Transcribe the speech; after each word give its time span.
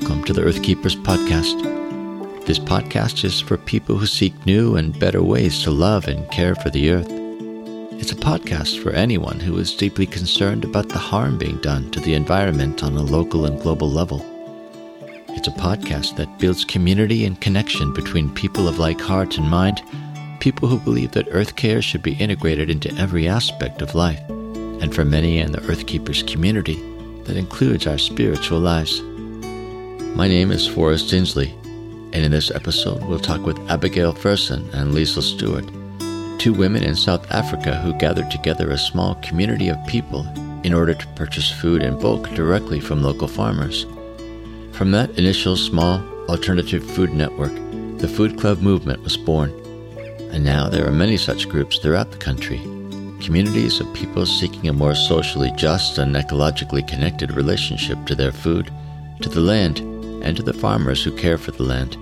Welcome 0.00 0.22
to 0.24 0.32
the 0.32 0.42
Earthkeepers 0.42 0.94
podcast. 0.94 2.46
This 2.46 2.60
podcast 2.60 3.24
is 3.24 3.40
for 3.40 3.58
people 3.58 3.96
who 3.96 4.06
seek 4.06 4.46
new 4.46 4.76
and 4.76 4.96
better 4.96 5.24
ways 5.24 5.60
to 5.64 5.72
love 5.72 6.06
and 6.06 6.30
care 6.30 6.54
for 6.54 6.70
the 6.70 6.92
earth. 6.92 7.08
It's 8.00 8.12
a 8.12 8.14
podcast 8.14 8.80
for 8.80 8.92
anyone 8.92 9.40
who 9.40 9.58
is 9.58 9.74
deeply 9.74 10.06
concerned 10.06 10.64
about 10.64 10.88
the 10.88 10.98
harm 10.98 11.36
being 11.36 11.56
done 11.62 11.90
to 11.90 11.98
the 11.98 12.14
environment 12.14 12.84
on 12.84 12.96
a 12.96 13.02
local 13.02 13.44
and 13.44 13.60
global 13.60 13.90
level. 13.90 14.24
It's 15.30 15.48
a 15.48 15.52
podcast 15.52 16.14
that 16.14 16.38
builds 16.38 16.64
community 16.64 17.24
and 17.24 17.40
connection 17.40 17.92
between 17.92 18.32
people 18.32 18.68
of 18.68 18.78
like 18.78 19.00
heart 19.00 19.36
and 19.36 19.50
mind, 19.50 19.82
people 20.38 20.68
who 20.68 20.78
believe 20.78 21.10
that 21.10 21.26
earth 21.32 21.56
care 21.56 21.82
should 21.82 22.02
be 22.02 22.14
integrated 22.14 22.70
into 22.70 22.94
every 22.98 23.26
aspect 23.26 23.82
of 23.82 23.96
life, 23.96 24.22
and 24.30 24.94
for 24.94 25.04
many 25.04 25.38
in 25.38 25.50
the 25.50 25.62
Earthkeepers 25.62 26.22
community, 26.22 26.76
that 27.24 27.36
includes 27.36 27.88
our 27.88 27.98
spiritual 27.98 28.60
lives. 28.60 29.02
My 30.18 30.26
name 30.26 30.50
is 30.50 30.66
Forrest 30.66 31.12
Inslee, 31.12 31.52
and 32.12 32.24
in 32.24 32.32
this 32.32 32.50
episode, 32.50 33.04
we'll 33.04 33.20
talk 33.20 33.46
with 33.46 33.70
Abigail 33.70 34.12
Ferson 34.12 34.68
and 34.70 34.92
Liesl 34.92 35.22
Stewart, 35.22 35.64
two 36.40 36.52
women 36.52 36.82
in 36.82 36.96
South 36.96 37.30
Africa 37.30 37.80
who 37.82 37.96
gathered 38.00 38.28
together 38.28 38.72
a 38.72 38.78
small 38.78 39.14
community 39.22 39.68
of 39.68 39.76
people 39.86 40.26
in 40.64 40.74
order 40.74 40.92
to 40.92 41.06
purchase 41.14 41.52
food 41.52 41.84
in 41.84 42.00
bulk 42.00 42.28
directly 42.30 42.80
from 42.80 43.00
local 43.00 43.28
farmers. 43.28 43.86
From 44.72 44.90
that 44.90 45.16
initial 45.16 45.54
small 45.54 46.00
alternative 46.28 46.84
food 46.84 47.12
network, 47.12 47.54
the 47.98 48.12
Food 48.12 48.40
Club 48.40 48.60
movement 48.60 49.00
was 49.04 49.16
born. 49.16 49.50
And 50.32 50.42
now 50.42 50.68
there 50.68 50.84
are 50.88 50.90
many 50.90 51.16
such 51.16 51.48
groups 51.48 51.78
throughout 51.78 52.10
the 52.10 52.18
country 52.18 52.58
communities 53.20 53.78
of 53.78 53.94
people 53.94 54.26
seeking 54.26 54.68
a 54.68 54.72
more 54.72 54.96
socially 54.96 55.52
just 55.54 55.98
and 55.98 56.16
ecologically 56.16 56.86
connected 56.88 57.30
relationship 57.32 58.04
to 58.06 58.16
their 58.16 58.32
food, 58.32 58.72
to 59.20 59.28
the 59.28 59.40
land, 59.40 59.97
and 60.22 60.36
to 60.36 60.42
the 60.42 60.52
farmers 60.52 61.02
who 61.02 61.16
care 61.16 61.38
for 61.38 61.50
the 61.52 61.62
land. 61.62 61.96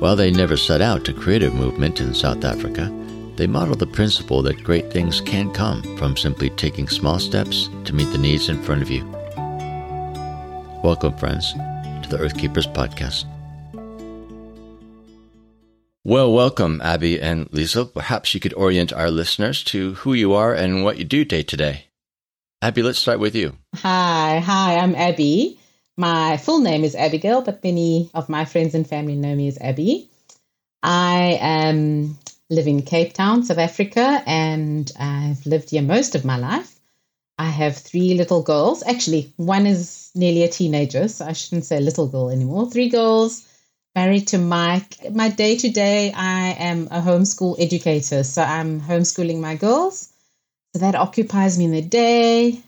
While 0.00 0.16
they 0.16 0.30
never 0.30 0.56
set 0.56 0.80
out 0.80 1.04
to 1.04 1.12
create 1.12 1.42
a 1.42 1.50
movement 1.50 2.00
in 2.00 2.14
South 2.14 2.44
Africa, 2.44 2.92
they 3.36 3.46
model 3.46 3.74
the 3.74 3.86
principle 3.86 4.42
that 4.42 4.64
great 4.64 4.92
things 4.92 5.20
can 5.20 5.52
come 5.52 5.82
from 5.96 6.16
simply 6.16 6.50
taking 6.50 6.88
small 6.88 7.18
steps 7.18 7.68
to 7.84 7.94
meet 7.94 8.10
the 8.12 8.18
needs 8.18 8.48
in 8.48 8.62
front 8.62 8.82
of 8.82 8.90
you. 8.90 9.04
Welcome, 10.82 11.16
friends, 11.16 11.52
to 11.52 12.08
the 12.08 12.18
Earthkeepers 12.18 12.66
podcast. 12.66 13.24
Well, 16.04 16.32
welcome, 16.32 16.80
Abby 16.82 17.20
and 17.20 17.50
Liesl. 17.50 17.92
Perhaps 17.92 18.32
you 18.32 18.38
could 18.38 18.54
orient 18.54 18.92
our 18.92 19.10
listeners 19.10 19.64
to 19.64 19.94
who 19.94 20.14
you 20.14 20.34
are 20.34 20.54
and 20.54 20.84
what 20.84 20.98
you 20.98 21.04
do 21.04 21.24
day 21.24 21.42
to 21.42 21.56
day. 21.56 21.86
Abby, 22.62 22.82
let's 22.82 22.98
start 22.98 23.18
with 23.18 23.34
you. 23.34 23.56
Hi, 23.76 24.38
hi, 24.38 24.76
I'm 24.78 24.94
Abby. 24.94 25.58
My 25.98 26.36
full 26.36 26.60
name 26.60 26.84
is 26.84 26.94
Abigail, 26.94 27.40
but 27.40 27.64
many 27.64 28.10
of 28.12 28.28
my 28.28 28.44
friends 28.44 28.74
and 28.74 28.86
family 28.86 29.16
know 29.16 29.34
me 29.34 29.48
as 29.48 29.56
Abby. 29.58 30.10
I 30.82 31.38
um, 31.40 32.18
live 32.50 32.66
in 32.66 32.82
Cape 32.82 33.14
Town, 33.14 33.44
South 33.44 33.56
Africa, 33.56 34.22
and 34.26 34.92
I've 35.00 35.46
lived 35.46 35.70
here 35.70 35.80
most 35.80 36.14
of 36.14 36.24
my 36.24 36.36
life. 36.36 36.78
I 37.38 37.46
have 37.46 37.78
three 37.78 38.12
little 38.12 38.42
girls. 38.42 38.82
Actually, 38.86 39.32
one 39.36 39.66
is 39.66 40.10
nearly 40.14 40.42
a 40.42 40.48
teenager, 40.48 41.08
so 41.08 41.24
I 41.24 41.32
shouldn't 41.32 41.64
say 41.64 41.80
little 41.80 42.08
girl 42.08 42.28
anymore. 42.28 42.70
Three 42.70 42.90
girls, 42.90 43.48
married 43.94 44.28
to 44.28 44.38
Mike. 44.38 45.10
My 45.10 45.30
day 45.30 45.56
to 45.56 45.70
day, 45.70 46.12
I 46.12 46.56
am 46.58 46.88
a 46.90 47.00
homeschool 47.00 47.58
educator, 47.58 48.22
so 48.22 48.42
I'm 48.42 48.82
homeschooling 48.82 49.40
my 49.40 49.54
girls. 49.54 50.12
So 50.74 50.80
that 50.80 50.94
occupies 50.94 51.58
me 51.58 51.64
in 51.64 51.72
the 51.72 51.80
day. 51.80 52.60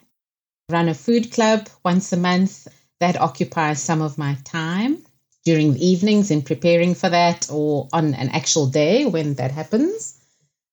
Run 0.70 0.88
a 0.88 0.94
food 0.94 1.30
club 1.30 1.68
once 1.84 2.10
a 2.14 2.16
month 2.16 2.68
that 3.00 3.20
occupies 3.20 3.82
some 3.82 4.02
of 4.02 4.18
my 4.18 4.36
time 4.44 4.98
during 5.44 5.74
the 5.74 5.86
evenings 5.86 6.30
in 6.30 6.42
preparing 6.42 6.94
for 6.94 7.08
that 7.08 7.48
or 7.50 7.88
on 7.92 8.14
an 8.14 8.28
actual 8.30 8.66
day 8.66 9.06
when 9.06 9.34
that 9.34 9.50
happens. 9.50 10.20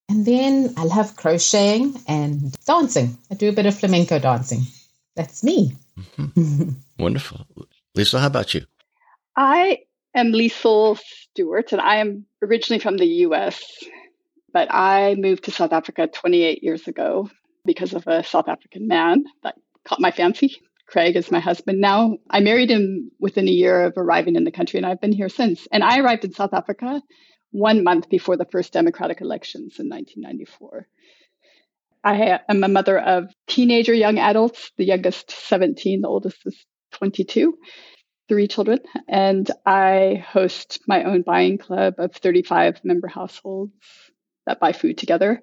And 0.08 0.24
then 0.24 0.74
I 0.76 0.84
love 0.84 1.16
crocheting 1.16 1.96
and 2.06 2.52
dancing. 2.64 3.16
I 3.30 3.34
do 3.34 3.48
a 3.48 3.52
bit 3.52 3.66
of 3.66 3.78
flamenco 3.78 4.18
dancing. 4.18 4.62
That's 5.14 5.42
me. 5.42 5.76
Mm-hmm. 6.18 6.70
Wonderful. 6.98 7.46
Liesl, 7.96 8.20
how 8.20 8.26
about 8.26 8.54
you? 8.54 8.66
I 9.34 9.80
am 10.14 10.32
Liesl 10.32 10.98
Stewart, 10.98 11.72
and 11.72 11.80
I 11.80 11.96
am 11.96 12.26
originally 12.42 12.80
from 12.80 12.96
the 12.96 13.06
US, 13.06 13.62
but 14.52 14.68
I 14.70 15.14
moved 15.14 15.44
to 15.44 15.50
South 15.50 15.72
Africa 15.72 16.06
28 16.06 16.62
years 16.62 16.86
ago 16.86 17.30
because 17.64 17.94
of 17.94 18.06
a 18.06 18.22
South 18.22 18.48
African 18.48 18.86
man 18.88 19.24
that 19.42 19.56
caught 19.84 20.00
my 20.00 20.10
fancy. 20.10 20.56
Craig 20.86 21.16
is 21.16 21.32
my 21.32 21.40
husband 21.40 21.80
now. 21.80 22.16
I 22.30 22.40
married 22.40 22.70
him 22.70 23.10
within 23.18 23.48
a 23.48 23.52
year 23.52 23.84
of 23.84 23.94
arriving 23.96 24.36
in 24.36 24.44
the 24.44 24.52
country, 24.52 24.78
and 24.78 24.86
I've 24.86 25.00
been 25.00 25.12
here 25.12 25.28
since. 25.28 25.66
And 25.72 25.82
I 25.82 25.98
arrived 25.98 26.24
in 26.24 26.32
South 26.32 26.54
Africa 26.54 27.02
one 27.50 27.82
month 27.82 28.08
before 28.08 28.36
the 28.36 28.44
first 28.44 28.72
democratic 28.72 29.20
elections 29.20 29.78
in 29.78 29.88
1994. 29.88 30.86
I 32.04 32.38
am 32.48 32.62
a 32.62 32.68
mother 32.68 32.98
of 32.98 33.32
teenager 33.48 33.92
young 33.92 34.18
adults, 34.18 34.70
the 34.76 34.84
youngest 34.84 35.30
17, 35.30 36.02
the 36.02 36.08
oldest 36.08 36.38
is 36.46 36.56
22, 36.92 37.58
three 38.28 38.46
children. 38.46 38.78
And 39.08 39.50
I 39.64 40.24
host 40.28 40.80
my 40.86 41.02
own 41.02 41.22
buying 41.22 41.58
club 41.58 41.94
of 41.98 42.12
35 42.14 42.84
member 42.84 43.08
households 43.08 43.72
that 44.46 44.60
buy 44.60 44.72
food 44.72 44.98
together. 44.98 45.42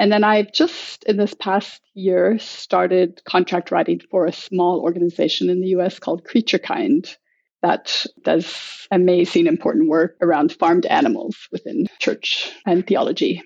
And 0.00 0.10
then 0.10 0.24
I've 0.24 0.50
just 0.50 1.04
in 1.04 1.18
this 1.18 1.34
past 1.34 1.82
year 1.92 2.38
started 2.38 3.20
contract 3.26 3.70
writing 3.70 4.00
for 4.10 4.24
a 4.24 4.32
small 4.32 4.80
organization 4.80 5.50
in 5.50 5.60
the 5.60 5.68
US 5.78 5.98
called 5.98 6.24
CreatureKind 6.24 7.14
that 7.60 8.06
does 8.22 8.88
amazing, 8.90 9.46
important 9.46 9.90
work 9.90 10.16
around 10.22 10.54
farmed 10.54 10.86
animals 10.86 11.36
within 11.52 11.86
church 11.98 12.50
and 12.64 12.86
theology. 12.86 13.42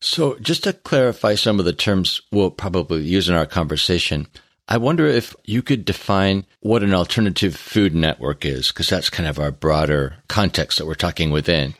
So, 0.00 0.36
just 0.40 0.64
to 0.64 0.72
clarify 0.72 1.36
some 1.36 1.60
of 1.60 1.64
the 1.64 1.72
terms 1.72 2.20
we'll 2.32 2.50
probably 2.50 3.02
use 3.02 3.28
in 3.28 3.36
our 3.36 3.46
conversation, 3.46 4.26
I 4.66 4.78
wonder 4.78 5.06
if 5.06 5.32
you 5.44 5.62
could 5.62 5.84
define 5.84 6.44
what 6.58 6.82
an 6.82 6.92
alternative 6.92 7.54
food 7.54 7.94
network 7.94 8.44
is, 8.44 8.72
because 8.72 8.88
that's 8.88 9.10
kind 9.10 9.28
of 9.28 9.38
our 9.38 9.52
broader 9.52 10.16
context 10.26 10.78
that 10.78 10.86
we're 10.86 10.94
talking 10.94 11.30
within. 11.30 11.74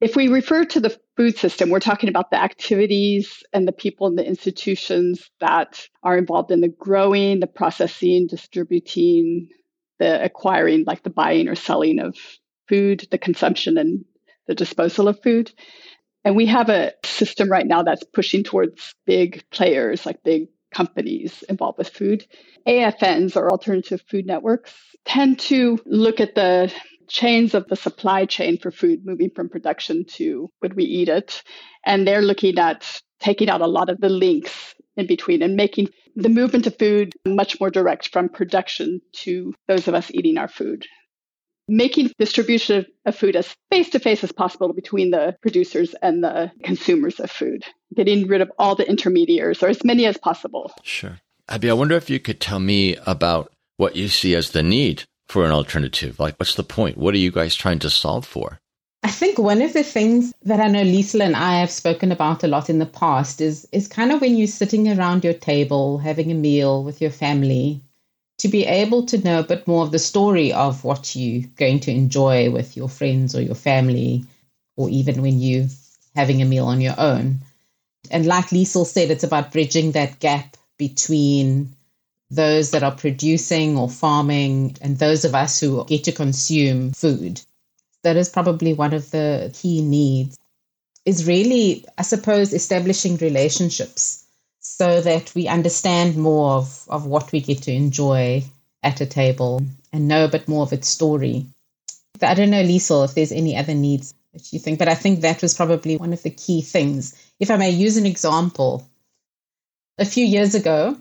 If 0.00 0.16
we 0.16 0.26
refer 0.26 0.64
to 0.64 0.80
the 0.80 0.98
food 1.16 1.36
system, 1.38 1.70
we're 1.70 1.80
talking 1.80 2.08
about 2.08 2.30
the 2.30 2.42
activities 2.42 3.42
and 3.52 3.68
the 3.68 3.72
people 3.72 4.06
and 4.06 4.18
the 4.18 4.26
institutions 4.26 5.30
that 5.40 5.86
are 6.02 6.18
involved 6.18 6.50
in 6.50 6.60
the 6.60 6.68
growing, 6.68 7.40
the 7.40 7.46
processing, 7.46 8.26
distributing, 8.26 9.48
the 9.98 10.24
acquiring, 10.24 10.84
like 10.86 11.02
the 11.02 11.10
buying 11.10 11.48
or 11.48 11.54
selling 11.54 12.00
of 12.00 12.16
food, 12.68 13.06
the 13.10 13.18
consumption 13.18 13.78
and 13.78 14.04
the 14.46 14.54
disposal 14.54 15.08
of 15.08 15.22
food. 15.22 15.52
And 16.24 16.36
we 16.36 16.46
have 16.46 16.68
a 16.68 16.92
system 17.04 17.50
right 17.50 17.66
now 17.66 17.82
that's 17.82 18.02
pushing 18.02 18.44
towards 18.44 18.94
big 19.06 19.44
players, 19.50 20.06
like 20.06 20.22
big 20.24 20.48
companies 20.72 21.44
involved 21.48 21.78
with 21.78 21.90
food. 21.90 22.26
AFNs 22.66 23.36
or 23.36 23.50
alternative 23.50 24.02
food 24.08 24.26
networks 24.26 24.74
tend 25.04 25.38
to 25.38 25.78
look 25.86 26.20
at 26.20 26.34
the 26.34 26.72
chains 27.08 27.54
of 27.54 27.66
the 27.68 27.76
supply 27.76 28.26
chain 28.26 28.58
for 28.58 28.70
food 28.70 29.04
moving 29.04 29.30
from 29.30 29.48
production 29.48 30.04
to 30.04 30.50
when 30.60 30.74
we 30.74 30.84
eat 30.84 31.08
it. 31.08 31.42
And 31.84 32.06
they're 32.06 32.22
looking 32.22 32.58
at 32.58 33.00
taking 33.20 33.48
out 33.48 33.60
a 33.60 33.66
lot 33.66 33.88
of 33.88 34.00
the 34.00 34.08
links 34.08 34.74
in 34.96 35.06
between 35.06 35.42
and 35.42 35.56
making 35.56 35.88
the 36.16 36.28
movement 36.28 36.66
of 36.66 36.78
food 36.78 37.12
much 37.26 37.58
more 37.60 37.70
direct 37.70 38.08
from 38.08 38.28
production 38.28 39.00
to 39.12 39.54
those 39.66 39.88
of 39.88 39.94
us 39.94 40.10
eating 40.12 40.38
our 40.38 40.48
food. 40.48 40.86
Making 41.66 42.12
distribution 42.18 42.84
of 43.06 43.16
food 43.16 43.36
as 43.36 43.56
face 43.70 43.88
to 43.90 43.98
face 43.98 44.22
as 44.22 44.32
possible 44.32 44.72
between 44.74 45.10
the 45.10 45.34
producers 45.40 45.94
and 46.02 46.22
the 46.22 46.52
consumers 46.62 47.18
of 47.18 47.30
food, 47.30 47.64
getting 47.96 48.28
rid 48.28 48.42
of 48.42 48.52
all 48.58 48.74
the 48.74 48.88
intermediaries 48.88 49.62
or 49.62 49.68
as 49.68 49.82
many 49.82 50.04
as 50.04 50.18
possible. 50.18 50.72
Sure. 50.82 51.20
Abby, 51.48 51.70
I 51.70 51.74
wonder 51.74 51.96
if 51.96 52.10
you 52.10 52.20
could 52.20 52.38
tell 52.38 52.60
me 52.60 52.96
about 53.06 53.50
what 53.78 53.96
you 53.96 54.08
see 54.08 54.34
as 54.34 54.50
the 54.50 54.62
need 54.62 55.04
for 55.28 55.44
an 55.44 55.52
alternative? 55.52 56.18
Like, 56.20 56.36
what's 56.36 56.54
the 56.54 56.64
point? 56.64 56.98
What 56.98 57.14
are 57.14 57.18
you 57.18 57.30
guys 57.30 57.54
trying 57.54 57.80
to 57.80 57.90
solve 57.90 58.26
for? 58.26 58.58
I 59.02 59.10
think 59.10 59.38
one 59.38 59.60
of 59.60 59.74
the 59.74 59.82
things 59.82 60.32
that 60.44 60.60
I 60.60 60.68
know 60.68 60.82
Liesl 60.82 61.22
and 61.22 61.36
I 61.36 61.60
have 61.60 61.70
spoken 61.70 62.10
about 62.10 62.42
a 62.42 62.48
lot 62.48 62.70
in 62.70 62.78
the 62.78 62.86
past 62.86 63.42
is 63.42 63.68
is 63.70 63.86
kind 63.86 64.10
of 64.10 64.22
when 64.22 64.36
you're 64.36 64.46
sitting 64.46 64.88
around 64.88 65.24
your 65.24 65.34
table 65.34 65.98
having 65.98 66.30
a 66.30 66.34
meal 66.34 66.82
with 66.82 67.02
your 67.02 67.10
family, 67.10 67.82
to 68.38 68.48
be 68.48 68.64
able 68.64 69.04
to 69.06 69.18
know 69.18 69.40
a 69.40 69.44
bit 69.44 69.66
more 69.66 69.84
of 69.84 69.90
the 69.90 69.98
story 69.98 70.54
of 70.54 70.84
what 70.84 71.14
you're 71.14 71.44
going 71.56 71.80
to 71.80 71.90
enjoy 71.90 72.50
with 72.50 72.78
your 72.78 72.88
friends 72.88 73.34
or 73.34 73.42
your 73.42 73.54
family, 73.54 74.24
or 74.76 74.88
even 74.88 75.20
when 75.20 75.38
you're 75.38 75.68
having 76.16 76.40
a 76.40 76.46
meal 76.46 76.66
on 76.66 76.80
your 76.80 76.98
own. 76.98 77.40
And 78.10 78.24
like 78.24 78.46
Liesl 78.46 78.86
said, 78.86 79.10
it's 79.10 79.24
about 79.24 79.52
bridging 79.52 79.92
that 79.92 80.18
gap 80.18 80.56
between 80.78 81.74
those 82.30 82.70
that 82.72 82.82
are 82.82 82.94
producing 82.94 83.76
or 83.76 83.88
farming, 83.88 84.76
and 84.80 84.98
those 84.98 85.24
of 85.24 85.34
us 85.34 85.60
who 85.60 85.84
get 85.84 86.04
to 86.04 86.12
consume 86.12 86.92
food. 86.92 87.40
That 88.02 88.16
is 88.16 88.28
probably 88.28 88.74
one 88.74 88.92
of 88.92 89.10
the 89.10 89.50
key 89.54 89.82
needs, 89.82 90.36
is 91.04 91.26
really, 91.26 91.84
I 91.96 92.02
suppose, 92.02 92.52
establishing 92.52 93.16
relationships 93.16 94.24
so 94.60 95.00
that 95.00 95.34
we 95.34 95.48
understand 95.48 96.16
more 96.16 96.52
of, 96.52 96.86
of 96.88 97.06
what 97.06 97.30
we 97.32 97.40
get 97.40 97.62
to 97.62 97.72
enjoy 97.72 98.44
at 98.82 99.00
a 99.00 99.06
table 99.06 99.62
and 99.92 100.08
know 100.08 100.24
a 100.24 100.30
bit 100.30 100.48
more 100.48 100.62
of 100.62 100.72
its 100.72 100.88
story. 100.88 101.46
I 102.22 102.34
don't 102.34 102.50
know, 102.50 102.62
Liesl, 102.62 103.04
if 103.04 103.14
there's 103.14 103.32
any 103.32 103.56
other 103.56 103.74
needs 103.74 104.14
that 104.32 104.52
you 104.52 104.58
think, 104.58 104.78
but 104.78 104.88
I 104.88 104.94
think 104.94 105.20
that 105.20 105.42
was 105.42 105.54
probably 105.54 105.96
one 105.96 106.12
of 106.12 106.22
the 106.22 106.30
key 106.30 106.62
things. 106.62 107.14
If 107.38 107.50
I 107.50 107.56
may 107.56 107.70
use 107.70 107.96
an 107.96 108.06
example, 108.06 108.88
a 109.98 110.04
few 110.04 110.24
years 110.24 110.54
ago, 110.54 110.96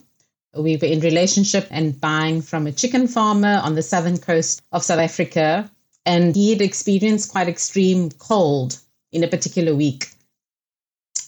we 0.56 0.78
were 0.78 0.88
in 0.88 1.00
relationship 1.00 1.68
and 1.72 2.00
buying 2.00 2.42
from 2.42 2.68
a 2.68 2.72
chicken 2.72 3.08
farmer 3.08 3.60
on 3.64 3.76
the 3.76 3.82
southern 3.82 4.18
coast 4.18 4.62
of 4.72 4.84
South 4.84 5.00
Africa, 5.00 5.70
and 6.06 6.36
he 6.36 6.52
had 6.52 6.62
experienced 6.62 7.32
quite 7.32 7.48
extreme 7.48 8.12
cold 8.12 8.80
in 9.12 9.24
a 9.24 9.28
particular 9.28 9.74
week. 9.74 10.10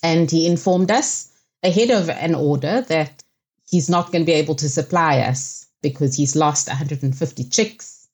And 0.04 0.30
he 0.30 0.48
informed 0.48 0.92
us 0.92 1.32
ahead 1.64 1.90
of 1.90 2.10
an 2.10 2.36
order 2.36 2.82
that 2.82 3.24
he's 3.68 3.90
not 3.90 4.12
going 4.12 4.22
to 4.22 4.32
be 4.32 4.34
able 4.34 4.56
to 4.56 4.70
supply 4.70 5.20
us 5.22 5.66
because 5.82 6.16
he's 6.16 6.36
lost 6.36 6.68
150 6.68 7.44
chicks. 7.46 8.08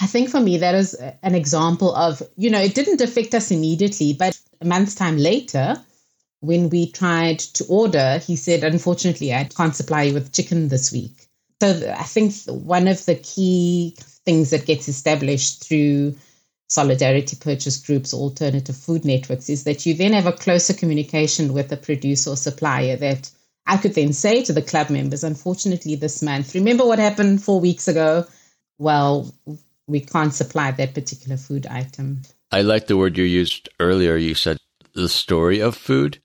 I 0.00 0.06
think 0.06 0.30
for 0.30 0.40
me, 0.40 0.58
that 0.58 0.74
is 0.74 0.94
an 0.94 1.34
example 1.34 1.94
of, 1.94 2.22
you 2.36 2.50
know, 2.50 2.60
it 2.60 2.74
didn't 2.74 3.00
affect 3.00 3.34
us 3.34 3.50
immediately, 3.50 4.12
but 4.12 4.38
a 4.60 4.64
month's 4.64 4.94
time 4.94 5.16
later, 5.16 5.76
when 6.40 6.70
we 6.70 6.90
tried 6.90 7.38
to 7.38 7.64
order, 7.66 8.18
he 8.18 8.36
said, 8.36 8.64
unfortunately, 8.64 9.32
I 9.32 9.44
can't 9.44 9.76
supply 9.76 10.04
you 10.04 10.14
with 10.14 10.32
chicken 10.32 10.68
this 10.68 10.90
week. 10.90 11.28
So 11.60 11.94
I 11.96 12.04
think 12.04 12.34
one 12.46 12.88
of 12.88 13.04
the 13.04 13.14
key 13.14 13.94
things 14.24 14.50
that 14.50 14.66
gets 14.66 14.88
established 14.88 15.64
through 15.64 16.16
solidarity 16.68 17.36
purchase 17.36 17.76
groups, 17.84 18.14
alternative 18.14 18.76
food 18.76 19.04
networks, 19.04 19.50
is 19.50 19.64
that 19.64 19.84
you 19.84 19.92
then 19.92 20.14
have 20.14 20.26
a 20.26 20.32
closer 20.32 20.72
communication 20.72 21.52
with 21.52 21.68
the 21.68 21.76
producer 21.76 22.30
or 22.30 22.36
supplier 22.36 22.96
that 22.96 23.30
I 23.66 23.76
could 23.76 23.94
then 23.94 24.14
say 24.14 24.42
to 24.44 24.52
the 24.54 24.62
club 24.62 24.88
members, 24.88 25.22
unfortunately, 25.22 25.96
this 25.96 26.22
month, 26.22 26.54
remember 26.54 26.86
what 26.86 26.98
happened 26.98 27.42
four 27.42 27.60
weeks 27.60 27.88
ago? 27.88 28.26
Well, 28.78 29.34
we 29.86 30.00
can't 30.00 30.32
supply 30.32 30.70
that 30.70 30.94
particular 30.94 31.36
food 31.36 31.66
item. 31.66 32.22
I 32.50 32.62
like 32.62 32.86
the 32.86 32.96
word 32.96 33.18
you 33.18 33.24
used 33.24 33.68
earlier. 33.78 34.16
You 34.16 34.34
said 34.34 34.56
the 34.94 35.08
story 35.08 35.60
of 35.60 35.76
food 35.76 36.20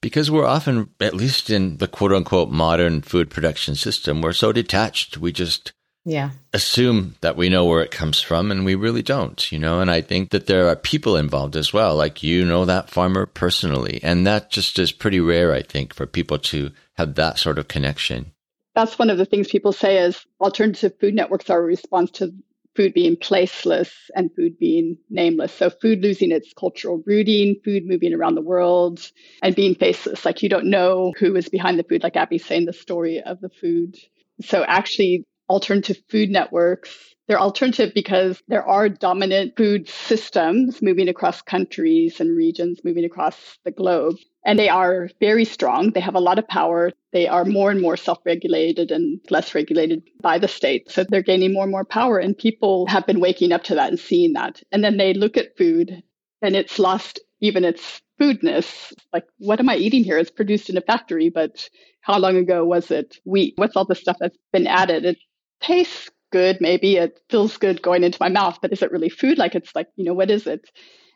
because 0.00 0.30
we're 0.30 0.46
often, 0.46 0.90
at 1.00 1.14
least 1.14 1.50
in 1.50 1.76
the 1.78 1.88
quote 1.88 2.12
unquote 2.12 2.50
modern 2.50 3.02
food 3.02 3.30
production 3.30 3.74
system, 3.74 4.22
we're 4.22 4.32
so 4.32 4.52
detached. 4.52 5.18
We 5.18 5.32
just 5.32 5.72
yeah 6.04 6.30
assume 6.54 7.14
that 7.20 7.36
we 7.36 7.48
know 7.48 7.66
where 7.66 7.82
it 7.82 7.90
comes 7.90 8.20
from 8.20 8.50
and 8.50 8.64
we 8.64 8.74
really 8.74 9.02
don't 9.02 9.52
you 9.52 9.58
know 9.58 9.80
and 9.80 9.90
i 9.90 10.00
think 10.00 10.30
that 10.30 10.46
there 10.46 10.66
are 10.66 10.76
people 10.76 11.14
involved 11.14 11.56
as 11.56 11.72
well 11.72 11.94
like 11.94 12.22
you 12.22 12.44
know 12.44 12.64
that 12.64 12.88
farmer 12.88 13.26
personally 13.26 14.00
and 14.02 14.26
that 14.26 14.50
just 14.50 14.78
is 14.78 14.92
pretty 14.92 15.20
rare 15.20 15.52
i 15.52 15.60
think 15.60 15.92
for 15.92 16.06
people 16.06 16.38
to 16.38 16.70
have 16.94 17.16
that 17.16 17.38
sort 17.38 17.58
of 17.58 17.68
connection 17.68 18.32
that's 18.74 18.98
one 18.98 19.10
of 19.10 19.18
the 19.18 19.26
things 19.26 19.48
people 19.48 19.72
say 19.72 19.98
is 19.98 20.24
alternative 20.40 20.98
food 20.98 21.14
networks 21.14 21.50
are 21.50 21.60
a 21.60 21.64
response 21.64 22.10
to 22.10 22.32
food 22.80 22.94
being 22.94 23.14
placeless 23.14 23.90
and 24.16 24.30
food 24.34 24.58
being 24.58 24.96
nameless. 25.10 25.52
So 25.52 25.68
food 25.68 26.00
losing 26.00 26.32
its 26.32 26.54
cultural 26.54 27.02
rooting, 27.04 27.56
food 27.62 27.84
moving 27.84 28.14
around 28.14 28.36
the 28.36 28.40
world 28.40 29.06
and 29.42 29.54
being 29.54 29.74
faceless. 29.74 30.24
Like 30.24 30.42
you 30.42 30.48
don't 30.48 30.70
know 30.70 31.12
who 31.18 31.36
is 31.36 31.50
behind 31.50 31.78
the 31.78 31.82
food, 31.82 32.02
like 32.02 32.16
Abby's 32.16 32.46
saying 32.46 32.64
the 32.64 32.72
story 32.72 33.20
of 33.20 33.38
the 33.42 33.50
food. 33.50 33.98
So 34.40 34.64
actually 34.64 35.26
alternative 35.50 35.98
food 36.08 36.30
networks 36.30 36.88
they're 37.30 37.38
alternative 37.38 37.92
because 37.94 38.42
there 38.48 38.66
are 38.66 38.88
dominant 38.88 39.56
food 39.56 39.88
systems 39.88 40.82
moving 40.82 41.08
across 41.08 41.40
countries 41.42 42.18
and 42.18 42.36
regions, 42.36 42.80
moving 42.82 43.04
across 43.04 43.56
the 43.64 43.70
globe. 43.70 44.16
And 44.44 44.58
they 44.58 44.68
are 44.68 45.08
very 45.20 45.44
strong. 45.44 45.92
They 45.92 46.00
have 46.00 46.16
a 46.16 46.20
lot 46.20 46.40
of 46.40 46.48
power. 46.48 46.90
They 47.12 47.28
are 47.28 47.44
more 47.44 47.70
and 47.70 47.80
more 47.80 47.96
self 47.96 48.18
regulated 48.26 48.90
and 48.90 49.20
less 49.30 49.54
regulated 49.54 50.02
by 50.20 50.38
the 50.40 50.48
state. 50.48 50.90
So 50.90 51.04
they're 51.04 51.22
gaining 51.22 51.52
more 51.52 51.62
and 51.62 51.70
more 51.70 51.84
power. 51.84 52.18
And 52.18 52.36
people 52.36 52.88
have 52.88 53.06
been 53.06 53.20
waking 53.20 53.52
up 53.52 53.62
to 53.64 53.76
that 53.76 53.90
and 53.90 54.00
seeing 54.00 54.32
that. 54.32 54.60
And 54.72 54.82
then 54.82 54.96
they 54.96 55.14
look 55.14 55.36
at 55.36 55.56
food 55.56 56.02
and 56.42 56.56
it's 56.56 56.80
lost 56.80 57.20
even 57.38 57.62
its 57.62 58.02
foodness. 58.20 58.92
Like, 59.12 59.26
what 59.38 59.60
am 59.60 59.68
I 59.68 59.76
eating 59.76 60.02
here? 60.02 60.18
It's 60.18 60.32
produced 60.32 60.68
in 60.68 60.76
a 60.76 60.80
factory, 60.80 61.30
but 61.30 61.68
how 62.00 62.18
long 62.18 62.34
ago 62.34 62.64
was 62.64 62.90
it 62.90 63.18
wheat? 63.24 63.54
What's 63.54 63.76
all 63.76 63.84
the 63.84 63.94
stuff 63.94 64.16
that's 64.18 64.36
been 64.52 64.66
added? 64.66 65.04
It 65.04 65.18
tastes 65.60 66.10
good. 66.30 66.58
Maybe 66.60 66.96
it 66.96 67.20
feels 67.28 67.56
good 67.56 67.82
going 67.82 68.04
into 68.04 68.18
my 68.20 68.28
mouth, 68.28 68.58
but 68.62 68.72
is 68.72 68.82
it 68.82 68.92
really 68.92 69.08
food? 69.08 69.38
Like 69.38 69.54
it's 69.54 69.74
like, 69.74 69.88
you 69.96 70.04
know, 70.04 70.14
what 70.14 70.30
is 70.30 70.46
it? 70.46 70.68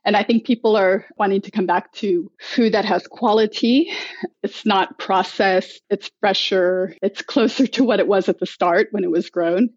And 0.04 0.16
I 0.16 0.22
think 0.22 0.44
people 0.44 0.76
are 0.76 1.06
wanting 1.16 1.40
to 1.42 1.50
come 1.50 1.66
back 1.66 1.90
to 1.94 2.30
food 2.38 2.74
that 2.74 2.84
has 2.84 3.06
quality. 3.06 3.90
It's 4.42 4.66
not 4.66 4.98
processed, 4.98 5.80
it's 5.88 6.10
fresher, 6.20 6.94
it's 7.00 7.22
closer 7.22 7.66
to 7.68 7.84
what 7.84 8.00
it 8.00 8.06
was 8.06 8.28
at 8.28 8.38
the 8.38 8.46
start 8.46 8.88
when 8.90 9.04
it 9.04 9.10
was 9.10 9.30
grown. 9.30 9.70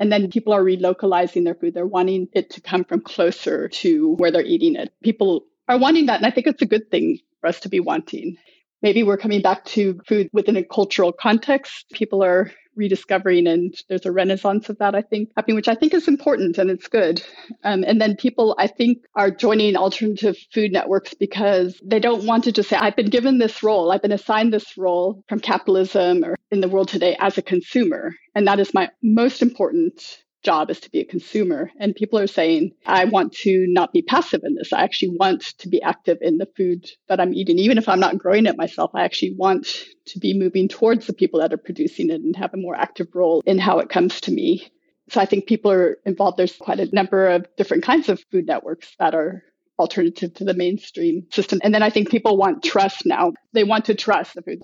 And 0.00 0.10
then 0.12 0.30
people 0.30 0.52
are 0.52 0.62
relocalizing 0.64 1.44
their 1.44 1.54
food. 1.54 1.74
They're 1.74 1.86
wanting 1.86 2.28
it 2.32 2.50
to 2.50 2.60
come 2.60 2.84
from 2.84 3.00
closer 3.00 3.68
to 3.68 4.14
where 4.14 4.30
they're 4.30 4.42
eating 4.42 4.74
it. 4.74 4.92
People 5.02 5.44
are 5.68 5.78
wanting 5.78 6.06
that. 6.06 6.16
And 6.16 6.26
I 6.26 6.30
think 6.30 6.46
it's 6.46 6.62
a 6.62 6.66
good 6.66 6.90
thing 6.90 7.18
for 7.40 7.48
us 7.48 7.60
to 7.60 7.68
be 7.68 7.80
wanting. 7.80 8.36
Maybe 8.80 9.02
we're 9.02 9.16
coming 9.16 9.42
back 9.42 9.64
to 9.66 10.00
food 10.06 10.28
within 10.32 10.56
a 10.56 10.62
cultural 10.62 11.12
context. 11.12 11.86
People 11.92 12.22
are 12.22 12.52
rediscovering 12.78 13.46
and 13.46 13.74
there's 13.88 14.06
a 14.06 14.12
renaissance 14.12 14.68
of 14.68 14.78
that 14.78 14.94
i 14.94 15.02
think 15.02 15.30
happening 15.36 15.56
which 15.56 15.68
i 15.68 15.74
think 15.74 15.92
is 15.92 16.08
important 16.08 16.56
and 16.56 16.70
it's 16.70 16.88
good. 16.88 17.22
Um, 17.64 17.84
and 17.86 18.00
then 18.00 18.16
people 18.16 18.54
i 18.58 18.66
think 18.66 18.98
are 19.14 19.30
joining 19.30 19.76
alternative 19.76 20.36
food 20.54 20.72
networks 20.72 21.12
because 21.12 21.80
they 21.84 22.00
don't 22.00 22.24
want 22.24 22.44
to 22.44 22.52
just 22.52 22.68
say 22.68 22.76
i've 22.76 22.96
been 22.96 23.10
given 23.10 23.38
this 23.38 23.62
role. 23.62 23.90
I've 23.90 24.02
been 24.02 24.12
assigned 24.12 24.52
this 24.52 24.78
role 24.78 25.22
from 25.28 25.40
capitalism 25.40 26.24
or 26.24 26.36
in 26.50 26.60
the 26.60 26.68
world 26.68 26.88
today 26.88 27.16
as 27.20 27.38
a 27.38 27.42
consumer. 27.42 28.14
And 28.34 28.46
that 28.46 28.60
is 28.60 28.74
my 28.74 28.90
most 29.02 29.42
important 29.42 30.22
job 30.42 30.70
is 30.70 30.80
to 30.80 30.90
be 30.90 31.00
a 31.00 31.04
consumer. 31.04 31.70
And 31.78 31.94
people 31.94 32.18
are 32.18 32.26
saying, 32.26 32.72
I 32.86 33.04
want 33.06 33.32
to 33.38 33.66
not 33.68 33.92
be 33.92 34.02
passive 34.02 34.42
in 34.44 34.54
this. 34.54 34.72
I 34.72 34.82
actually 34.82 35.16
want 35.18 35.42
to 35.58 35.68
be 35.68 35.82
active 35.82 36.18
in 36.20 36.38
the 36.38 36.48
food 36.56 36.86
that 37.08 37.20
I'm 37.20 37.34
eating. 37.34 37.58
Even 37.58 37.78
if 37.78 37.88
I'm 37.88 38.00
not 38.00 38.18
growing 38.18 38.46
it 38.46 38.56
myself, 38.56 38.92
I 38.94 39.04
actually 39.04 39.34
want 39.36 39.66
to 40.06 40.18
be 40.18 40.38
moving 40.38 40.68
towards 40.68 41.06
the 41.06 41.12
people 41.12 41.40
that 41.40 41.52
are 41.52 41.58
producing 41.58 42.10
it 42.10 42.20
and 42.20 42.36
have 42.36 42.54
a 42.54 42.58
more 42.58 42.76
active 42.76 43.08
role 43.14 43.42
in 43.46 43.58
how 43.58 43.78
it 43.80 43.88
comes 43.88 44.20
to 44.22 44.32
me. 44.32 44.70
So 45.10 45.20
I 45.20 45.24
think 45.24 45.46
people 45.46 45.72
are 45.72 45.98
involved. 46.04 46.36
There's 46.36 46.56
quite 46.56 46.80
a 46.80 46.94
number 46.94 47.28
of 47.28 47.46
different 47.56 47.82
kinds 47.82 48.08
of 48.08 48.22
food 48.30 48.46
networks 48.46 48.94
that 48.98 49.14
are 49.14 49.42
alternative 49.78 50.34
to 50.34 50.44
the 50.44 50.54
mainstream 50.54 51.26
system. 51.30 51.60
And 51.62 51.72
then 51.72 51.82
I 51.82 51.90
think 51.90 52.10
people 52.10 52.36
want 52.36 52.64
trust 52.64 53.06
now. 53.06 53.32
They 53.52 53.64
want 53.64 53.86
to 53.86 53.94
trust 53.94 54.34
the 54.34 54.42
food. 54.42 54.62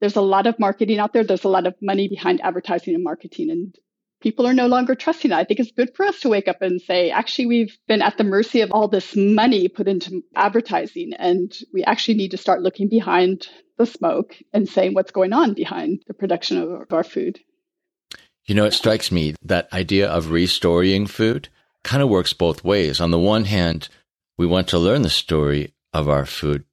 There's 0.00 0.16
a 0.16 0.22
lot 0.22 0.46
of 0.46 0.58
marketing 0.58 0.98
out 0.98 1.12
there. 1.12 1.24
There's 1.24 1.44
a 1.44 1.48
lot 1.48 1.66
of 1.66 1.74
money 1.82 2.08
behind 2.08 2.40
advertising 2.42 2.94
and 2.94 3.04
marketing. 3.04 3.50
And 3.50 3.74
people 4.20 4.46
are 4.46 4.54
no 4.54 4.66
longer 4.66 4.94
trusting 4.94 5.30
that. 5.30 5.38
I 5.38 5.44
think 5.44 5.60
it's 5.60 5.72
good 5.72 5.94
for 5.94 6.04
us 6.06 6.20
to 6.20 6.28
wake 6.28 6.48
up 6.48 6.62
and 6.62 6.80
say, 6.80 7.10
actually, 7.10 7.46
we've 7.46 7.76
been 7.88 8.02
at 8.02 8.18
the 8.18 8.24
mercy 8.24 8.60
of 8.60 8.70
all 8.72 8.88
this 8.88 9.16
money 9.16 9.68
put 9.68 9.88
into 9.88 10.22
advertising, 10.36 11.12
and 11.18 11.52
we 11.72 11.82
actually 11.84 12.14
need 12.14 12.30
to 12.32 12.36
start 12.36 12.62
looking 12.62 12.88
behind 12.88 13.48
the 13.78 13.86
smoke 13.86 14.36
and 14.52 14.68
saying 14.68 14.94
what's 14.94 15.10
going 15.10 15.32
on 15.32 15.54
behind 15.54 16.02
the 16.06 16.14
production 16.14 16.58
of 16.58 16.92
our 16.92 17.04
food. 17.04 17.40
You 18.44 18.54
know, 18.54 18.64
it 18.64 18.74
strikes 18.74 19.10
me 19.10 19.34
that 19.42 19.72
idea 19.72 20.08
of 20.08 20.30
restoring 20.30 21.06
food 21.06 21.48
kind 21.82 22.02
of 22.02 22.08
works 22.08 22.32
both 22.32 22.64
ways. 22.64 23.00
On 23.00 23.10
the 23.10 23.18
one 23.18 23.44
hand, 23.44 23.88
we 24.36 24.46
want 24.46 24.68
to 24.68 24.78
learn 24.78 25.02
the 25.02 25.10
story 25.10 25.72
of 25.92 26.08
our 26.08 26.26
food, 26.26 26.64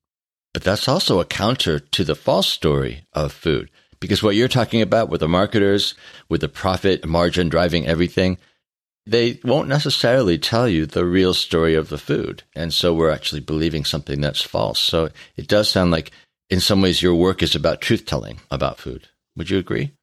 but 0.54 0.64
that's 0.64 0.88
also 0.88 1.20
a 1.20 1.26
counter 1.26 1.80
to 1.80 2.04
the 2.04 2.16
false 2.16 2.48
story 2.48 3.06
of 3.14 3.32
food. 3.32 3.70
Because 4.00 4.22
what 4.22 4.36
you're 4.36 4.48
talking 4.48 4.82
about 4.82 5.10
with 5.10 5.22
the 5.22 5.28
marketers, 5.28 5.96
with 6.30 6.42
the 6.42 6.50
profit 6.50 7.06
margin 7.06 7.50
driving 7.50 7.88
everything, 7.88 8.38
they 9.08 9.40
won't 9.44 9.70
necessarily 9.70 10.38
tell 10.38 10.68
you 10.68 10.86
the 10.86 11.06
real 11.06 11.34
story 11.34 11.76
of 11.76 11.90
the 11.90 11.98
food. 11.98 12.44
And 12.56 12.74
so 12.74 12.94
we're 12.94 13.10
actually 13.10 13.42
believing 13.42 13.86
something 13.86 14.22
that's 14.22 14.42
false. 14.42 14.80
So 14.80 15.10
it 15.36 15.48
does 15.48 15.70
sound 15.70 15.92
like, 15.92 16.12
in 16.50 16.60
some 16.60 16.82
ways, 16.82 17.02
your 17.02 17.16
work 17.16 17.42
is 17.42 17.56
about 17.56 17.82
truth 17.82 18.06
telling 18.06 18.40
about 18.52 18.80
food. 18.80 19.08
Would 19.36 19.50
you 19.50 19.58
agree? 19.58 19.94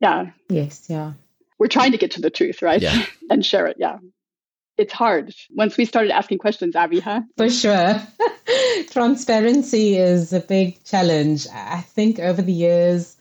Yeah. 0.00 0.30
Yes. 0.48 0.86
Yeah. 0.88 1.12
We're 1.58 1.68
trying 1.68 1.92
to 1.92 1.98
get 1.98 2.12
to 2.12 2.20
the 2.20 2.30
truth, 2.30 2.62
right? 2.62 2.80
Yeah. 2.80 3.04
and 3.30 3.44
share 3.44 3.66
it. 3.66 3.76
Yeah. 3.78 3.98
It's 4.78 4.92
hard 4.92 5.34
once 5.50 5.76
we 5.76 5.84
started 5.84 6.12
asking 6.12 6.38
questions, 6.38 6.74
Abby, 6.74 7.00
huh? 7.00 7.22
For 7.36 7.50
sure. 7.50 8.02
Transparency 8.90 9.96
is 9.96 10.32
a 10.32 10.40
big 10.40 10.82
challenge. 10.84 11.46
I 11.52 11.82
think 11.82 12.18
over 12.18 12.42
the 12.42 12.52
years, 12.52 13.16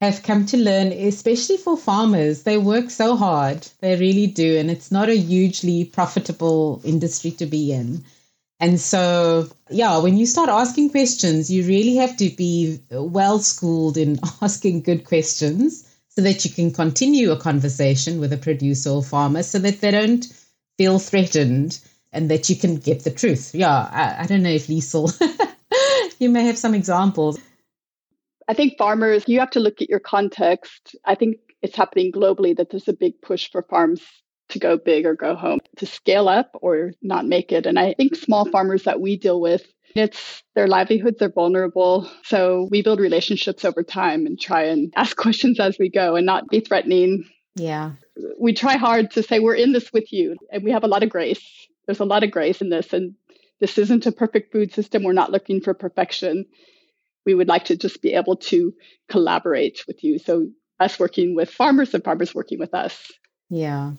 have 0.00 0.22
come 0.22 0.46
to 0.46 0.56
learn, 0.56 0.92
especially 0.92 1.56
for 1.56 1.76
farmers, 1.76 2.44
they 2.44 2.56
work 2.56 2.90
so 2.90 3.16
hard. 3.16 3.66
They 3.80 3.96
really 3.96 4.28
do. 4.28 4.56
And 4.56 4.70
it's 4.70 4.92
not 4.92 5.08
a 5.08 5.16
hugely 5.16 5.84
profitable 5.84 6.80
industry 6.84 7.32
to 7.32 7.46
be 7.46 7.72
in. 7.72 8.04
And 8.60 8.80
so, 8.80 9.48
yeah, 9.70 9.98
when 9.98 10.16
you 10.16 10.26
start 10.26 10.48
asking 10.48 10.90
questions, 10.90 11.50
you 11.50 11.64
really 11.64 11.96
have 11.96 12.16
to 12.18 12.30
be 12.30 12.80
well 12.90 13.38
schooled 13.38 13.96
in 13.96 14.18
asking 14.42 14.82
good 14.82 15.04
questions 15.04 15.84
so 16.08 16.22
that 16.22 16.44
you 16.44 16.50
can 16.50 16.72
continue 16.72 17.30
a 17.30 17.36
conversation 17.36 18.18
with 18.18 18.32
a 18.32 18.36
producer 18.36 18.90
or 18.90 19.02
farmer 19.02 19.42
so 19.42 19.58
that 19.60 19.80
they 19.80 19.92
don't 19.92 20.26
feel 20.76 20.98
threatened 20.98 21.78
and 22.12 22.30
that 22.30 22.48
you 22.48 22.56
can 22.56 22.76
get 22.76 23.04
the 23.04 23.10
truth. 23.10 23.54
Yeah, 23.54 23.70
I, 23.70 24.22
I 24.22 24.26
don't 24.26 24.42
know 24.42 24.50
if 24.50 24.66
Liesl, 24.66 25.12
you 26.18 26.30
may 26.30 26.44
have 26.46 26.58
some 26.58 26.74
examples. 26.74 27.38
I 28.48 28.54
think 28.54 28.78
farmers, 28.78 29.24
you 29.28 29.40
have 29.40 29.50
to 29.50 29.60
look 29.60 29.82
at 29.82 29.90
your 29.90 30.00
context. 30.00 30.96
I 31.04 31.14
think 31.14 31.36
it's 31.62 31.76
happening 31.76 32.12
globally 32.12 32.56
that 32.56 32.70
there's 32.70 32.88
a 32.88 32.94
big 32.94 33.20
push 33.20 33.50
for 33.50 33.62
farms 33.62 34.02
to 34.50 34.58
go 34.58 34.78
big 34.78 35.04
or 35.04 35.14
go 35.14 35.34
home, 35.34 35.60
to 35.76 35.86
scale 35.86 36.28
up 36.28 36.50
or 36.54 36.92
not 37.02 37.26
make 37.26 37.52
it. 37.52 37.66
And 37.66 37.78
I 37.78 37.92
think 37.92 38.16
small 38.16 38.50
farmers 38.50 38.84
that 38.84 39.00
we 39.00 39.18
deal 39.18 39.40
with, 39.40 39.66
it's 39.94 40.42
their 40.54 40.66
livelihoods 40.66 41.20
are 41.22 41.30
vulnerable. 41.30 42.10
So 42.24 42.68
we 42.70 42.82
build 42.82 43.00
relationships 43.00 43.64
over 43.64 43.82
time 43.82 44.26
and 44.26 44.40
try 44.40 44.64
and 44.64 44.92
ask 44.96 45.16
questions 45.24 45.60
as 45.60 45.76
we 45.78 45.90
go 45.90 46.16
and 46.16 46.24
not 46.24 46.48
be 46.48 46.60
threatening. 46.60 47.24
Yeah. 47.54 47.92
We 48.40 48.54
try 48.54 48.76
hard 48.76 49.10
to 49.12 49.22
say, 49.22 49.40
we're 49.40 49.54
in 49.54 49.72
this 49.72 49.92
with 49.92 50.12
you. 50.12 50.36
And 50.50 50.64
we 50.64 50.70
have 50.70 50.84
a 50.84 50.88
lot 50.88 51.02
of 51.02 51.10
grace. 51.10 51.44
There's 51.86 52.00
a 52.00 52.04
lot 52.04 52.24
of 52.24 52.30
grace 52.30 52.60
in 52.60 52.70
this. 52.70 52.92
And 52.92 53.14
this 53.60 53.76
isn't 53.76 54.06
a 54.06 54.12
perfect 54.12 54.52
food 54.52 54.72
system. 54.72 55.02
We're 55.02 55.12
not 55.12 55.32
looking 55.32 55.60
for 55.60 55.74
perfection. 55.74 56.46
We 57.28 57.34
would 57.34 57.46
like 57.46 57.66
to 57.66 57.76
just 57.76 58.00
be 58.00 58.14
able 58.14 58.36
to 58.36 58.72
collaborate 59.10 59.84
with 59.86 60.02
you. 60.02 60.18
So 60.18 60.48
us 60.80 60.98
working 60.98 61.34
with 61.34 61.50
farmers 61.50 61.92
and 61.92 62.02
farmers 62.02 62.34
working 62.34 62.58
with 62.58 62.72
us. 62.72 63.12
Yeah. 63.50 63.92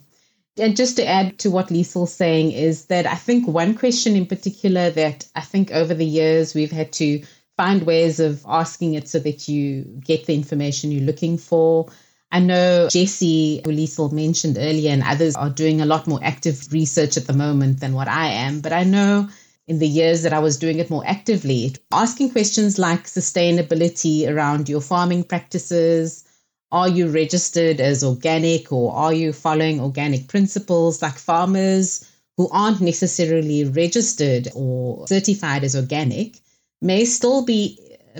And 0.58 0.76
just 0.76 0.96
to 0.96 1.06
add 1.06 1.38
to 1.40 1.52
what 1.52 1.68
Liesl's 1.68 2.12
saying 2.12 2.54
is 2.54 2.86
that 2.86 3.06
I 3.06 3.14
think 3.14 3.48
one 3.48 3.76
question 3.76 4.16
in 4.16 4.26
particular 4.26 4.90
that 4.90 5.28
I 5.36 5.42
think 5.42 5.70
over 5.72 5.94
the 5.94 6.08
years 6.08 6.56
we've 6.56 6.72
had 6.72 6.92
to 6.94 7.24
find 7.56 7.84
ways 7.84 8.20
of 8.20 8.44
asking 8.48 8.96
it 8.96 9.08
so 9.08 9.20
that 9.20 9.48
you 9.48 9.84
get 9.84 10.26
the 10.26 10.34
information 10.34 10.92
you're 10.92 11.04
looking 11.04 11.38
for. 11.38 11.92
I 12.32 12.40
know 12.40 12.88
Jesse, 12.90 13.62
Liesl 13.64 14.12
mentioned 14.12 14.58
earlier, 14.58 14.90
and 14.90 15.04
others 15.04 15.36
are 15.36 15.52
doing 15.52 15.82
a 15.82 15.86
lot 15.86 16.08
more 16.08 16.20
active 16.24 16.74
research 16.74 17.18
at 17.18 17.28
the 17.28 17.34
moment 17.34 17.80
than 17.80 17.94
what 17.94 18.08
I 18.08 18.30
am. 18.48 18.62
But 18.62 18.74
I 18.74 18.86
know 18.86 19.30
in 19.70 19.78
the 19.78 19.88
years 19.88 20.24
that 20.24 20.34
I 20.34 20.40
was 20.40 20.58
doing 20.58 20.80
it 20.80 20.90
more 20.90 21.06
actively, 21.06 21.76
asking 21.94 22.32
questions 22.32 22.80
like 22.80 23.04
sustainability 23.04 24.28
around 24.28 24.68
your 24.68 24.82
farming 24.82 25.26
practices, 25.26 26.26
are 26.72 26.90
you 26.90 27.08
registered 27.08 27.80
as 27.80 28.04
organic 28.04 28.72
or 28.74 28.92
are 28.94 29.14
you 29.14 29.32
following 29.32 29.80
organic 29.80 30.28
principles 30.28 31.04
like 31.04 31.14
farmers 31.14 32.10
who 32.36 32.50
aren't 32.50 32.82
necessarily 32.82 33.64
registered 33.64 34.48
or 34.56 35.08
certified 35.08 35.64
as 35.64 35.76
organic 35.76 36.40
may 36.82 37.06
still 37.06 37.46
be 37.46 37.80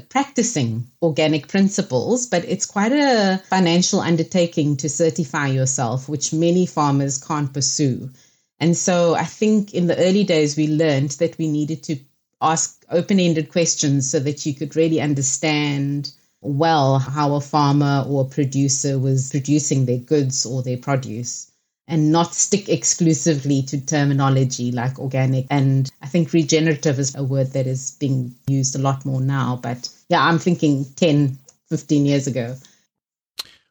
practicing 0.10 0.88
organic 1.02 1.48
principles, 1.48 2.28
but 2.28 2.46
it's 2.46 2.68
quite 2.68 2.92
a 2.92 3.42
financial 3.50 4.02
undertaking 4.02 4.78
to 4.78 4.88
certify 4.88 5.48
yourself, 5.48 6.08
which 6.08 6.32
many 6.32 6.68
farmers 6.68 7.18
can't 7.18 7.52
pursue. 7.54 8.12
And 8.60 8.76
so 8.76 9.16
I 9.16 9.24
think 9.24 9.74
in 9.74 9.88
the 9.88 9.98
early 9.98 10.24
days, 10.24 10.58
we 10.58 10.68
learned 10.68 11.12
that 11.12 11.38
we 11.38 11.50
needed 11.50 11.84
to 11.84 11.98
ask 12.42 12.86
open 12.90 13.20
ended 13.20 13.52
questions 13.52 14.10
so 14.10 14.20
that 14.20 14.46
you 14.46 14.54
could 14.54 14.76
really 14.76 15.02
understand 15.02 16.12
well 16.42 17.00
how 17.00 17.36
a 17.36 17.42
farmer 17.42 18.06
or 18.08 18.22
a 18.24 18.30
producer 18.30 18.98
was 18.98 19.30
producing 19.32 19.86
their 19.86 19.98
goods 19.98 20.46
or 20.46 20.64
their 20.64 20.78
produce 20.78 21.52
and 21.88 22.12
not 22.12 22.36
stick 22.36 22.70
exclusively 22.70 23.64
to 23.64 23.84
terminology 23.84 24.72
like 24.72 25.00
organic. 25.00 25.48
And 25.50 25.90
I 26.02 26.08
think 26.08 26.32
regenerative 26.32 27.00
is 27.00 27.16
a 27.16 27.24
word 27.24 27.48
that 27.54 27.66
is 27.66 27.98
being 28.00 28.36
used 28.48 28.76
a 28.76 28.80
lot 28.80 29.06
more 29.06 29.20
now. 29.20 29.60
But 29.62 29.90
yeah, 30.08 30.24
I'm 30.24 30.38
thinking 30.38 30.86
10, 30.96 31.38
15 31.70 32.06
years 32.06 32.28
ago. 32.28 32.56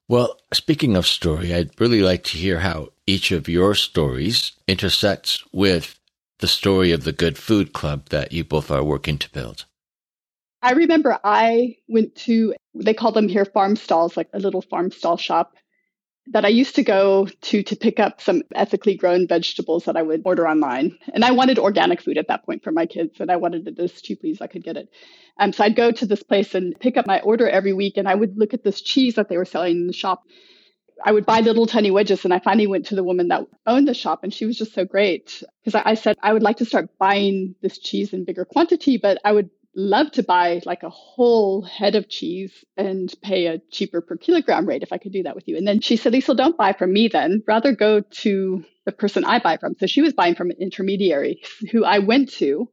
Well, 0.09 0.38
speaking 0.55 0.97
of 0.97 1.07
story, 1.07 1.55
I'd 1.55 1.79
really 1.79 2.00
like 2.00 2.25
to 2.25 2.38
hear 2.38 2.61
how 2.61 2.88
each 3.07 3.31
of 3.31 3.47
your 3.47 3.75
stories 3.75 4.53
intersects 4.67 5.45
with 5.53 6.00
the 6.38 6.47
story 6.47 6.93
of 6.93 7.05
the 7.05 7.12
Good 7.12 7.37
Food 7.37 7.75
Club 7.75 8.09
that 8.09 8.33
you 8.33 8.43
both 8.43 8.71
are 8.71 8.83
working 8.83 9.19
to 9.19 9.31
build. 9.31 9.67
I 10.62 10.73
remember 10.73 11.19
I 11.23 11.77
went 11.88 12.17
to, 12.17 12.55
they 12.75 12.95
call 12.95 13.12
them 13.12 13.29
here 13.29 13.45
farm 13.45 13.77
stalls, 13.77 14.17
like 14.17 14.31
a 14.33 14.38
little 14.38 14.62
farm 14.62 14.91
stall 14.91 15.19
shop 15.19 15.57
that 16.30 16.44
I 16.44 16.49
used 16.49 16.75
to 16.76 16.82
go 16.82 17.26
to 17.26 17.62
to 17.62 17.76
pick 17.76 17.99
up 17.99 18.20
some 18.20 18.42
ethically 18.54 18.97
grown 18.97 19.26
vegetables 19.26 19.85
that 19.85 19.97
I 19.97 20.02
would 20.02 20.23
order 20.25 20.47
online. 20.47 20.99
And 21.14 21.25
I 21.25 21.30
wanted 21.30 21.58
organic 21.58 22.02
food 22.02 22.18
at 22.18 22.28
that 22.28 22.44
point 22.44 22.62
for 22.62 22.73
my 22.73 22.87
kids, 22.87 23.20
and 23.20 23.30
I 23.30 23.37
wanted 23.37 23.66
it 23.66 23.78
as 23.78 24.00
cheaply 24.02 24.30
as 24.30 24.40
I 24.40 24.47
could 24.47 24.64
get 24.64 24.76
it. 24.76 24.88
Um, 25.38 25.52
so 25.52 25.64
I'd 25.64 25.76
go 25.76 25.90
to 25.90 26.06
this 26.06 26.23
place 26.23 26.54
and 26.54 26.78
pick 26.78 26.97
up 26.97 27.06
my 27.06 27.20
order 27.20 27.49
every 27.49 27.73
week, 27.73 27.97
and 27.97 28.08
I 28.08 28.14
would 28.14 28.37
look 28.37 28.54
at 28.54 28.64
this 28.64 28.80
cheese 28.80 29.14
that 29.14 29.28
they 29.28 29.37
were 29.37 29.44
selling 29.44 29.76
in 29.76 29.87
the 29.87 29.92
shop. 29.92 30.23
I 31.04 31.12
would 31.12 31.26
buy 31.26 31.40
little 31.40 31.66
tiny 31.66 31.90
wedges, 31.90 32.25
and 32.25 32.35
I 32.35 32.40
finally 32.40 32.66
went 32.66 32.87
to 32.87 32.97
the 32.97 33.04
woman 33.04 33.28
that 33.28 33.47
owned 33.66 33.88
the 33.88 33.94
shop, 33.94 34.25
and 34.25 34.35
she 34.35 34.47
was 34.47 34.58
just 34.58 34.75
so 34.75 34.85
great 34.85 35.42
because 35.64 35.75
I, 35.76 35.90
I 35.90 35.94
said 35.94 36.16
I 36.23 36.32
would 36.32 36.42
like 36.42 36.58
to 36.58 36.64
start 36.64 36.90
buying 36.99 37.54
this 37.62 37.78
cheese 37.78 38.12
in 38.12 38.25
bigger 38.25 38.44
quantity, 38.44 38.99
but 38.99 39.18
I 39.25 39.32
would 39.32 39.50
love 39.75 40.10
to 40.12 40.22
buy 40.22 40.60
like 40.64 40.82
a 40.82 40.90
whole 40.90 41.62
head 41.62 41.94
of 41.94 42.08
cheese 42.08 42.52
and 42.76 43.12
pay 43.22 43.46
a 43.46 43.60
cheaper 43.70 44.00
per 44.00 44.16
kilogram 44.16 44.66
rate 44.66 44.82
if 44.82 44.92
I 44.92 44.98
could 44.98 45.12
do 45.12 45.22
that 45.25 45.34
with 45.34 45.46
you. 45.46 45.56
And 45.56 45.66
then 45.66 45.80
she 45.80 45.96
said, 45.96 46.12
Lisa, 46.12 46.34
don't 46.34 46.56
buy 46.56 46.72
from 46.72 46.92
me 46.92 47.08
then. 47.08 47.42
Rather 47.46 47.75
go 47.75 48.00
to 48.00 48.64
the 48.87 48.92
person 48.92 49.25
I 49.25 49.38
buy 49.38 49.56
from. 49.58 49.75
So 49.78 49.87
she 49.87 50.02
was 50.02 50.12
buying 50.14 50.34
from 50.34 50.50
an 50.50 50.56
intermediary 50.60 51.42
who 51.70 51.84
I 51.84 52.00
went 52.00 52.32
to. 52.34 52.68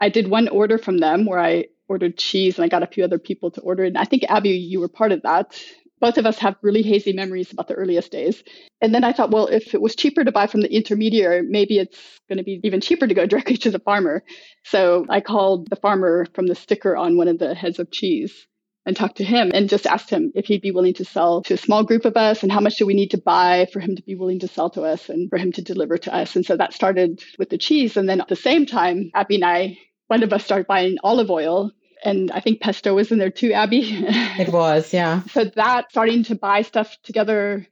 I 0.00 0.08
did 0.08 0.28
one 0.28 0.48
order 0.48 0.78
from 0.78 0.98
them 0.98 1.26
where 1.26 1.40
I 1.40 1.66
ordered 1.88 2.16
cheese 2.16 2.56
and 2.56 2.64
I 2.64 2.68
got 2.68 2.82
a 2.82 2.86
few 2.86 3.04
other 3.04 3.18
people 3.18 3.50
to 3.52 3.60
order. 3.60 3.84
And 3.84 3.98
I 3.98 4.04
think 4.04 4.24
Abby, 4.28 4.50
you 4.50 4.80
were 4.80 4.88
part 4.88 5.12
of 5.12 5.22
that 5.22 5.60
both 6.00 6.18
of 6.18 6.26
us 6.26 6.38
have 6.38 6.56
really 6.62 6.82
hazy 6.82 7.12
memories 7.12 7.52
about 7.52 7.68
the 7.68 7.74
earliest 7.74 8.12
days. 8.12 8.42
And 8.80 8.94
then 8.94 9.04
I 9.04 9.12
thought, 9.12 9.30
well, 9.30 9.46
if 9.46 9.74
it 9.74 9.80
was 9.80 9.96
cheaper 9.96 10.24
to 10.24 10.32
buy 10.32 10.46
from 10.46 10.60
the 10.60 10.72
intermediary, 10.72 11.42
maybe 11.42 11.78
it's 11.78 11.98
going 12.28 12.38
to 12.38 12.44
be 12.44 12.60
even 12.64 12.80
cheaper 12.80 13.06
to 13.06 13.14
go 13.14 13.26
directly 13.28 13.56
to 13.58 13.70
the 13.70 13.78
farmer. 13.78 14.22
So 14.64 15.06
I 15.08 15.20
called 15.20 15.68
the 15.70 15.76
farmer 15.76 16.26
from 16.34 16.46
the 16.46 16.54
sticker 16.54 16.96
on 16.96 17.16
one 17.16 17.28
of 17.28 17.38
the 17.38 17.54
heads 17.54 17.78
of 17.78 17.90
cheese 17.90 18.46
and 18.86 18.96
talked 18.96 19.18
to 19.18 19.24
him 19.24 19.50
and 19.52 19.68
just 19.68 19.86
asked 19.86 20.08
him 20.08 20.32
if 20.34 20.46
he'd 20.46 20.62
be 20.62 20.70
willing 20.70 20.94
to 20.94 21.04
sell 21.04 21.42
to 21.42 21.54
a 21.54 21.58
small 21.58 21.84
group 21.84 22.06
of 22.06 22.16
us 22.16 22.42
and 22.42 22.50
how 22.50 22.60
much 22.60 22.76
do 22.76 22.86
we 22.86 22.94
need 22.94 23.10
to 23.10 23.18
buy 23.18 23.66
for 23.70 23.80
him 23.80 23.94
to 23.94 24.02
be 24.02 24.14
willing 24.14 24.38
to 24.38 24.48
sell 24.48 24.70
to 24.70 24.82
us 24.82 25.10
and 25.10 25.28
for 25.28 25.36
him 25.36 25.52
to 25.52 25.62
deliver 25.62 25.98
to 25.98 26.14
us. 26.14 26.36
And 26.36 26.46
so 26.46 26.56
that 26.56 26.72
started 26.72 27.22
with 27.38 27.50
the 27.50 27.58
cheese. 27.58 27.98
And 27.98 28.08
then 28.08 28.20
at 28.20 28.28
the 28.28 28.36
same 28.36 28.64
time, 28.64 29.10
Abby 29.14 29.34
and 29.34 29.44
I, 29.44 29.78
one 30.06 30.22
of 30.22 30.32
us 30.32 30.42
started 30.42 30.66
buying 30.66 30.96
olive 31.02 31.30
oil 31.30 31.70
and 32.04 32.30
I 32.30 32.40
think 32.40 32.60
pesto 32.60 32.94
was 32.94 33.10
in 33.10 33.18
there 33.18 33.30
too, 33.30 33.52
Abby. 33.52 33.80
It 34.38 34.52
was, 34.52 34.92
yeah. 34.92 35.22
so 35.32 35.44
that 35.56 35.90
starting 35.90 36.24
to 36.24 36.34
buy 36.34 36.62
stuff 36.62 36.96
together. 37.02 37.66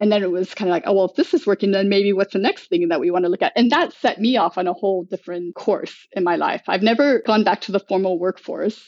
And 0.00 0.10
then 0.10 0.24
it 0.24 0.32
was 0.32 0.52
kind 0.52 0.68
of 0.68 0.72
like, 0.72 0.82
oh, 0.86 0.94
well, 0.94 1.04
if 1.04 1.14
this 1.14 1.32
is 1.32 1.46
working, 1.46 1.70
then 1.70 1.88
maybe 1.88 2.12
what's 2.12 2.32
the 2.32 2.40
next 2.40 2.68
thing 2.68 2.88
that 2.88 2.98
we 2.98 3.12
want 3.12 3.24
to 3.24 3.28
look 3.28 3.42
at? 3.42 3.52
And 3.54 3.70
that 3.70 3.92
set 3.92 4.20
me 4.20 4.36
off 4.36 4.58
on 4.58 4.66
a 4.66 4.72
whole 4.72 5.04
different 5.04 5.54
course 5.54 5.94
in 6.10 6.24
my 6.24 6.34
life. 6.34 6.62
I've 6.66 6.82
never 6.82 7.20
gone 7.20 7.44
back 7.44 7.60
to 7.62 7.72
the 7.72 7.78
formal 7.78 8.18
workforce. 8.18 8.82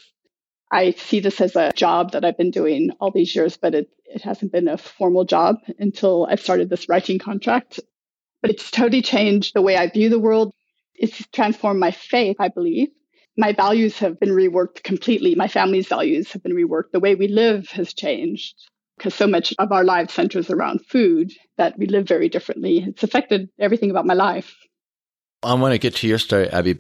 I 0.73 0.91
see 0.91 1.21
this 1.21 1.41
as 1.41 1.55
a 1.55 1.71
job 1.73 2.13
that 2.13 2.25
I've 2.25 2.37
been 2.37 2.51
doing 2.51 2.91
all 2.99 3.13
these 3.13 3.35
years, 3.35 3.57
but 3.57 3.77
it, 3.77 3.91
it 4.07 4.23
hasn't 4.23 4.51
been 4.51 4.67
a 4.67 4.77
formal 4.77 5.25
job 5.25 5.57
until 5.79 6.27
I 6.29 6.35
started 6.35 6.69
this 6.69 6.89
writing 6.89 7.21
contract. 7.21 7.79
But 8.43 8.51
it's 8.51 8.73
totally 8.73 9.03
changed 9.03 9.55
the 9.55 9.63
way 9.63 9.77
I 9.77 9.89
view 9.89 10.09
the 10.09 10.19
world. 10.19 10.53
It's 10.95 11.25
transformed 11.29 11.79
my 11.79 11.93
faith, 11.93 12.37
I 12.41 12.49
believe 12.49 12.89
my 13.37 13.53
values 13.53 13.99
have 13.99 14.21
been 14.21 14.31
reworked 14.31 14.83
completely. 14.83 15.35
My 15.35 15.49
family's 15.49 15.89
values 15.89 16.33
have 16.33 16.43
been 16.43 16.55
reworked. 16.55 16.93
The 16.93 17.01
way 17.01 17.15
we 17.15 17.29
live 17.29 17.69
has 17.71 17.93
changed 17.93 18.55
because 18.97 19.15
so 19.15 19.27
much 19.27 19.53
of 19.59 19.73
our 19.73 19.85
lives 19.85 20.15
centers 20.15 20.51
around 20.51 20.87
food 20.87 21.33
that 21.59 21.77
we 21.79 21.87
live 21.87 22.07
very 22.07 22.29
differently. 22.29 22.85
It's 22.87 23.03
affected 23.03 23.51
everything 23.59 23.91
about 23.91 24.07
my 24.07 24.15
life. 24.15 24.57
I 25.43 25.55
want 25.55 25.73
to 25.73 25.79
get 25.79 25.97
to 25.97 26.07
your 26.07 26.19
story, 26.19 26.49
Abby. 26.49 26.79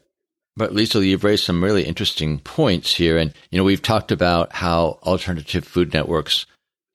But 0.57 0.73
Liesl, 0.73 1.05
you've 1.05 1.25
raised 1.25 1.45
some 1.45 1.65
really 1.65 1.83
interesting 1.83 2.39
points 2.39 2.95
here. 2.95 3.19
And, 3.19 3.35
you 3.51 3.59
know, 3.59 3.65
we've 3.65 3.83
talked 3.83 4.13
about 4.13 4.53
how 4.53 5.01
alternative 5.03 5.65
food 5.65 5.93
networks 5.93 6.47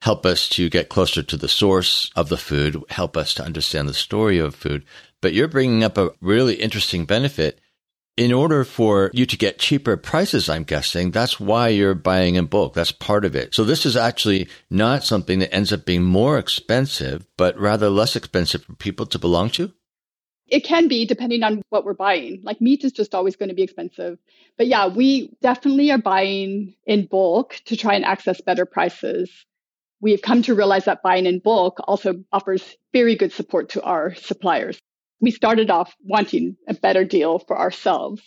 help 0.01 0.25
us 0.25 0.47
to 0.47 0.69
get 0.69 0.87
closer 0.87 1.21
to 1.21 1.35
the 1.35 1.49
source 1.49 2.09
of 2.15 2.29
the 2.29 2.37
food, 2.37 2.81
help 2.89 3.17
us 3.17 3.33
to 3.33 3.43
understand 3.43 3.89
the 3.89 3.93
story 3.93 4.39
of 4.39 4.55
food. 4.55 4.85
But 5.21 5.33
you're 5.33 5.49
bringing 5.49 5.83
up 5.83 5.97
a 5.97 6.11
really 6.21 6.55
interesting 6.55 7.03
benefit 7.03 7.59
in 8.19 8.33
order 8.33 8.65
for 8.65 9.09
you 9.13 9.25
to 9.25 9.37
get 9.37 9.59
cheaper 9.59 9.95
prices, 9.95 10.49
I'm 10.49 10.65
guessing 10.65 11.11
that's 11.11 11.39
why 11.39 11.69
you're 11.69 11.95
buying 11.95 12.35
in 12.35 12.47
bulk. 12.47 12.73
That's 12.73 12.91
part 12.91 13.23
of 13.23 13.33
it. 13.33 13.55
So 13.55 13.63
this 13.63 13.85
is 13.85 13.95
actually 13.95 14.49
not 14.69 15.05
something 15.05 15.39
that 15.39 15.55
ends 15.55 15.71
up 15.71 15.85
being 15.85 16.03
more 16.03 16.37
expensive, 16.37 17.25
but 17.37 17.57
rather 17.57 17.89
less 17.89 18.17
expensive 18.17 18.65
for 18.65 18.73
people 18.73 19.05
to 19.05 19.17
belong 19.17 19.51
to. 19.51 19.71
It 20.49 20.65
can 20.65 20.89
be 20.89 21.05
depending 21.05 21.43
on 21.43 21.61
what 21.69 21.85
we're 21.85 21.93
buying. 21.93 22.41
Like 22.43 22.59
meat 22.59 22.83
is 22.83 22.91
just 22.91 23.15
always 23.15 23.37
going 23.37 23.49
to 23.49 23.55
be 23.55 23.63
expensive. 23.63 24.19
But 24.57 24.67
yeah, 24.67 24.87
we 24.87 25.33
definitely 25.41 25.89
are 25.91 25.97
buying 25.97 26.75
in 26.85 27.05
bulk 27.05 27.61
to 27.67 27.77
try 27.77 27.93
and 27.95 28.03
access 28.03 28.41
better 28.41 28.65
prices. 28.65 29.31
We've 30.01 30.21
come 30.21 30.41
to 30.41 30.55
realize 30.55 30.83
that 30.85 31.03
buying 31.03 31.25
in 31.25 31.39
bulk 31.39 31.77
also 31.87 32.21
offers 32.33 32.75
very 32.91 33.15
good 33.15 33.31
support 33.31 33.69
to 33.69 33.81
our 33.83 34.13
suppliers 34.15 34.77
we 35.21 35.31
started 35.31 35.69
off 35.69 35.95
wanting 36.03 36.55
a 36.67 36.73
better 36.73 37.03
deal 37.03 37.39
for 37.39 37.57
ourselves. 37.57 38.21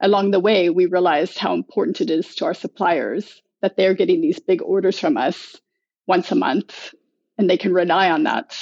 Along 0.00 0.30
the 0.30 0.40
way, 0.40 0.70
we 0.70 0.86
realized 0.86 1.38
how 1.38 1.54
important 1.54 2.00
it 2.00 2.10
is 2.10 2.34
to 2.36 2.44
our 2.46 2.54
suppliers 2.54 3.40
that 3.60 3.76
they're 3.76 3.94
getting 3.94 4.20
these 4.20 4.40
big 4.40 4.60
orders 4.60 4.98
from 4.98 5.16
us 5.16 5.56
once 6.06 6.32
a 6.32 6.34
month 6.34 6.94
and 7.38 7.48
they 7.48 7.56
can 7.56 7.72
rely 7.72 8.10
on 8.10 8.24
that. 8.24 8.56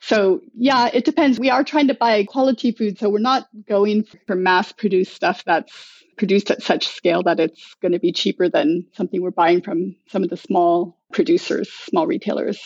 So, 0.00 0.40
yeah, 0.54 0.88
it 0.92 1.04
depends. 1.04 1.40
We 1.40 1.50
are 1.50 1.64
trying 1.64 1.88
to 1.88 1.94
buy 1.94 2.22
quality 2.24 2.70
food. 2.70 2.98
So, 2.98 3.08
we're 3.08 3.18
not 3.18 3.48
going 3.68 4.04
for 4.28 4.36
mass 4.36 4.70
produced 4.70 5.12
stuff 5.12 5.42
that's 5.44 5.98
produced 6.18 6.50
at 6.50 6.62
such 6.62 6.86
scale 6.88 7.22
that 7.22 7.40
it's 7.40 7.74
going 7.80 7.92
to 7.92 7.98
be 7.98 8.12
cheaper 8.12 8.48
than 8.48 8.86
something 8.92 9.22
we're 9.22 9.30
buying 9.30 9.62
from 9.62 9.96
some 10.08 10.22
of 10.22 10.30
the 10.30 10.36
small 10.36 10.98
producers, 11.12 11.70
small 11.70 12.06
retailers. 12.06 12.60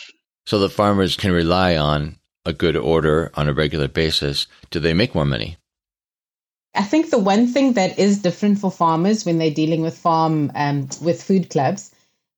So 0.45 0.59
the 0.59 0.69
farmers 0.69 1.15
can 1.15 1.31
rely 1.31 1.77
on 1.77 2.17
a 2.45 2.53
good 2.53 2.75
order 2.75 3.31
on 3.35 3.47
a 3.47 3.53
regular 3.53 3.87
basis. 3.87 4.47
Do 4.69 4.79
they 4.79 4.93
make 4.93 5.15
more 5.15 5.25
money? 5.25 5.57
I 6.75 6.83
think 6.83 7.09
the 7.09 7.19
one 7.19 7.47
thing 7.47 7.73
that 7.73 7.99
is 7.99 8.21
different 8.21 8.59
for 8.59 8.71
farmers 8.71 9.25
when 9.25 9.37
they're 9.37 9.51
dealing 9.51 9.81
with 9.81 9.97
farm 9.97 10.51
um, 10.55 10.89
with 11.01 11.21
food 11.21 11.49
clubs 11.49 11.91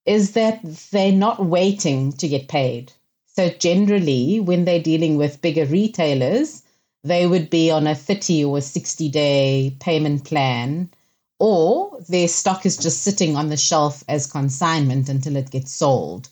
is 0.06 0.34
that 0.34 0.60
they're 0.92 1.12
not 1.12 1.44
waiting 1.44 2.12
to 2.14 2.28
get 2.28 2.48
paid. 2.48 2.92
So 3.36 3.50
generally, 3.50 4.40
when 4.40 4.66
they're 4.66 4.82
dealing 4.82 5.18
with 5.18 5.42
bigger 5.42 5.66
retailers, 5.66 6.64
they 7.04 7.26
would 7.28 7.50
be 7.50 7.72
on 7.72 7.88
a 7.88 7.96
30 7.96 8.46
or 8.46 8.58
a 8.58 8.62
60 8.62 9.10
day 9.10 9.76
payment 9.80 10.26
plan, 10.26 10.90
or 11.40 12.00
their 12.08 12.28
stock 12.28 12.66
is 12.66 12.78
just 12.78 13.04
sitting 13.04 13.36
on 13.36 13.50
the 13.50 13.58
shelf 13.58 14.04
as 14.08 14.32
consignment 14.32 15.10
until 15.10 15.36
it 15.36 15.52
gets 15.52 15.72
sold. 15.72 16.30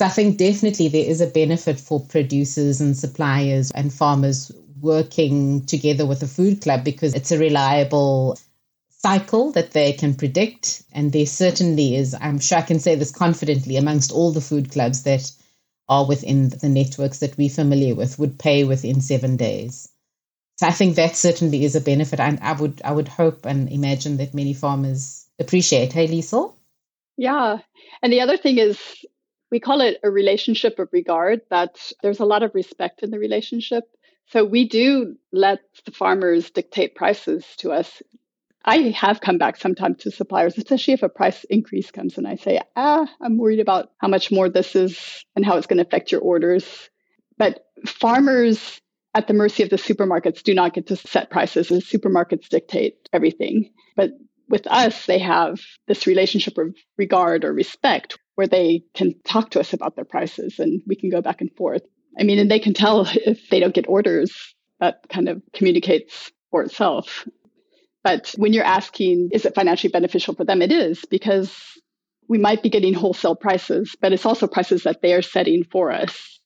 So 0.00 0.06
I 0.06 0.10
think 0.10 0.38
definitely 0.38 0.88
there 0.88 1.04
is 1.04 1.20
a 1.20 1.26
benefit 1.26 1.80
for 1.80 2.00
producers 2.00 2.80
and 2.80 2.96
suppliers 2.96 3.72
and 3.72 3.92
farmers 3.92 4.52
working 4.80 5.66
together 5.66 6.06
with 6.06 6.22
a 6.22 6.28
food 6.28 6.62
club 6.62 6.84
because 6.84 7.14
it's 7.14 7.32
a 7.32 7.38
reliable 7.38 8.38
cycle 8.90 9.50
that 9.52 9.72
they 9.72 9.92
can 9.92 10.14
predict. 10.14 10.84
And 10.92 11.10
there 11.10 11.26
certainly 11.26 11.96
is, 11.96 12.14
I'm 12.20 12.38
sure 12.38 12.58
I 12.58 12.62
can 12.62 12.78
say 12.78 12.94
this 12.94 13.10
confidently, 13.10 13.76
amongst 13.76 14.12
all 14.12 14.30
the 14.30 14.40
food 14.40 14.70
clubs 14.70 15.02
that 15.02 15.32
are 15.88 16.06
within 16.06 16.50
the 16.50 16.68
networks 16.68 17.18
that 17.18 17.36
we're 17.36 17.48
familiar 17.48 17.96
with, 17.96 18.20
would 18.20 18.38
pay 18.38 18.62
within 18.62 19.00
seven 19.00 19.36
days. 19.36 19.88
So 20.58 20.66
I 20.66 20.72
think 20.72 20.94
that 20.94 21.16
certainly 21.16 21.64
is 21.64 21.74
a 21.74 21.80
benefit. 21.80 22.20
And 22.20 22.38
I 22.40 22.52
would 22.52 22.82
I 22.84 22.92
would 22.92 23.08
hope 23.08 23.46
and 23.46 23.68
imagine 23.68 24.18
that 24.18 24.34
many 24.34 24.54
farmers 24.54 25.26
appreciate. 25.40 25.92
Hey, 25.92 26.06
Liesl? 26.06 26.54
Yeah. 27.16 27.58
And 28.02 28.12
the 28.12 28.20
other 28.20 28.36
thing 28.36 28.58
is 28.58 28.78
we 29.50 29.60
call 29.60 29.80
it 29.80 29.98
a 30.02 30.10
relationship 30.10 30.78
of 30.78 30.88
regard, 30.92 31.40
that 31.50 31.92
there's 32.02 32.20
a 32.20 32.24
lot 32.24 32.42
of 32.42 32.54
respect 32.54 33.02
in 33.02 33.10
the 33.10 33.18
relationship. 33.18 33.84
So 34.26 34.44
we 34.44 34.68
do 34.68 35.16
let 35.32 35.60
the 35.86 35.92
farmers 35.92 36.50
dictate 36.50 36.94
prices 36.94 37.44
to 37.58 37.72
us. 37.72 38.02
I 38.64 38.90
have 38.90 39.22
come 39.22 39.38
back 39.38 39.56
sometimes 39.56 40.02
to 40.02 40.10
suppliers, 40.10 40.58
especially 40.58 40.94
if 40.94 41.02
a 41.02 41.08
price 41.08 41.44
increase 41.44 41.90
comes 41.90 42.18
and 42.18 42.26
I 42.26 42.36
say, 42.36 42.60
ah, 42.76 43.08
I'm 43.22 43.38
worried 43.38 43.60
about 43.60 43.90
how 43.98 44.08
much 44.08 44.30
more 44.30 44.50
this 44.50 44.76
is 44.76 45.24
and 45.34 45.44
how 45.44 45.56
it's 45.56 45.66
going 45.66 45.78
to 45.78 45.86
affect 45.86 46.12
your 46.12 46.20
orders. 46.20 46.90
But 47.38 47.64
farmers 47.86 48.80
at 49.14 49.26
the 49.26 49.32
mercy 49.34 49.62
of 49.62 49.70
the 49.70 49.76
supermarkets 49.76 50.42
do 50.42 50.52
not 50.52 50.74
get 50.74 50.88
to 50.88 50.96
set 50.96 51.30
prices. 51.30 51.68
The 51.68 51.76
supermarkets 51.76 52.48
dictate 52.48 53.08
everything. 53.12 53.70
But 53.96 54.10
with 54.48 54.66
us, 54.66 55.06
they 55.06 55.18
have 55.20 55.60
this 55.86 56.06
relationship 56.06 56.58
of 56.58 56.74
regard 56.98 57.44
or 57.44 57.52
respect 57.52 58.18
where 58.38 58.46
they 58.46 58.84
can 58.94 59.16
talk 59.24 59.50
to 59.50 59.58
us 59.58 59.72
about 59.72 59.96
their 59.96 60.04
prices 60.04 60.60
and 60.60 60.80
we 60.86 60.94
can 60.94 61.10
go 61.10 61.20
back 61.20 61.40
and 61.40 61.50
forth. 61.56 61.82
I 62.16 62.22
mean, 62.22 62.38
and 62.38 62.48
they 62.48 62.60
can 62.60 62.72
tell 62.72 63.00
if 63.12 63.48
they 63.48 63.58
don't 63.58 63.74
get 63.74 63.88
orders, 63.88 64.54
that 64.78 65.00
kind 65.08 65.28
of 65.28 65.42
communicates 65.52 66.30
for 66.52 66.62
itself. 66.62 67.26
But 68.04 68.32
when 68.38 68.52
you're 68.52 68.62
asking, 68.62 69.30
is 69.32 69.44
it 69.44 69.56
financially 69.56 69.90
beneficial 69.90 70.36
for 70.36 70.44
them? 70.44 70.62
It 70.62 70.70
is 70.70 71.04
because 71.10 71.52
we 72.28 72.38
might 72.38 72.62
be 72.62 72.70
getting 72.70 72.94
wholesale 72.94 73.34
prices, 73.34 73.96
but 74.00 74.12
it's 74.12 74.24
also 74.24 74.46
prices 74.46 74.84
that 74.84 75.02
they 75.02 75.14
are 75.14 75.22
setting 75.22 75.64
for 75.64 75.90
us. 75.90 76.38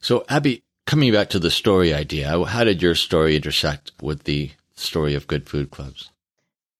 So, 0.00 0.24
Abby, 0.30 0.62
coming 0.86 1.12
back 1.12 1.28
to 1.30 1.38
the 1.38 1.50
story 1.50 1.92
idea, 1.92 2.42
how 2.46 2.64
did 2.64 2.80
your 2.80 2.94
story 2.94 3.36
intersect 3.36 3.92
with 4.00 4.24
the 4.24 4.52
story 4.76 5.14
of 5.14 5.26
good 5.26 5.46
food 5.46 5.70
clubs? 5.70 6.08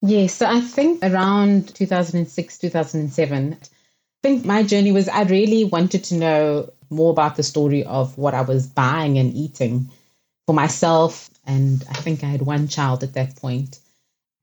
Yes, 0.01 0.33
so 0.33 0.47
I 0.47 0.63
think 0.63 1.05
around 1.05 1.75
2006, 1.75 2.57
2007, 2.57 3.59
I 4.23 4.29
think 4.29 4.45
my 4.45 4.63
journey 4.63 4.93
was 4.93 5.09
I 5.09 5.23
really 5.23 5.65
wanted 5.65 6.05
to 6.05 6.17
know 6.17 6.73
more 6.91 7.11
about 7.11 7.37
the 7.37 7.43
story 7.43 7.85
of 7.85 8.19
what 8.19 8.35
I 8.35 8.43
was 8.43 8.67
buying 8.67 9.17
and 9.17 9.35
eating 9.35 9.89
for 10.47 10.53
myself. 10.53 11.31
And 11.47 11.83
I 11.89 11.95
think 11.95 12.23
I 12.23 12.27
had 12.27 12.43
one 12.43 12.69
child 12.69 13.03
at 13.03 13.15
that 13.15 13.37
point. 13.37 13.81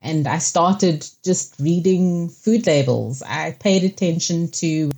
And 0.00 0.26
I 0.26 0.38
started 0.38 1.06
just 1.24 1.60
reading 1.60 2.28
food 2.28 2.66
labels. 2.66 3.22
I 3.22 3.52
paid 3.52 3.84
attention 3.84 4.50
to 4.62 4.90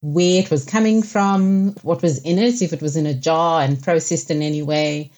where 0.00 0.40
it 0.40 0.50
was 0.50 0.64
coming 0.64 1.02
from, 1.02 1.74
what 1.82 2.00
was 2.00 2.22
in 2.22 2.38
it, 2.38 2.62
if 2.62 2.72
it 2.72 2.80
was 2.80 2.96
in 2.96 3.06
a 3.06 3.14
jar 3.14 3.60
and 3.60 3.82
processed 3.82 4.30
in 4.30 4.40
any 4.40 4.62
way. 4.62 5.10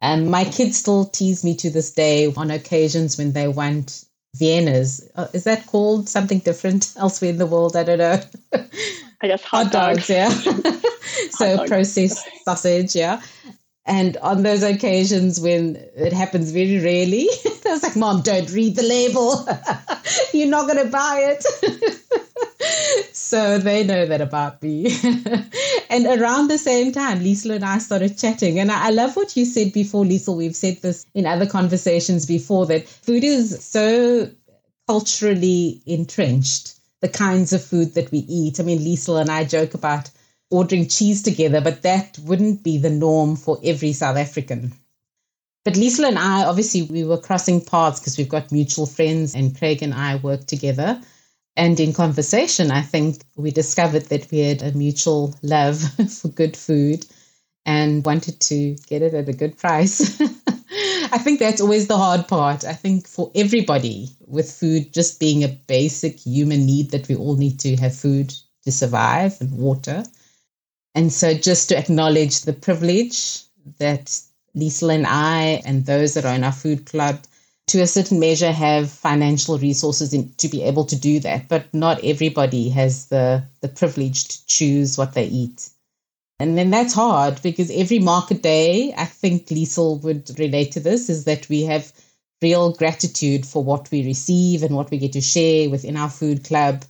And 0.00 0.28
my 0.28 0.44
kids 0.44 0.78
still 0.78 1.04
tease 1.04 1.44
me 1.44 1.54
to 1.58 1.70
this 1.70 1.92
day 1.92 2.32
on 2.36 2.50
occasions 2.50 3.16
when 3.16 3.32
they 3.32 3.46
want 3.46 4.05
Viennas. 4.38 5.08
Uh, 5.14 5.28
is 5.32 5.44
that 5.44 5.66
called 5.66 6.08
something 6.08 6.40
different 6.40 6.92
elsewhere 6.96 7.30
in 7.30 7.38
the 7.38 7.46
world? 7.46 7.76
I 7.76 7.84
don't 7.84 7.98
know. 7.98 8.20
I 9.20 9.26
guess 9.26 9.42
hot, 9.44 9.64
hot 9.64 9.72
dogs. 9.72 10.08
dogs. 10.08 10.10
Yeah. 10.10 10.28
so 11.30 11.66
processed 11.66 12.26
sausage. 12.44 12.94
Yeah. 12.94 13.20
And 13.86 14.16
on 14.16 14.42
those 14.42 14.64
occasions 14.64 15.40
when 15.40 15.76
it 15.94 16.12
happens 16.12 16.50
very 16.50 16.80
rarely, 16.80 17.28
I 17.66 17.70
was 17.70 17.84
like, 17.84 17.94
Mom, 17.94 18.22
don't 18.22 18.50
read 18.50 18.74
the 18.74 18.82
label. 18.82 19.48
You're 20.32 20.48
not 20.48 20.66
going 20.66 20.84
to 20.84 20.90
buy 20.90 21.36
it. 21.38 23.14
so 23.14 23.58
they 23.58 23.84
know 23.84 24.06
that 24.06 24.20
about 24.20 24.60
me. 24.60 24.86
and 25.88 26.06
around 26.06 26.48
the 26.48 26.58
same 26.58 26.90
time, 26.90 27.20
Liesl 27.20 27.54
and 27.54 27.64
I 27.64 27.78
started 27.78 28.18
chatting. 28.18 28.58
And 28.58 28.72
I, 28.72 28.88
I 28.88 28.90
love 28.90 29.14
what 29.14 29.36
you 29.36 29.44
said 29.44 29.72
before, 29.72 30.04
Liesl. 30.04 30.36
We've 30.36 30.56
said 30.56 30.78
this 30.82 31.06
in 31.14 31.24
other 31.24 31.46
conversations 31.46 32.26
before 32.26 32.66
that 32.66 32.88
food 32.88 33.22
is 33.22 33.64
so 33.64 34.28
culturally 34.88 35.80
entrenched, 35.86 36.74
the 37.00 37.08
kinds 37.08 37.52
of 37.52 37.62
food 37.62 37.94
that 37.94 38.10
we 38.10 38.18
eat. 38.18 38.58
I 38.58 38.64
mean, 38.64 38.80
Liesl 38.80 39.20
and 39.20 39.30
I 39.30 39.44
joke 39.44 39.74
about 39.74 40.10
ordering 40.50 40.88
cheese 40.88 41.22
together, 41.22 41.60
but 41.60 41.82
that 41.82 42.18
wouldn't 42.20 42.62
be 42.62 42.78
the 42.78 42.90
norm 42.90 43.36
for 43.36 43.58
every 43.64 43.92
South 43.92 44.16
African. 44.16 44.72
But 45.64 45.74
Liesl 45.74 46.06
and 46.06 46.18
I, 46.18 46.44
obviously, 46.44 46.82
we 46.82 47.02
were 47.02 47.18
crossing 47.18 47.64
paths 47.64 47.98
because 47.98 48.16
we've 48.16 48.28
got 48.28 48.52
mutual 48.52 48.86
friends, 48.86 49.34
and 49.34 49.58
Craig 49.58 49.82
and 49.82 49.92
I 49.92 50.16
work 50.16 50.46
together. 50.46 51.00
And 51.56 51.80
in 51.80 51.92
conversation, 51.92 52.70
I 52.70 52.82
think 52.82 53.22
we 53.34 53.50
discovered 53.50 54.04
that 54.06 54.30
we 54.30 54.40
had 54.40 54.62
a 54.62 54.72
mutual 54.72 55.34
love 55.42 55.80
for 56.10 56.28
good 56.28 56.56
food 56.56 57.04
and 57.64 58.04
wanted 58.04 58.38
to 58.40 58.76
get 58.86 59.02
it 59.02 59.14
at 59.14 59.28
a 59.28 59.32
good 59.32 59.58
price. 59.58 60.20
I 61.12 61.18
think 61.18 61.40
that's 61.40 61.60
always 61.60 61.88
the 61.88 61.96
hard 61.96 62.28
part. 62.28 62.64
I 62.64 62.74
think 62.74 63.08
for 63.08 63.32
everybody, 63.34 64.10
with 64.26 64.52
food 64.52 64.92
just 64.92 65.18
being 65.18 65.42
a 65.42 65.58
basic 65.66 66.20
human 66.20 66.66
need 66.66 66.90
that 66.90 67.08
we 67.08 67.16
all 67.16 67.36
need 67.36 67.58
to 67.60 67.74
have 67.76 67.96
food 67.96 68.32
to 68.64 68.72
survive 68.72 69.40
and 69.40 69.52
water. 69.52 70.04
And 70.96 71.12
so 71.12 71.34
just 71.34 71.68
to 71.68 71.78
acknowledge 71.78 72.40
the 72.40 72.54
privilege 72.54 73.42
that 73.78 74.18
Liesl 74.56 74.94
and 74.94 75.06
I 75.06 75.60
and 75.66 75.84
those 75.84 76.14
that 76.14 76.24
are 76.24 76.34
in 76.34 76.42
our 76.42 76.52
food 76.52 76.86
club 76.86 77.20
to 77.66 77.82
a 77.82 77.86
certain 77.86 78.18
measure 78.18 78.50
have 78.50 78.90
financial 78.90 79.58
resources 79.58 80.14
in, 80.14 80.32
to 80.38 80.48
be 80.48 80.62
able 80.62 80.86
to 80.86 80.96
do 80.96 81.20
that. 81.20 81.48
But 81.48 81.72
not 81.74 82.02
everybody 82.02 82.70
has 82.70 83.08
the, 83.08 83.44
the 83.60 83.68
privilege 83.68 84.24
to 84.28 84.46
choose 84.46 84.96
what 84.96 85.12
they 85.12 85.26
eat. 85.26 85.68
And 86.40 86.56
then 86.56 86.70
that's 86.70 86.94
hard 86.94 87.42
because 87.42 87.70
every 87.70 87.98
market 87.98 88.42
day, 88.42 88.94
I 88.96 89.04
think 89.04 89.48
Liesl 89.48 90.02
would 90.02 90.38
relate 90.38 90.72
to 90.72 90.80
this, 90.80 91.10
is 91.10 91.24
that 91.24 91.46
we 91.50 91.64
have 91.64 91.92
real 92.40 92.72
gratitude 92.72 93.44
for 93.44 93.62
what 93.62 93.90
we 93.90 94.02
receive 94.06 94.62
and 94.62 94.74
what 94.74 94.90
we 94.90 94.96
get 94.96 95.12
to 95.12 95.20
share 95.20 95.68
within 95.68 95.98
our 95.98 96.10
food 96.10 96.44
club 96.44 96.84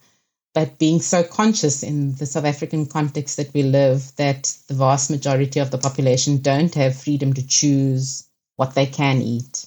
but 0.56 0.78
being 0.78 1.02
so 1.02 1.22
conscious 1.22 1.82
in 1.82 2.14
the 2.14 2.24
South 2.24 2.46
African 2.46 2.86
context 2.86 3.36
that 3.36 3.52
we 3.52 3.62
live 3.62 4.16
that 4.16 4.56
the 4.68 4.72
vast 4.74 5.10
majority 5.10 5.60
of 5.60 5.70
the 5.70 5.76
population 5.76 6.38
don't 6.38 6.74
have 6.76 6.96
freedom 6.96 7.34
to 7.34 7.46
choose 7.46 8.26
what 8.56 8.74
they 8.74 8.86
can 8.86 9.20
eat. 9.20 9.66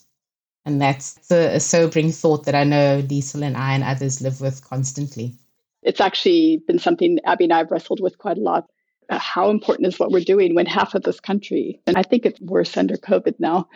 And 0.65 0.81
that's 0.81 1.29
a, 1.29 1.57
a 1.57 1.59
sobering 1.59 2.11
thought 2.11 2.45
that 2.45 2.55
I 2.55 2.63
know 2.63 3.03
Liesl 3.03 3.45
and 3.45 3.55
I 3.55 3.75
and 3.75 3.83
others 3.83 4.19
live 4.19 4.41
with 4.41 4.67
constantly. 4.67 5.35
It's 5.83 6.01
actually 6.01 6.63
been 6.67 6.79
something 6.79 7.19
Abby 7.23 7.43
and 7.43 7.53
I 7.53 7.59
have 7.59 7.69
wrestled 7.69 8.01
with 8.01 8.17
quite 8.17 8.39
a 8.39 8.41
lot. 8.41 8.65
Uh, 9.11 9.19
how 9.19 9.51
important 9.51 9.89
is 9.89 9.99
what 9.99 10.09
we're 10.09 10.21
doing 10.21 10.55
when 10.55 10.65
half 10.65 10.95
of 10.95 11.03
this 11.03 11.19
country, 11.19 11.83
and 11.85 11.97
I 11.97 12.01
think 12.01 12.25
it's 12.25 12.41
worse 12.41 12.75
under 12.77 12.95
COVID 12.95 13.35
now, 13.37 13.69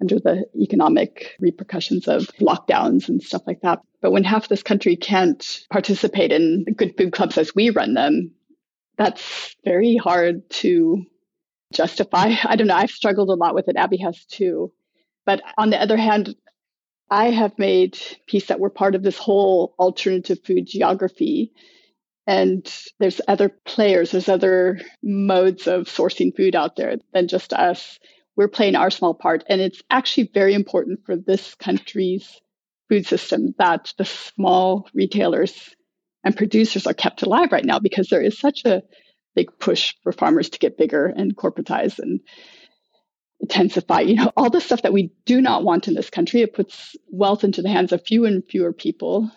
under 0.00 0.18
the 0.18 0.44
economic 0.56 1.36
repercussions 1.40 2.08
of 2.08 2.26
lockdowns 2.40 3.08
and 3.08 3.22
stuff 3.22 3.42
like 3.46 3.60
that. 3.62 3.80
But 4.02 4.12
when 4.12 4.24
half 4.24 4.48
this 4.48 4.62
country 4.62 4.96
can't 4.96 5.64
participate 5.70 6.32
in 6.32 6.64
good 6.76 6.96
food 6.96 7.12
clubs 7.12 7.38
as 7.38 7.54
we 7.54 7.70
run 7.70 7.94
them, 7.94 8.32
that's 8.98 9.54
very 9.64 9.96
hard 9.96 10.48
to 10.50 11.04
justify. 11.72 12.34
I 12.44 12.56
don't 12.56 12.66
know. 12.66 12.76
I've 12.76 12.90
struggled 12.90 13.30
a 13.30 13.34
lot 13.34 13.54
with 13.54 13.68
it. 13.68 13.76
Abby 13.76 13.98
has 13.98 14.24
too. 14.24 14.72
But 15.26 15.42
on 15.56 15.70
the 15.70 15.80
other 15.80 15.96
hand, 15.96 16.34
I 17.10 17.30
have 17.30 17.58
made 17.58 17.98
peace 18.26 18.46
that 18.46 18.60
we're 18.60 18.70
part 18.70 18.94
of 18.94 19.02
this 19.02 19.18
whole 19.18 19.74
alternative 19.78 20.38
food 20.44 20.66
geography. 20.66 21.52
And 22.26 22.66
there's 22.98 23.20
other 23.28 23.50
players, 23.66 24.10
there's 24.10 24.30
other 24.30 24.80
modes 25.02 25.66
of 25.66 25.84
sourcing 25.84 26.34
food 26.34 26.54
out 26.56 26.76
there 26.76 26.96
than 27.12 27.28
just 27.28 27.52
us 27.52 27.98
we're 28.36 28.48
playing 28.48 28.76
our 28.76 28.90
small 28.90 29.14
part. 29.14 29.44
And 29.48 29.60
it's 29.60 29.82
actually 29.90 30.30
very 30.32 30.54
important 30.54 31.00
for 31.06 31.16
this 31.16 31.54
country's 31.54 32.40
food 32.88 33.06
system 33.06 33.54
that 33.58 33.92
the 33.96 34.04
small 34.04 34.88
retailers 34.94 35.74
and 36.24 36.36
producers 36.36 36.86
are 36.86 36.94
kept 36.94 37.22
alive 37.22 37.52
right 37.52 37.64
now 37.64 37.78
because 37.78 38.08
there 38.08 38.22
is 38.22 38.38
such 38.38 38.64
a 38.64 38.82
big 39.34 39.58
push 39.58 39.94
for 40.02 40.12
farmers 40.12 40.50
to 40.50 40.58
get 40.58 40.78
bigger 40.78 41.06
and 41.06 41.36
corporatize 41.36 41.98
and 41.98 42.20
intensify, 43.40 44.00
you 44.00 44.14
know, 44.14 44.32
all 44.36 44.50
the 44.50 44.60
stuff 44.60 44.82
that 44.82 44.92
we 44.92 45.12
do 45.26 45.40
not 45.40 45.64
want 45.64 45.88
in 45.88 45.94
this 45.94 46.10
country. 46.10 46.40
It 46.40 46.54
puts 46.54 46.96
wealth 47.10 47.44
into 47.44 47.62
the 47.62 47.68
hands 47.68 47.92
of 47.92 48.04
fewer 48.06 48.26
and 48.26 48.44
fewer 48.44 48.72
people. 48.72 49.30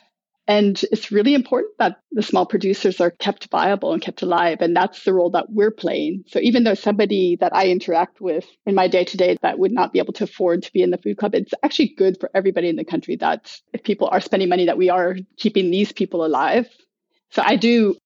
And 0.47 0.81
it's 0.93 1.11
really 1.11 1.33
important 1.33 1.77
that 1.77 1.97
the 2.11 2.23
small 2.23 2.45
producers 2.45 3.01
are 3.01 3.11
kept 3.11 3.49
viable 3.51 3.91
and 3.91 4.01
kept 4.01 4.21
alive. 4.21 4.59
And 4.61 4.75
that's 4.75 5.03
the 5.03 5.13
role 5.13 5.29
that 5.31 5.49
we're 5.49 5.71
playing. 5.71 6.23
So 6.27 6.39
even 6.39 6.63
though 6.63 6.73
somebody 6.73 7.37
that 7.41 7.53
I 7.53 7.67
interact 7.67 8.21
with 8.21 8.45
in 8.65 8.73
my 8.73 8.87
day 8.87 9.03
to 9.03 9.17
day 9.17 9.37
that 9.41 9.59
would 9.59 9.73
not 9.73 9.91
be 9.91 9.99
able 9.99 10.13
to 10.13 10.23
afford 10.23 10.63
to 10.63 10.71
be 10.71 10.81
in 10.81 10.91
the 10.91 10.97
food 10.97 11.17
club, 11.17 11.35
it's 11.35 11.53
actually 11.63 11.93
good 11.97 12.17
for 12.19 12.31
everybody 12.33 12.69
in 12.69 12.77
the 12.77 12.85
country 12.85 13.17
that 13.17 13.59
if 13.73 13.83
people 13.83 14.07
are 14.09 14.21
spending 14.21 14.47
money, 14.47 14.65
that 14.65 14.77
we 14.77 14.89
are 14.89 15.17
keeping 15.35 15.69
these 15.69 15.91
people 15.91 16.25
alive. 16.25 16.69
So 17.31 17.41
I 17.45 17.57
do 17.57 17.97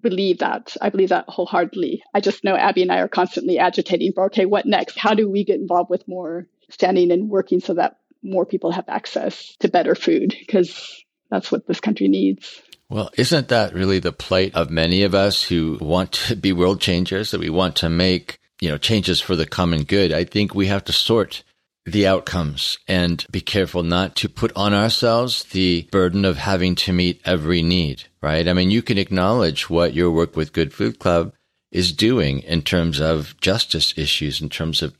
believe 0.00 0.38
that. 0.38 0.76
I 0.80 0.88
believe 0.88 1.10
that 1.10 1.26
wholeheartedly. 1.28 2.02
I 2.14 2.20
just 2.20 2.44
know 2.44 2.56
Abby 2.56 2.80
and 2.80 2.90
I 2.90 3.00
are 3.00 3.08
constantly 3.08 3.58
agitating 3.58 4.12
for 4.14 4.24
okay, 4.26 4.46
what 4.46 4.64
next? 4.64 4.98
How 4.98 5.12
do 5.12 5.28
we 5.28 5.44
get 5.44 5.60
involved 5.60 5.90
with 5.90 6.08
more 6.08 6.46
standing 6.70 7.10
and 7.10 7.28
working 7.28 7.60
so 7.60 7.74
that 7.74 7.96
more 8.22 8.46
people 8.46 8.70
have 8.70 8.88
access 8.88 9.54
to 9.60 9.68
better 9.68 9.94
food? 9.94 10.34
Because 10.38 11.04
that's 11.30 11.50
what 11.52 11.66
this 11.66 11.80
country 11.80 12.08
needs. 12.08 12.60
Well, 12.88 13.10
isn't 13.16 13.48
that 13.48 13.72
really 13.72 14.00
the 14.00 14.12
plight 14.12 14.54
of 14.54 14.68
many 14.70 15.04
of 15.04 15.14
us 15.14 15.44
who 15.44 15.78
want 15.80 16.12
to 16.12 16.36
be 16.36 16.52
world 16.52 16.80
changers, 16.80 17.30
that 17.30 17.40
we 17.40 17.50
want 17.50 17.76
to 17.76 17.88
make, 17.88 18.38
you 18.60 18.68
know, 18.68 18.78
changes 18.78 19.20
for 19.20 19.36
the 19.36 19.46
common 19.46 19.84
good? 19.84 20.12
I 20.12 20.24
think 20.24 20.54
we 20.54 20.66
have 20.66 20.84
to 20.86 20.92
sort 20.92 21.44
the 21.86 22.06
outcomes 22.06 22.78
and 22.88 23.24
be 23.30 23.40
careful 23.40 23.82
not 23.82 24.16
to 24.16 24.28
put 24.28 24.52
on 24.56 24.74
ourselves 24.74 25.44
the 25.44 25.88
burden 25.90 26.24
of 26.24 26.36
having 26.36 26.74
to 26.74 26.92
meet 26.92 27.20
every 27.24 27.62
need, 27.62 28.04
right? 28.20 28.46
I 28.46 28.52
mean, 28.52 28.70
you 28.70 28.82
can 28.82 28.98
acknowledge 28.98 29.70
what 29.70 29.94
your 29.94 30.10
work 30.10 30.36
with 30.36 30.52
Good 30.52 30.74
Food 30.74 30.98
Club 30.98 31.32
is 31.70 31.92
doing 31.92 32.40
in 32.40 32.62
terms 32.62 33.00
of 33.00 33.34
justice 33.40 33.96
issues, 33.96 34.40
in 34.40 34.48
terms 34.48 34.82
of 34.82 34.94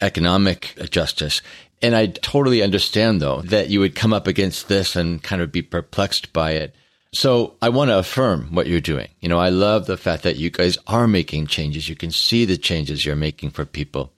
economic 0.00 0.74
justice. 0.90 1.42
And 1.82 1.94
I 1.94 2.06
totally 2.06 2.62
understand 2.62 3.20
though 3.20 3.42
that 3.42 3.68
you 3.70 3.80
would 3.80 3.94
come 3.94 4.12
up 4.12 4.26
against 4.26 4.68
this 4.68 4.96
and 4.96 5.22
kind 5.22 5.42
of 5.42 5.52
be 5.52 5.62
perplexed 5.62 6.32
by 6.32 6.52
it. 6.52 6.74
So 7.12 7.54
I 7.62 7.68
want 7.70 7.90
to 7.90 7.98
affirm 7.98 8.48
what 8.52 8.66
you're 8.66 8.80
doing. 8.80 9.08
You 9.20 9.28
know, 9.28 9.38
I 9.38 9.48
love 9.48 9.86
the 9.86 9.96
fact 9.96 10.22
that 10.24 10.36
you 10.36 10.50
guys 10.50 10.76
are 10.86 11.08
making 11.08 11.46
changes. 11.46 11.88
You 11.88 11.96
can 11.96 12.10
see 12.10 12.44
the 12.44 12.58
changes 12.58 13.04
you're 13.06 13.16
making 13.16 13.50
for 13.50 13.64
people. 13.64 14.12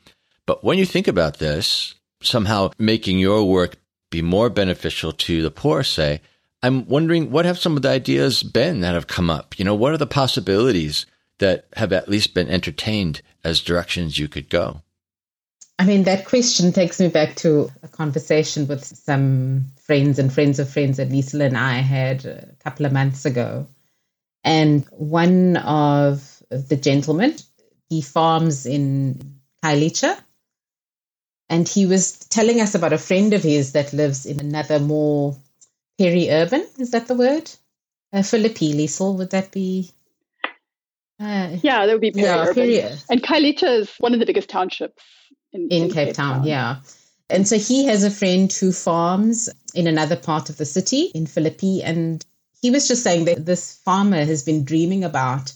But 0.47 0.65
when 0.65 0.79
you 0.79 0.87
think 0.87 1.07
about 1.07 1.39
this, 1.39 1.95
somehow 2.23 2.71
making 2.79 3.19
your 3.19 3.45
work 3.45 3.77
be 4.11 4.23
more 4.23 4.51
beneficial 4.51 5.13
to 5.13 5.43
the 5.43 5.51
poor, 5.51 5.83
say, 5.83 6.21
I'm 6.63 6.89
wondering 6.89 7.31
what 7.31 7.45
have 7.45 7.59
some 7.59 7.77
of 7.77 7.83
the 7.83 7.91
ideas 7.91 8.43
been 8.43 8.81
that 8.81 8.95
have 8.95 9.07
come 9.07 9.31
up? 9.31 9.59
You 9.59 9.65
know, 9.65 9.75
what 9.75 9.93
are 9.93 9.99
the 9.99 10.07
possibilities 10.07 11.07
that 11.39 11.67
have 11.75 11.93
at 11.93 12.09
least 12.09 12.35
been 12.35 12.49
entertained 12.49 13.23
as 13.45 13.61
directions 13.61 14.19
you 14.19 14.27
could 14.27 14.49
go? 14.49 14.83
I 15.79 15.85
mean, 15.85 16.05
that 16.05 16.25
question 16.25 16.73
takes 16.73 16.99
me 16.99 17.07
back 17.09 17.37
to 17.37 17.71
a 17.85 17.89
conversation 17.89 18.67
with 18.67 18.85
some 18.85 19.67
friends 19.87 20.19
and 20.19 20.33
friends 20.33 20.59
of 20.59 20.69
friends 20.69 20.97
that 20.97 21.11
Liesl 21.11 21.41
and 21.41 21.57
I 21.57 21.75
had 21.75 22.25
a 22.25 22.49
couple 22.65 22.85
of 22.85 22.93
months 22.93 23.25
ago. 23.25 23.69
And 24.43 24.85
one 24.91 25.57
of 25.57 26.43
the 26.51 26.77
gentlemen, 26.77 27.37
he 27.89 28.03
farms 28.03 28.67
in 28.67 29.39
Khayelitsha. 29.65 30.19
And 31.49 31.69
he 31.69 31.87
was 31.87 32.19
telling 32.19 32.61
us 32.61 32.75
about 32.75 32.93
a 32.93 32.99
friend 32.99 33.33
of 33.33 33.43
his 33.43 33.73
that 33.73 33.93
lives 33.93 34.27
in 34.27 34.41
another 34.41 34.81
more 34.81 35.37
peri-urban, 35.97 36.67
is 36.79 36.91
that 36.91 37.07
the 37.07 37.15
word? 37.15 37.51
Uh, 38.13 38.23
Philippi, 38.23 38.75
Liesl, 38.75 39.17
would 39.17 39.31
that 39.31 39.53
be? 39.53 39.93
Uh, 41.21 41.57
yeah, 41.63 41.87
that 41.87 41.93
would 41.93 42.01
be 42.01 42.11
peri-urban. 42.11 42.69
Yeah, 42.69 42.89
peri- 42.89 42.99
and 43.09 43.23
Khayelitsha 43.23 43.81
is 43.81 43.91
one 43.99 44.13
of 44.13 44.21
the 44.21 44.27
biggest 44.27 44.49
townships 44.49 45.03
in, 45.53 45.69
in, 45.69 45.83
in 45.85 45.91
Cape, 45.91 46.09
Cape 46.09 46.17
Town, 46.17 46.37
Town, 46.37 46.47
yeah. 46.47 46.77
And 47.31 47.47
so 47.47 47.59
he 47.59 47.85
has 47.87 48.05
a 48.05 48.11
friend 48.11 48.51
who 48.53 48.73
farms 48.73 49.51
in 49.75 49.87
another 49.87 50.17
part 50.17 50.49
of 50.49 50.57
the 50.57 50.65
city 50.65 51.11
in 51.15 51.27
Philippi. 51.27 51.83
And 51.83 52.25
he 52.63 52.71
was 52.71 52.89
just 52.89 53.03
saying 53.03 53.27
that 53.27 53.45
this 53.45 53.75
farmer 53.85 54.25
has 54.25 54.43
been 54.43 54.65
dreaming 54.65 55.05
about 55.05 55.53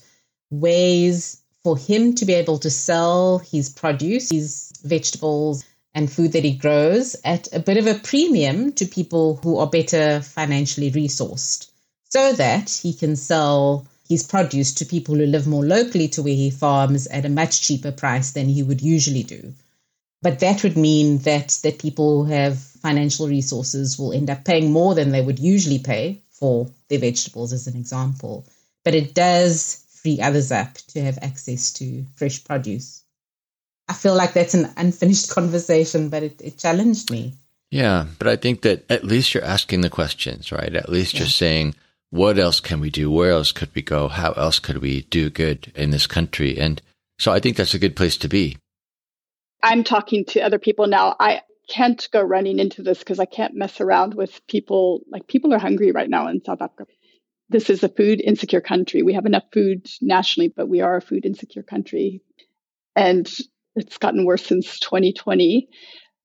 ways 0.51 1.41
for 1.63 1.79
him 1.79 2.15
to 2.17 2.25
be 2.27 2.35
able 2.35 2.59
to 2.59 2.71
sell 2.71 3.39
his 3.39 3.71
produce, 3.71 4.31
his 4.31 4.73
vegetables, 4.85 5.65
and 5.95 6.11
food 6.11 6.33
that 6.33 6.45
he 6.45 6.53
grows 6.53 7.17
at 7.25 7.49
a 7.53 7.61
bit 7.61 7.77
of 7.77 7.87
a 7.87 7.99
premium 7.99 8.73
to 8.73 8.87
people 8.87 9.37
who 9.43 9.59
are 9.59 9.67
better 9.67 10.21
financially 10.21 10.91
resourced 10.91 11.71
so 12.09 12.33
that 12.33 12.71
he 12.71 12.93
can 12.93 13.17
sell 13.17 13.87
his 14.09 14.23
produce 14.23 14.75
to 14.75 14.85
people 14.85 15.15
who 15.15 15.25
live 15.25 15.47
more 15.47 15.65
locally 15.65 16.09
to 16.09 16.23
where 16.23 16.35
he 16.35 16.51
farms 16.51 17.07
at 17.07 17.25
a 17.25 17.31
much 17.31 17.63
cheaper 17.63 17.93
price 17.93 18.33
than 18.33 18.49
he 18.49 18.63
would 18.63 18.83
usually 18.83 19.23
do. 19.23 19.55
But 20.23 20.39
that 20.41 20.63
would 20.63 20.77
mean 20.77 21.19
that 21.19 21.59
that 21.65 21.81
people 21.81 22.25
who 22.25 22.33
have 22.33 22.59
financial 22.59 23.29
resources 23.29 23.99
will 23.99 24.13
end 24.13 24.31
up 24.31 24.45
paying 24.45 24.71
more 24.73 24.95
than 24.95 25.11
they 25.11 25.21
would 25.21 25.39
usually 25.39 25.81
pay 25.81 26.23
for 26.31 26.69
their 26.89 27.01
vegetables, 27.01 27.53
as 27.53 27.67
an 27.67 27.77
example. 27.77 28.47
But 28.85 28.95
it 28.95 29.15
does 29.15 29.85
free 30.03 30.21
others 30.21 30.51
up 30.51 30.75
to 30.89 31.03
have 31.03 31.19
access 31.23 31.73
to 31.75 32.05
fresh 32.17 32.43
produce. 32.45 33.05
I 33.89 33.95
feel 33.95 34.15
like 34.15 34.33
that's 34.33 34.55
an 34.55 34.71
unfinished 34.77 35.31
conversation, 35.35 36.09
but 36.09 36.23
it, 36.23 36.41
it 36.41 36.59
challenged 36.59 37.11
me. 37.11 37.35
Yeah, 37.71 38.07
but 38.19 38.29
I 38.29 38.37
think 38.37 38.63
that 38.63 38.85
at 38.91 39.05
least 39.05 39.33
you're 39.33 39.45
asking 39.45 39.81
the 39.81 39.91
questions, 39.91 40.53
right? 40.53 40.75
At 40.75 40.89
least 40.89 41.15
yeah. 41.15 41.21
you're 41.21 41.29
saying, 41.29 41.75
what 42.11 42.39
else 42.39 42.61
can 42.61 42.81
we 42.81 42.91
do? 42.91 43.11
Where 43.11 43.31
else 43.31 43.53
could 43.53 43.75
we 43.75 43.81
go? 43.81 44.09
How 44.09 44.33
else 44.33 44.59
could 44.59 44.79
we 44.79 45.03
do 45.03 45.31
good 45.31 45.73
in 45.75 45.91
this 45.91 46.07
country? 46.07 46.59
And 46.59 46.83
so 47.19 47.33
I 47.33 47.41
think 47.41 47.57
that's 47.57 47.75
a 47.75 47.79
good 47.79 47.97
place 47.97 48.19
to 48.19 48.29
be. 48.29 48.59
I'm 49.62 49.85
talking 49.85 50.25
to 50.27 50.40
other 50.40 50.59
people 50.59 50.87
now. 50.87 51.16
I 51.18 51.42
can't 51.68 52.09
go 52.12 52.20
running 52.20 52.59
into 52.59 52.83
this 52.83 52.98
because 52.98 53.20
I 53.20 53.25
can't 53.25 53.55
mess 53.55 53.81
around 53.81 54.14
with 54.14 54.44
people. 54.46 55.03
Like 55.11 55.27
people 55.29 55.55
are 55.55 55.59
hungry 55.59 55.92
right 55.92 56.11
now 56.11 56.27
in 56.29 56.44
South 56.44 56.61
Africa. 56.61 56.87
This 57.48 57.70
is 57.70 57.83
a 57.83 57.88
food 57.88 58.20
insecure 58.20 58.61
country. 58.61 59.03
We 59.03 59.14
have 59.14 59.27
enough 59.27 59.44
food 59.53 59.87
nationally, 60.01 60.53
but 60.55 60.68
we 60.68 60.81
are 60.81 60.96
a 60.96 61.03
food 61.03 61.25
insecure 61.25 61.62
country. 61.62 62.22
And 62.96 63.31
it's 63.77 63.98
gotten 63.98 64.25
worse 64.25 64.44
since 64.44 64.79
2020. 64.81 65.68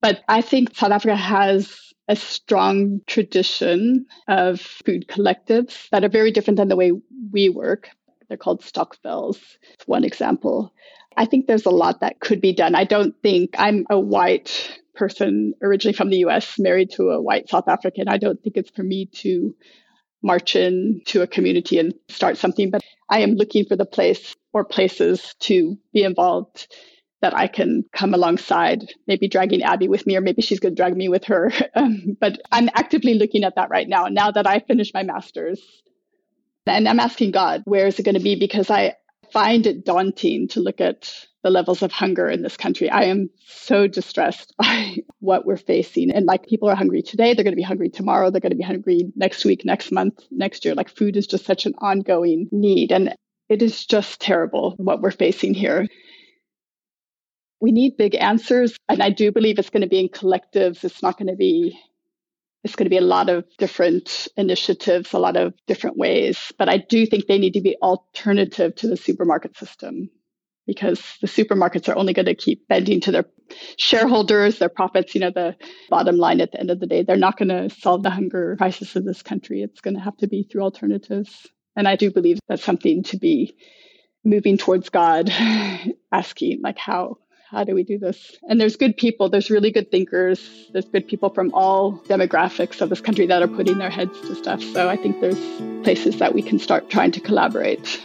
But 0.00 0.20
I 0.28 0.40
think 0.42 0.74
South 0.74 0.92
Africa 0.92 1.16
has 1.16 1.74
a 2.08 2.16
strong 2.16 3.00
tradition 3.06 4.06
of 4.26 4.60
food 4.60 5.06
collectives 5.08 5.88
that 5.90 6.04
are 6.04 6.08
very 6.08 6.30
different 6.30 6.56
than 6.56 6.68
the 6.68 6.76
way 6.76 6.92
we 7.32 7.48
work. 7.50 7.90
They're 8.28 8.38
called 8.38 8.62
stokvels. 8.62 9.38
It's 9.74 9.86
one 9.86 10.04
example. 10.04 10.72
I 11.18 11.24
think 11.24 11.46
there's 11.46 11.66
a 11.66 11.70
lot 11.70 12.00
that 12.00 12.20
could 12.20 12.40
be 12.40 12.52
done. 12.54 12.76
I 12.76 12.84
don't 12.84 13.14
think 13.22 13.56
I'm 13.58 13.84
a 13.90 13.98
white 13.98 14.80
person 14.94 15.52
originally 15.60 15.92
from 15.92 16.10
the 16.10 16.18
US, 16.18 16.58
married 16.60 16.90
to 16.92 17.10
a 17.10 17.20
white 17.20 17.48
South 17.48 17.66
African. 17.68 18.08
I 18.08 18.18
don't 18.18 18.40
think 18.40 18.56
it's 18.56 18.70
for 18.70 18.84
me 18.84 19.06
to 19.22 19.54
march 20.22 20.54
in 20.54 21.02
to 21.06 21.22
a 21.22 21.26
community 21.26 21.80
and 21.80 21.92
start 22.08 22.36
something, 22.36 22.70
but 22.70 22.82
I 23.10 23.20
am 23.20 23.32
looking 23.32 23.64
for 23.64 23.74
the 23.74 23.84
place 23.84 24.36
or 24.52 24.64
places 24.64 25.34
to 25.40 25.76
be 25.92 26.04
involved 26.04 26.68
that 27.20 27.34
I 27.34 27.48
can 27.48 27.84
come 27.92 28.14
alongside, 28.14 28.84
maybe 29.08 29.26
dragging 29.26 29.62
Abby 29.64 29.88
with 29.88 30.06
me, 30.06 30.16
or 30.16 30.20
maybe 30.20 30.40
she's 30.40 30.60
going 30.60 30.76
to 30.76 30.80
drag 30.80 30.96
me 30.96 31.08
with 31.08 31.24
her. 31.24 31.50
Um, 31.74 32.16
but 32.20 32.40
I'm 32.50 32.68
actively 32.74 33.14
looking 33.14 33.44
at 33.44 33.56
that 33.56 33.70
right 33.70 33.88
now, 33.88 34.06
now 34.06 34.30
that 34.30 34.46
I 34.46 34.60
finished 34.60 34.94
my 34.94 35.02
master's. 35.02 35.60
And 36.66 36.88
I'm 36.88 37.00
asking 37.00 37.32
God, 37.32 37.62
where 37.64 37.86
is 37.86 37.98
it 37.98 38.04
going 38.04 38.14
to 38.16 38.20
be? 38.20 38.36
Because 38.36 38.70
I, 38.70 38.94
find 39.32 39.66
it 39.66 39.84
daunting 39.84 40.48
to 40.48 40.60
look 40.60 40.80
at 40.80 41.26
the 41.42 41.50
levels 41.50 41.82
of 41.82 41.92
hunger 41.92 42.28
in 42.28 42.42
this 42.42 42.56
country. 42.56 42.90
I 42.90 43.04
am 43.04 43.30
so 43.46 43.86
distressed 43.86 44.54
by 44.58 44.98
what 45.20 45.46
we're 45.46 45.56
facing. 45.56 46.10
And 46.10 46.26
like 46.26 46.46
people 46.46 46.68
are 46.68 46.74
hungry 46.74 47.02
today, 47.02 47.34
they're 47.34 47.44
going 47.44 47.52
to 47.52 47.56
be 47.56 47.62
hungry 47.62 47.90
tomorrow, 47.90 48.30
they're 48.30 48.40
going 48.40 48.50
to 48.50 48.56
be 48.56 48.62
hungry 48.64 49.12
next 49.16 49.44
week, 49.44 49.64
next 49.64 49.92
month, 49.92 50.20
next 50.30 50.64
year. 50.64 50.74
Like 50.74 50.88
food 50.88 51.16
is 51.16 51.26
just 51.26 51.44
such 51.44 51.66
an 51.66 51.74
ongoing 51.78 52.48
need. 52.50 52.92
And 52.92 53.14
it 53.48 53.62
is 53.62 53.86
just 53.86 54.20
terrible 54.20 54.74
what 54.76 55.00
we're 55.00 55.10
facing 55.10 55.54
here. 55.54 55.86
We 57.60 57.72
need 57.72 57.96
big 57.96 58.14
answers. 58.14 58.76
And 58.88 59.02
I 59.02 59.10
do 59.10 59.32
believe 59.32 59.58
it's 59.58 59.70
going 59.70 59.82
to 59.82 59.88
be 59.88 60.00
in 60.00 60.08
collectives. 60.08 60.84
It's 60.84 61.02
not 61.02 61.18
going 61.18 61.28
to 61.28 61.36
be 61.36 61.78
it's 62.64 62.76
going 62.76 62.86
to 62.86 62.90
be 62.90 62.98
a 62.98 63.02
lot 63.02 63.28
of 63.28 63.44
different 63.56 64.28
initiatives, 64.36 65.12
a 65.12 65.18
lot 65.18 65.36
of 65.36 65.54
different 65.66 65.96
ways. 65.96 66.52
But 66.58 66.68
I 66.68 66.78
do 66.78 67.06
think 67.06 67.26
they 67.26 67.38
need 67.38 67.54
to 67.54 67.60
be 67.60 67.76
alternative 67.80 68.74
to 68.76 68.88
the 68.88 68.96
supermarket 68.96 69.56
system 69.56 70.10
because 70.66 71.00
the 71.22 71.28
supermarkets 71.28 71.88
are 71.88 71.96
only 71.96 72.12
going 72.12 72.26
to 72.26 72.34
keep 72.34 72.68
bending 72.68 73.00
to 73.00 73.10
their 73.10 73.24
shareholders, 73.78 74.58
their 74.58 74.68
profits, 74.68 75.14
you 75.14 75.20
know, 75.20 75.30
the 75.30 75.56
bottom 75.88 76.18
line 76.18 76.40
at 76.40 76.52
the 76.52 76.60
end 76.60 76.70
of 76.70 76.78
the 76.78 76.86
day. 76.86 77.02
They're 77.02 77.16
not 77.16 77.38
going 77.38 77.48
to 77.48 77.70
solve 77.70 78.02
the 78.02 78.10
hunger 78.10 78.56
crisis 78.58 78.94
of 78.94 79.04
this 79.04 79.22
country. 79.22 79.62
It's 79.62 79.80
going 79.80 79.94
to 79.94 80.02
have 80.02 80.16
to 80.18 80.26
be 80.26 80.42
through 80.42 80.62
alternatives. 80.62 81.46
And 81.74 81.88
I 81.88 81.96
do 81.96 82.10
believe 82.10 82.38
that's 82.48 82.64
something 82.64 83.02
to 83.04 83.16
be 83.16 83.56
moving 84.24 84.58
towards 84.58 84.90
God, 84.90 85.30
asking, 86.12 86.60
like, 86.62 86.76
how 86.76 87.16
how 87.50 87.64
do 87.64 87.74
we 87.74 87.82
do 87.82 87.98
this? 87.98 88.36
And 88.48 88.60
there's 88.60 88.76
good 88.76 88.96
people, 88.96 89.30
there's 89.30 89.50
really 89.50 89.70
good 89.70 89.90
thinkers, 89.90 90.68
there's 90.72 90.84
good 90.84 91.08
people 91.08 91.30
from 91.30 91.50
all 91.54 91.98
demographics 92.06 92.80
of 92.82 92.90
this 92.90 93.00
country 93.00 93.26
that 93.26 93.42
are 93.42 93.48
putting 93.48 93.78
their 93.78 93.90
heads 93.90 94.20
to 94.22 94.34
stuff. 94.34 94.62
So 94.62 94.88
I 94.88 94.96
think 94.96 95.20
there's 95.20 95.40
places 95.82 96.18
that 96.18 96.34
we 96.34 96.42
can 96.42 96.58
start 96.58 96.90
trying 96.90 97.10
to 97.12 97.20
collaborate. 97.20 98.00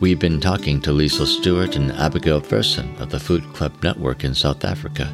We've 0.00 0.18
been 0.18 0.40
talking 0.40 0.80
to 0.82 0.90
Liesl 0.90 1.26
Stewart 1.26 1.76
and 1.76 1.92
Abigail 1.92 2.40
Fersen 2.40 2.96
of 2.96 3.10
the 3.10 3.20
Food 3.20 3.42
Club 3.52 3.74
Network 3.82 4.24
in 4.24 4.34
South 4.34 4.64
Africa. 4.64 5.12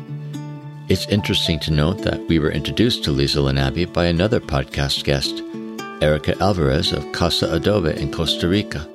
It's 0.88 1.06
interesting 1.06 1.58
to 1.60 1.72
note 1.72 2.02
that 2.02 2.20
we 2.28 2.38
were 2.38 2.50
introduced 2.50 3.02
to 3.04 3.10
Liesl 3.10 3.48
and 3.48 3.58
Abby 3.58 3.86
by 3.86 4.04
another 4.04 4.38
podcast 4.38 5.02
guest, 5.02 5.42
Erica 6.02 6.38
Alvarez 6.40 6.92
of 6.92 7.10
Casa 7.12 7.50
Adobe 7.52 7.98
in 7.98 8.12
Costa 8.12 8.46
Rica. 8.46 8.86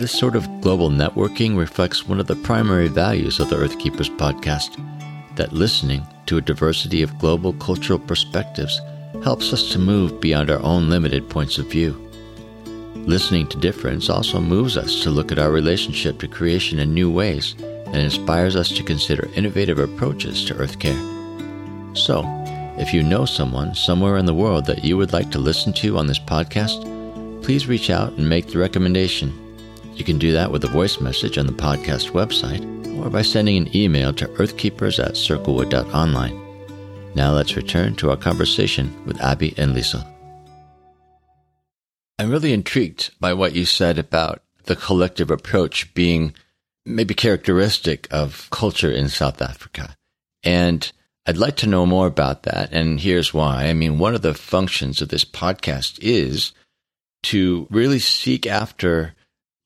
This 0.00 0.18
sort 0.18 0.34
of 0.34 0.48
global 0.62 0.88
networking 0.88 1.58
reflects 1.58 2.08
one 2.08 2.20
of 2.20 2.26
the 2.26 2.36
primary 2.36 2.88
values 2.88 3.38
of 3.38 3.50
the 3.50 3.56
Earthkeepers 3.56 4.08
podcast 4.08 4.82
that 5.36 5.52
listening 5.52 6.06
to 6.24 6.38
a 6.38 6.40
diversity 6.40 7.02
of 7.02 7.18
global 7.18 7.52
cultural 7.52 7.98
perspectives 7.98 8.80
helps 9.22 9.52
us 9.52 9.70
to 9.72 9.78
move 9.78 10.18
beyond 10.18 10.50
our 10.50 10.60
own 10.60 10.88
limited 10.88 11.28
points 11.28 11.58
of 11.58 11.70
view. 11.70 11.92
Listening 12.94 13.46
to 13.48 13.58
difference 13.58 14.08
also 14.08 14.40
moves 14.40 14.78
us 14.78 15.02
to 15.02 15.10
look 15.10 15.32
at 15.32 15.38
our 15.38 15.52
relationship 15.52 16.18
to 16.20 16.28
creation 16.28 16.78
in 16.78 16.94
new 16.94 17.10
ways 17.10 17.54
and 17.58 17.96
inspires 17.96 18.56
us 18.56 18.70
to 18.70 18.82
consider 18.82 19.28
innovative 19.34 19.78
approaches 19.78 20.46
to 20.46 20.56
earth 20.56 20.78
care. 20.78 20.96
So, 21.94 22.24
if 22.78 22.94
you 22.94 23.02
know 23.02 23.26
someone 23.26 23.74
somewhere 23.74 24.16
in 24.16 24.24
the 24.24 24.32
world 24.32 24.64
that 24.64 24.82
you 24.82 24.96
would 24.96 25.12
like 25.12 25.30
to 25.32 25.38
listen 25.38 25.74
to 25.74 25.98
on 25.98 26.06
this 26.06 26.18
podcast, 26.18 27.44
please 27.44 27.66
reach 27.66 27.90
out 27.90 28.14
and 28.14 28.26
make 28.26 28.46
the 28.46 28.58
recommendation. 28.58 29.39
You 30.00 30.06
can 30.06 30.16
do 30.16 30.32
that 30.32 30.50
with 30.50 30.64
a 30.64 30.68
voice 30.68 30.98
message 30.98 31.36
on 31.36 31.46
the 31.46 31.52
podcast 31.52 32.12
website 32.12 32.64
or 32.96 33.10
by 33.10 33.20
sending 33.20 33.58
an 33.58 33.76
email 33.76 34.14
to 34.14 34.30
earthkeepers 34.40 34.98
at 34.98 35.14
circlewood.online. 35.14 36.40
Now 37.14 37.32
let's 37.32 37.54
return 37.54 37.96
to 37.96 38.08
our 38.08 38.16
conversation 38.16 38.96
with 39.04 39.20
Abby 39.20 39.52
and 39.58 39.76
Liesl. 39.76 40.02
I'm 42.18 42.30
really 42.30 42.54
intrigued 42.54 43.10
by 43.20 43.34
what 43.34 43.52
you 43.52 43.66
said 43.66 43.98
about 43.98 44.42
the 44.64 44.74
collective 44.74 45.30
approach 45.30 45.92
being 45.92 46.32
maybe 46.86 47.12
characteristic 47.12 48.08
of 48.10 48.48
culture 48.50 48.90
in 48.90 49.10
South 49.10 49.42
Africa. 49.42 49.94
And 50.42 50.90
I'd 51.26 51.36
like 51.36 51.56
to 51.56 51.66
know 51.66 51.84
more 51.84 52.06
about 52.06 52.44
that. 52.44 52.72
And 52.72 53.00
here's 53.00 53.34
why. 53.34 53.66
I 53.66 53.74
mean, 53.74 53.98
one 53.98 54.14
of 54.14 54.22
the 54.22 54.32
functions 54.32 55.02
of 55.02 55.10
this 55.10 55.26
podcast 55.26 55.98
is 56.00 56.52
to 57.24 57.66
really 57.70 57.98
seek 57.98 58.46
after 58.46 59.14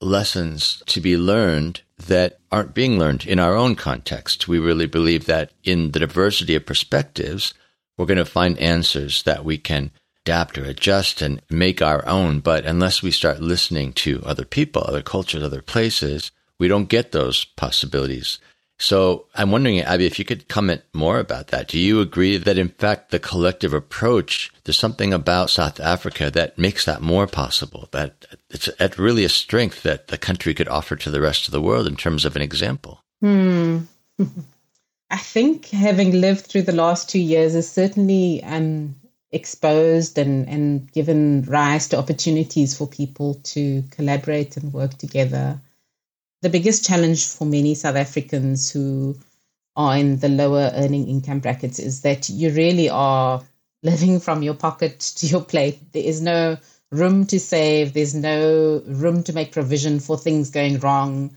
lessons 0.05 0.83
to 0.87 1.01
be 1.01 1.17
learned 1.17 1.81
that 2.07 2.39
aren't 2.53 2.75
being 2.75 2.99
learned 2.99 3.27
in 3.27 3.39
our 3.39 3.57
own 3.57 3.75
context. 3.75 4.47
We 4.47 4.59
really 4.59 4.87
believe 4.87 5.27
that 5.27 5.53
in 5.65 5.93
the 5.93 6.01
diversity 6.01 6.55
of 6.55 6.67
perspectives, 6.67 7.55
we're 7.97 8.07
going 8.07 8.19
to 8.19 8.25
find 8.25 8.59
answers 8.59 9.23
that 9.23 9.45
we 9.45 9.59
can 9.59 9.91
adapt 10.25 10.59
or 10.59 10.65
adjust 10.65 11.23
and 11.23 11.43
make 11.51 11.83
our 11.83 12.07
own. 12.07 12.41
But 12.41 12.65
unless 12.65 13.03
we 13.03 13.11
start 13.11 13.41
listening 13.41 13.93
to 13.95 14.23
other 14.25 14.45
people, 14.45 14.83
other 14.85 15.03
cultures, 15.03 15.43
other 15.43 15.63
places, 15.63 16.31
we 16.59 16.69
don't 16.69 16.89
get 16.89 17.13
those 17.13 17.45
possibilities. 17.45 18.39
So 18.79 19.27
I'm 19.35 19.51
wondering, 19.51 19.81
Abby, 19.81 20.07
if 20.07 20.19
you 20.19 20.25
could 20.25 20.49
comment 20.49 20.83
more 20.93 21.19
about 21.19 21.49
that. 21.49 21.69
Do 21.69 21.79
you 21.79 22.01
agree 22.01 22.37
that 22.37 22.59
in 22.59 22.69
fact 22.69 23.11
the 23.11 23.19
collective 23.19 23.73
approach, 23.73 24.53
there's 24.65 24.79
something 24.79 25.13
about 25.13 25.51
South 25.51 25.79
Africa 25.79 26.31
that 26.33 26.59
makes 26.59 26.85
that 26.85 27.01
more 27.01 27.27
possible? 27.27 27.89
That 27.93 28.27
it's, 28.51 28.69
really 28.99 29.25
a 29.25 29.29
strength 29.29 29.83
that 29.83 30.09
the 30.09 30.19
country 30.19 30.55
could 30.55 30.69
offer 30.69 30.97
to 30.97 31.11
the 31.11 31.21
rest 31.21 31.47
of 31.47 31.53
the 31.53 31.63
world 31.63 31.87
in 31.87 31.97
terms 31.97 32.25
of 32.25 32.37
an 32.37 32.43
example. 32.43 33.01
Hmm. 33.21 33.81
I 35.11 35.19
think 35.19 35.69
having 35.69 36.21
lived 36.21 36.47
through 36.47 36.63
the 36.63 36.73
last 36.73 37.09
two 37.09 37.21
years 37.21 37.55
is 37.55 37.71
certainly 37.71 38.43
um, 38.43 38.97
exposed 39.31 40.19
and, 40.19 40.49
and 40.49 40.91
given 40.93 41.43
rise 41.43 41.89
to 41.89 41.99
opportunities 41.99 42.77
for 42.77 42.87
people 42.87 43.35
to 43.45 43.85
collaborate 43.91 44.57
and 44.57 44.73
work 44.73 44.97
together. 44.97 45.61
The 46.45 46.51
biggest 46.51 46.85
challenge 46.85 47.27
for 47.27 47.47
many 47.47 47.75
South 47.75 47.97
Africans 47.97 48.71
who 48.71 49.17
are 49.77 49.97
in 49.97 50.19
the 50.19 50.29
lower 50.29 50.71
earning 50.75 51.09
income 51.09 51.41
brackets 51.41 51.79
is 51.79 52.03
that 52.03 52.29
you 52.29 52.51
really 52.51 52.91
are 52.91 53.43
living 53.83 54.21
from 54.21 54.43
your 54.43 54.53
pocket 54.53 55.01
to 55.01 55.27
your 55.27 55.41
plate. 55.41 55.81
There 55.93 56.05
is 56.05 56.21
no 56.21 56.59
room 56.93 57.25
to 57.29 57.41
save, 57.41 57.95
there's 57.95 58.15
no 58.15 58.83
room 58.85 59.23
to 59.23 59.33
make 59.33 59.53
provision 59.53 60.01
for 60.01 60.19
things 60.19 60.51
going 60.51 60.81
wrong. 60.81 61.35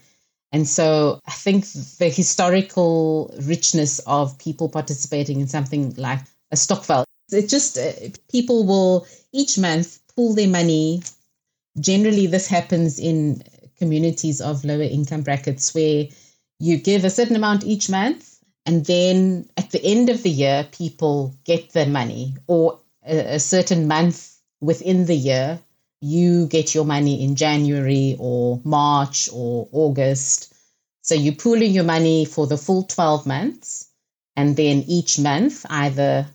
And 0.52 0.68
so 0.68 1.22
I 1.26 1.32
think 1.32 1.64
the 2.00 2.10
historical 2.10 3.34
richness 3.44 4.00
of 4.00 4.38
people 4.38 4.68
participating 4.68 5.40
in 5.40 5.48
something 5.48 5.96
like 5.96 6.20
a 6.52 6.58
stokvel 6.58 7.06
it 7.32 7.48
just 7.48 7.78
uh, 7.78 7.94
people 8.30 8.66
will 8.66 9.08
each 9.32 9.58
month 9.58 10.00
pool 10.16 10.34
their 10.34 10.50
money. 10.50 11.02
Generally, 11.80 12.28
this 12.28 12.48
happens 12.48 13.00
in 13.00 13.44
communities 13.78 14.42
of 14.42 14.66
lower 14.66 14.84
income 14.84 15.22
brackets 15.22 15.74
where 15.74 16.08
you 16.60 16.78
give 16.78 17.06
a 17.06 17.10
certain 17.10 17.36
amount 17.36 17.64
each 17.64 17.90
month, 17.90 18.40
and 18.66 18.86
then 18.86 19.50
at 19.56 19.72
the 19.72 19.84
end 19.84 20.10
of 20.10 20.24
the 20.24 20.30
year, 20.30 20.68
people 20.72 21.36
get 21.46 21.72
their 21.72 21.88
money, 21.88 22.36
or 22.48 22.80
a, 23.06 23.36
a 23.36 23.40
certain 23.40 23.88
month 23.88 24.36
within 24.60 25.06
the 25.06 25.16
year, 25.16 25.60
you 26.02 26.48
get 26.48 26.76
your 26.76 26.86
money 26.86 27.24
in 27.24 27.36
January 27.36 28.16
or 28.20 28.60
March 28.64 29.30
or 29.34 29.68
August. 29.72 30.54
So 31.02 31.16
you're 31.16 31.34
pooling 31.36 31.72
your 31.72 31.84
money 31.84 32.26
for 32.26 32.46
the 32.46 32.58
full 32.58 32.84
12 32.84 33.26
months. 33.26 33.90
And 34.36 34.56
then 34.56 34.84
each 34.88 35.18
month, 35.18 35.66
either 35.70 36.28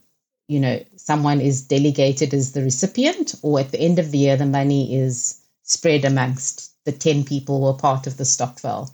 you 0.49 0.61
know, 0.61 0.85
someone 0.97 1.41
is 1.41 1.63
delegated 1.63 2.35
as 2.35 2.53
the 2.53 2.63
recipient, 2.63 3.35
or 3.43 3.61
at 3.61 3.71
the 3.71 3.81
end 3.81 3.99
of 3.99 4.11
the 4.11 4.19
year, 4.19 4.37
the 4.37 4.47
money 4.47 4.95
is 4.97 5.41
spread 5.63 6.05
amongst 6.05 6.72
the 6.85 6.93
10 6.93 7.25
people 7.25 7.61
who 7.61 7.67
are 7.67 7.79
part 7.79 8.07
of 8.07 8.17
the 8.17 8.25
stokvel. 8.25 8.91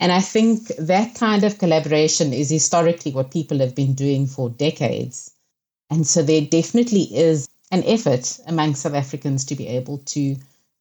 And 0.00 0.10
I 0.10 0.20
think 0.20 0.68
that 0.78 1.14
kind 1.14 1.44
of 1.44 1.58
collaboration 1.58 2.32
is 2.32 2.50
historically 2.50 3.12
what 3.12 3.30
people 3.30 3.58
have 3.60 3.74
been 3.74 3.94
doing 3.94 4.26
for 4.26 4.50
decades. 4.50 5.30
And 5.90 6.06
so 6.06 6.22
there 6.22 6.40
definitely 6.40 7.02
is 7.02 7.48
an 7.70 7.84
effort 7.84 8.38
among 8.46 8.74
South 8.74 8.94
Africans 8.94 9.44
to 9.46 9.54
be 9.54 9.68
able 9.68 9.98
to 9.98 10.36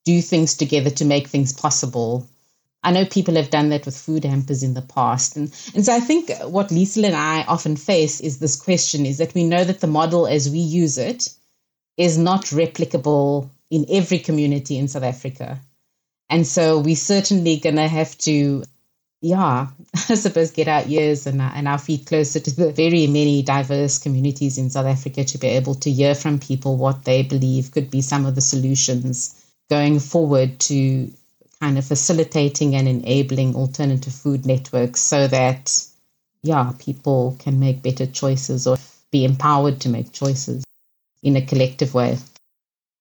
do 0.06 0.22
things 0.22 0.56
together 0.56 0.90
to 0.90 1.06
make 1.06 1.28
things 1.28 1.54
possible 1.54 2.28
I 2.84 2.92
know 2.92 3.06
people 3.06 3.36
have 3.36 3.50
done 3.50 3.70
that 3.70 3.86
with 3.86 3.98
food 3.98 4.26
hampers 4.26 4.62
in 4.62 4.74
the 4.74 4.82
past. 4.82 5.38
And, 5.38 5.54
and 5.74 5.86
so 5.86 5.96
I 5.96 6.02
think 6.02 6.30
what 6.44 6.68
Liesl 6.68 7.06
and 7.06 7.16
I 7.16 7.44
often 7.44 7.78
face 7.78 8.20
is 8.20 8.40
this 8.40 8.58
question 8.60 9.06
is 9.06 9.20
that 9.20 9.34
we 9.34 9.46
know 9.46 9.64
that 9.64 9.80
the 9.80 9.88
model 9.88 10.28
as 10.28 10.50
we 10.50 10.60
use 10.60 10.98
it 10.98 11.30
is 11.96 12.18
not 12.18 12.46
replicable 12.46 13.50
in 13.70 13.86
every 13.90 14.20
community 14.20 14.78
in 14.78 14.90
South 14.90 15.04
Africa. 15.04 15.62
And 16.34 16.48
so 16.48 16.80
we're 16.80 16.96
certainly 16.96 17.58
going 17.58 17.76
to 17.76 17.88
have 17.88 18.18
to, 18.20 18.64
yeah, 19.22 19.68
I 19.94 20.16
suppose 20.16 20.50
get 20.50 20.68
our 20.68 20.82
ears 20.88 21.28
and, 21.28 21.40
and 21.40 21.68
our 21.68 21.78
feet 21.78 22.08
closer 22.08 22.40
to 22.40 22.56
the 22.56 22.72
very 22.72 23.06
many 23.06 23.44
diverse 23.44 24.00
communities 24.00 24.58
in 24.58 24.72
South 24.72 24.88
Africa 24.88 25.26
to 25.26 25.38
be 25.38 25.46
able 25.50 25.76
to 25.76 25.92
hear 25.92 26.16
from 26.16 26.40
people 26.40 26.76
what 26.76 27.06
they 27.06 27.22
believe 27.22 27.72
could 27.72 27.92
be 27.92 28.02
some 28.02 28.26
of 28.26 28.34
the 28.34 28.42
solutions 28.42 29.46
going 29.70 30.00
forward 30.00 30.60
to 30.62 31.14
kind 31.60 31.78
of 31.78 31.86
facilitating 31.86 32.74
and 32.74 32.88
enabling 32.88 33.56
alternative 33.56 34.12
food 34.12 34.48
networks 34.48 35.02
so 35.02 35.28
that, 35.28 35.86
yeah, 36.42 36.72
people 36.80 37.38
can 37.38 37.60
make 37.60 37.84
better 37.84 38.08
choices 38.08 38.66
or 38.66 38.78
be 39.12 39.24
empowered 39.24 39.82
to 39.82 39.90
make 39.90 40.12
choices 40.12 40.64
in 41.22 41.36
a 41.36 41.46
collective 41.46 41.94
way. 41.94 42.18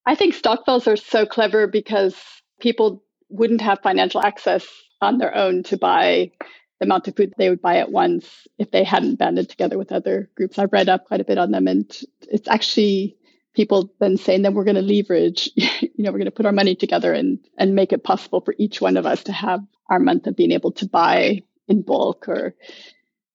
I 0.05 0.17
think 0.17 0.35
stokvels 0.35 0.87
are 0.87 0.97
so 0.97 1.25
clever 1.25 1.67
because 1.67 2.15
people 2.61 3.02
wouldn't 3.33 3.61
have 3.61 3.81
financial 3.83 4.23
access 4.23 4.67
on 5.01 5.19
their 5.19 5.35
own 5.35 5.63
to 5.65 5.77
buy 5.77 6.31
the 6.79 6.87
amount 6.87 7.09
of 7.09 7.17
food 7.17 7.33
they 7.37 7.49
would 7.51 7.63
buy 7.63 7.77
at 7.77 7.91
once 7.91 8.47
if 8.59 8.71
they 8.71 8.85
hadn't 8.85 9.19
banded 9.19 9.49
together 9.49 9.79
with 9.79 9.93
other 9.93 10.31
groups. 10.37 10.59
I've 10.59 10.73
read 10.73 10.89
up 10.89 11.07
quite 11.07 11.21
a 11.21 11.25
bit 11.25 11.39
on 11.39 11.51
them, 11.51 11.67
and 11.67 11.91
it's 12.31 12.49
actually 12.49 13.17
people 13.55 13.93
then 14.01 14.17
saying 14.17 14.43
that 14.43 14.53
we're 14.53 14.65
going 14.65 14.77
to 14.77 14.83
leverage, 14.83 15.51
you 15.55 15.91
know, 15.99 16.11
we're 16.11 16.19
going 16.19 16.25
to 16.25 16.31
put 16.31 16.47
our 16.47 16.53
money 16.53 16.75
together 16.75 17.13
and, 17.13 17.39
and 17.59 17.75
make 17.75 17.93
it 17.93 18.05
possible 18.05 18.41
for 18.41 18.55
each 18.59 18.81
one 18.81 18.97
of 18.97 19.07
us 19.07 19.25
to 19.25 19.33
have 19.33 19.61
our 19.91 19.99
month 19.99 20.27
of 20.27 20.37
being 20.37 20.53
able 20.53 20.73
to 20.73 20.89
buy 20.89 21.43
in 21.69 21.83
bulk 21.83 22.29
or 22.29 22.55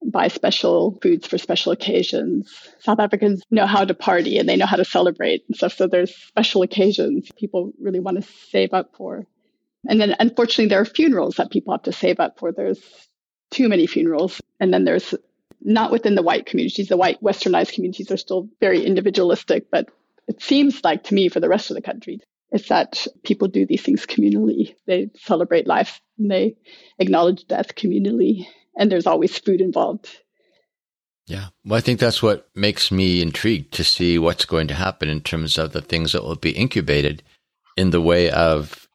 buy 0.06 0.28
special 0.28 0.98
foods 1.02 1.28
for 1.28 1.38
special 1.38 1.72
occasions. 1.72 2.54
South 2.80 3.00
Africans 3.00 3.44
know 3.52 3.66
how 3.66 3.84
to 3.84 3.94
party 3.94 4.38
and 4.38 4.48
they 4.48 4.56
know 4.56 4.66
how 4.66 4.78
to 4.78 4.86
celebrate 4.86 5.44
and 5.48 5.56
stuff. 5.56 5.74
So 5.74 5.88
there's 5.88 6.16
special 6.16 6.62
occasions 6.62 7.30
people 7.38 7.74
really 7.80 8.00
want 8.00 8.18
to 8.18 8.30
save 8.50 8.74
up 8.74 8.96
for. 8.96 9.26
And 9.88 10.00
then 10.00 10.16
unfortunately, 10.20 10.68
there 10.68 10.82
are 10.82 10.86
funerals 10.86 11.36
that 11.36 11.52
people 11.52 11.74
have 11.74 11.84
to 11.84 11.94
save 11.94 12.20
up 12.20 12.40
for. 12.40 12.52
There's 12.52 12.82
too 13.52 13.70
many 13.70 13.88
funerals. 13.88 14.42
And 14.60 14.74
then 14.74 14.84
there's 14.84 15.14
not 15.62 15.92
within 15.92 16.16
the 16.16 16.24
white 16.24 16.46
communities. 16.46 16.90
The 16.90 16.98
white 16.98 17.22
westernized 17.22 17.74
communities 17.74 18.12
are 18.12 18.18
still 18.18 18.50
very 18.60 18.84
individualistic, 18.84 19.72
but 19.72 19.90
it 20.28 20.42
seems 20.42 20.84
like 20.84 21.06
to 21.06 21.14
me 21.14 21.30
for 21.30 21.40
the 21.40 21.50
rest 21.50 21.72
of 21.72 21.76
the 21.76 21.82
country 21.82 22.20
it's 22.52 22.70
that 22.70 23.08
people 23.24 23.48
do 23.48 23.66
these 23.66 23.82
things 23.82 24.06
communally. 24.06 24.76
They 24.86 25.10
celebrate 25.16 25.68
life 25.68 26.02
and 26.18 26.32
they 26.32 26.56
acknowledge 27.00 27.46
death 27.48 27.76
communally, 27.76 28.48
and 28.78 28.92
there's 28.92 29.08
always 29.08 29.38
food 29.38 29.62
involved. 29.62 30.10
Yeah. 31.26 31.48
Well, 31.66 31.78
I 31.78 31.82
think 31.82 32.00
that's 32.00 32.24
what 32.24 32.48
makes 32.56 32.90
me 32.90 33.22
intrigued 33.22 33.74
to 33.74 33.84
see 33.84 34.18
what's 34.18 34.46
going 34.46 34.70
to 34.70 34.74
happen 34.74 35.10
in 35.10 35.22
terms 35.22 35.58
of 35.58 35.74
the 35.74 35.82
things 35.82 36.14
that 36.14 36.24
will 36.24 36.36
be 36.36 36.52
incubated 36.52 37.22
in 37.76 37.90
the 37.90 38.02
way 38.02 38.30
of 38.32 38.87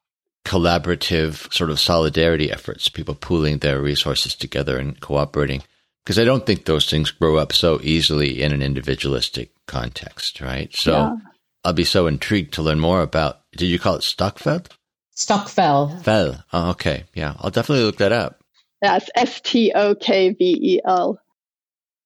collaborative 0.44 1.52
sort 1.52 1.70
of 1.70 1.80
solidarity 1.80 2.50
efforts, 2.50 2.88
people 2.88 3.14
pooling 3.14 3.58
their 3.58 3.80
resources 3.80 4.34
together 4.34 4.78
and 4.78 5.00
cooperating. 5.00 5.62
Because 6.04 6.18
I 6.18 6.24
don't 6.24 6.44
think 6.44 6.64
those 6.64 6.90
things 6.90 7.12
grow 7.12 7.36
up 7.36 7.52
so 7.52 7.78
easily 7.82 8.42
in 8.42 8.52
an 8.52 8.60
individualistic 8.62 9.52
context, 9.66 10.40
right? 10.40 10.74
So 10.74 10.92
yeah. 10.92 11.16
I'll 11.64 11.72
be 11.72 11.84
so 11.84 12.08
intrigued 12.08 12.54
to 12.54 12.62
learn 12.62 12.80
more 12.80 13.02
about. 13.02 13.40
Did 13.52 13.66
you 13.66 13.78
call 13.78 13.96
it 13.96 14.02
Stockfeld? 14.02 14.68
Stokvel. 15.14 16.02
Fell. 16.02 16.42
Oh, 16.52 16.70
okay. 16.70 17.04
Yeah, 17.14 17.34
I'll 17.38 17.50
definitely 17.50 17.84
look 17.84 17.98
that 17.98 18.12
up. 18.12 18.40
That's 18.80 19.08
S 19.14 19.40
T 19.40 19.72
O 19.74 19.94
K 19.94 20.30
V 20.30 20.58
E 20.60 20.80
L. 20.84 21.20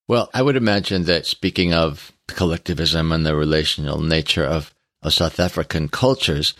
Well, 0.08 0.28
I 0.34 0.42
would 0.42 0.56
imagine 0.56 1.04
that 1.04 1.24
speaking 1.26 1.72
of 1.72 2.12
collectivism 2.28 3.12
and 3.12 3.24
the 3.24 3.34
relational 3.34 4.00
nature 4.00 4.44
of, 4.44 4.74
of 5.02 5.14
South 5.14 5.40
African 5.40 5.88
cultures, 5.88 6.54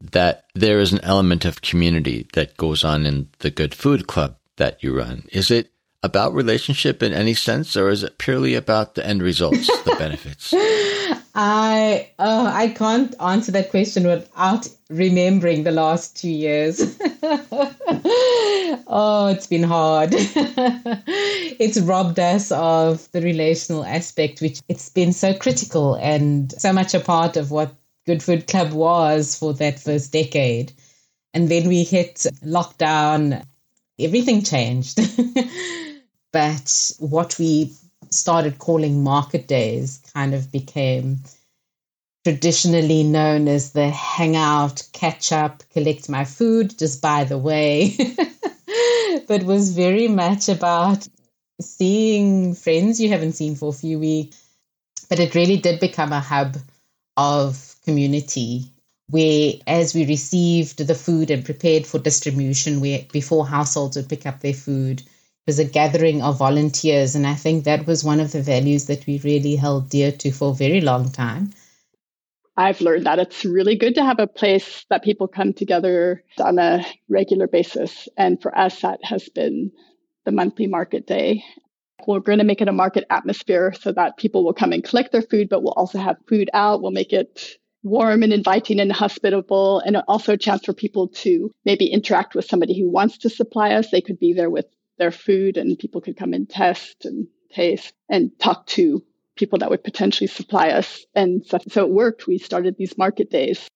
that 0.00 0.44
there 0.54 0.80
is 0.80 0.92
an 0.92 1.00
element 1.02 1.44
of 1.44 1.62
community 1.62 2.28
that 2.34 2.56
goes 2.56 2.84
on 2.84 3.06
in 3.06 3.28
the 3.40 3.50
Good 3.50 3.74
Food 3.74 4.06
Club 4.06 4.36
that 4.56 4.82
you 4.82 4.96
run. 4.96 5.24
Is 5.32 5.50
it 5.50 5.72
about 6.02 6.32
relationship 6.34 7.02
in 7.02 7.12
any 7.12 7.34
sense, 7.34 7.76
or 7.76 7.88
is 7.88 8.02
it 8.04 8.18
purely 8.18 8.54
about 8.54 8.94
the 8.94 9.04
end 9.04 9.22
results, 9.22 9.66
the 9.84 9.94
benefits? 9.98 10.54
I 11.34 12.10
uh, 12.18 12.50
I 12.52 12.68
can't 12.68 13.14
answer 13.20 13.52
that 13.52 13.70
question 13.70 14.06
without 14.06 14.68
remembering 14.90 15.64
the 15.64 15.70
last 15.70 16.16
two 16.16 16.30
years. 16.30 16.80
oh, 18.86 19.28
it's 19.34 19.46
been 19.46 19.62
hard. 19.62 20.10
it's 20.14 21.80
robbed 21.80 22.18
us 22.18 22.50
of 22.52 23.10
the 23.12 23.20
relational 23.20 23.84
aspect, 23.84 24.40
which 24.40 24.60
it's 24.68 24.88
been 24.88 25.12
so 25.12 25.34
critical 25.34 25.94
and 25.94 26.52
so 26.60 26.72
much 26.72 26.94
a 26.94 27.00
part 27.00 27.36
of 27.36 27.50
what 27.50 27.74
Good 28.08 28.22
Food 28.22 28.46
Club 28.46 28.72
was 28.72 29.38
for 29.38 29.52
that 29.52 29.80
first 29.80 30.14
decade. 30.14 30.72
And 31.34 31.46
then 31.50 31.68
we 31.68 31.84
hit 31.84 32.24
lockdown, 32.42 33.44
everything 34.00 34.40
changed. 34.44 34.98
but 36.32 36.92
what 37.00 37.38
we 37.38 37.74
started 38.08 38.58
calling 38.58 39.04
market 39.04 39.46
days 39.46 40.00
kind 40.14 40.32
of 40.32 40.50
became 40.50 41.18
traditionally 42.24 43.02
known 43.02 43.46
as 43.46 43.72
the 43.72 43.90
hangout, 43.90 44.88
catch 44.94 45.30
up, 45.30 45.62
collect 45.74 46.08
my 46.08 46.24
food, 46.24 46.78
just 46.78 47.02
by 47.02 47.24
the 47.24 47.36
way, 47.36 47.94
but 49.28 49.42
was 49.42 49.76
very 49.76 50.08
much 50.08 50.48
about 50.48 51.06
seeing 51.60 52.54
friends 52.54 53.02
you 53.02 53.10
haven't 53.10 53.32
seen 53.32 53.54
for 53.54 53.68
a 53.68 53.76
few 53.76 53.98
weeks. 53.98 54.42
But 55.10 55.18
it 55.18 55.34
really 55.34 55.58
did 55.58 55.78
become 55.78 56.14
a 56.14 56.20
hub 56.20 56.56
of 57.18 57.77
community 57.88 58.72
where 59.10 59.54
as 59.66 59.94
we 59.94 60.04
received 60.06 60.86
the 60.86 60.94
food 60.94 61.30
and 61.30 61.44
prepared 61.44 61.86
for 61.86 61.98
distribution 61.98 62.80
where 62.80 63.00
before 63.12 63.46
households 63.46 63.96
would 63.96 64.08
pick 64.08 64.26
up 64.26 64.40
their 64.40 64.52
food 64.52 65.00
it 65.00 65.06
was 65.46 65.58
a 65.58 65.64
gathering 65.64 66.20
of 66.22 66.38
volunteers 66.38 67.14
and 67.14 67.26
i 67.26 67.34
think 67.34 67.64
that 67.64 67.86
was 67.86 68.04
one 68.04 68.20
of 68.20 68.32
the 68.32 68.42
values 68.42 68.86
that 68.86 69.06
we 69.06 69.18
really 69.30 69.56
held 69.56 69.88
dear 69.88 70.12
to 70.12 70.30
for 70.30 70.50
a 70.50 70.60
very 70.66 70.82
long 70.82 71.10
time 71.10 71.50
I've 72.58 72.80
learned 72.80 73.06
that 73.06 73.20
it's 73.20 73.44
really 73.44 73.76
good 73.76 73.94
to 73.94 74.04
have 74.04 74.18
a 74.18 74.26
place 74.26 74.84
that 74.90 75.04
people 75.04 75.28
come 75.28 75.52
together 75.52 76.24
on 76.40 76.58
a 76.58 76.84
regular 77.08 77.46
basis. 77.46 78.08
And 78.16 78.42
for 78.42 78.50
us, 78.58 78.80
that 78.80 78.98
has 79.04 79.28
been 79.28 79.70
the 80.24 80.32
monthly 80.32 80.66
market 80.66 81.06
day. 81.06 81.44
We're 82.04 82.18
going 82.18 82.38
to 82.38 82.44
make 82.44 82.60
it 82.60 82.66
a 82.66 82.72
market 82.72 83.04
atmosphere 83.10 83.74
so 83.80 83.92
that 83.92 84.16
people 84.16 84.42
will 84.44 84.54
come 84.54 84.72
and 84.72 84.82
collect 84.82 85.12
their 85.12 85.22
food, 85.22 85.48
but 85.48 85.62
we'll 85.62 85.72
also 85.72 85.98
have 85.98 86.16
food 86.28 86.50
out. 86.52 86.82
We'll 86.82 86.90
make 86.90 87.12
it 87.12 87.58
warm 87.82 88.22
and 88.22 88.32
inviting 88.32 88.80
and 88.80 88.92
hospitable, 88.92 89.80
and 89.80 89.96
also 90.08 90.32
a 90.32 90.38
chance 90.38 90.64
for 90.64 90.72
people 90.72 91.08
to 91.08 91.50
maybe 91.64 91.86
interact 91.86 92.34
with 92.34 92.44
somebody 92.44 92.78
who 92.78 92.90
wants 92.90 93.18
to 93.18 93.30
supply 93.30 93.72
us. 93.72 93.90
They 93.90 94.00
could 94.00 94.18
be 94.18 94.32
there 94.32 94.50
with 94.50 94.66
their 94.98 95.12
food, 95.12 95.56
and 95.56 95.78
people 95.78 96.00
could 96.00 96.16
come 96.16 96.32
and 96.32 96.48
test 96.48 97.04
and 97.04 97.28
taste 97.50 97.94
and 98.08 98.30
talk 98.38 98.66
to 98.66 99.02
people 99.36 99.60
that 99.60 99.70
would 99.70 99.84
potentially 99.84 100.26
supply 100.26 100.70
us. 100.70 101.04
And 101.14 101.46
so, 101.46 101.58
so 101.68 101.84
it 101.84 101.90
worked. 101.90 102.26
We 102.26 102.38
started 102.38 102.76
these 102.76 102.98
market 102.98 103.30
days. 103.30 103.68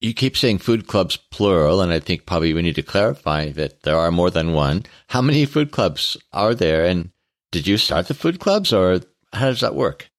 You 0.00 0.14
keep 0.14 0.36
saying 0.36 0.58
food 0.58 0.86
clubs 0.86 1.16
plural, 1.16 1.80
and 1.80 1.92
I 1.92 1.98
think 1.98 2.26
probably 2.26 2.52
we 2.52 2.62
need 2.62 2.76
to 2.76 2.82
clarify 2.82 3.50
that 3.52 3.82
there 3.82 3.96
are 3.96 4.10
more 4.10 4.30
than 4.30 4.52
one. 4.52 4.84
How 5.08 5.22
many 5.22 5.46
food 5.46 5.70
clubs 5.70 6.16
are 6.32 6.54
there? 6.54 6.84
And 6.84 7.10
did 7.50 7.66
you 7.66 7.78
start 7.78 8.08
the 8.08 8.14
food 8.14 8.38
clubs, 8.38 8.72
or 8.72 9.00
how 9.32 9.46
does 9.46 9.60
that 9.60 9.74
work? 9.74 10.10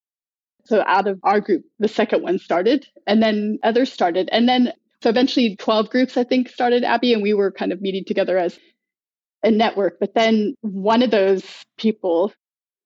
So 0.66 0.84
out 0.86 1.08
of 1.08 1.20
our 1.24 1.40
group, 1.42 1.64
the 1.80 1.88
second 1.88 2.24
one 2.24 2.40
started, 2.40 2.88
and 3.06 3.22
then 3.22 3.60
others 3.64 3.92
started. 3.92 4.30
And 4.32 4.50
then 4.50 4.74
so 5.02 5.10
eventually 5.10 5.56
12 5.56 5.90
groups, 5.90 6.18
I 6.18 6.24
think, 6.24 6.50
started 6.50 6.84
Abby, 6.84 7.14
and 7.14 7.22
we 7.22 7.34
were 7.34 7.52
kind 7.52 7.72
of 7.72 7.82
meeting 7.82 8.06
together 8.06 8.38
as 8.38 8.58
a 9.44 9.52
network. 9.52 10.00
But 10.00 10.16
then 10.16 10.56
one 10.62 11.04
of 11.04 11.12
those 11.12 11.44
people, 11.78 12.34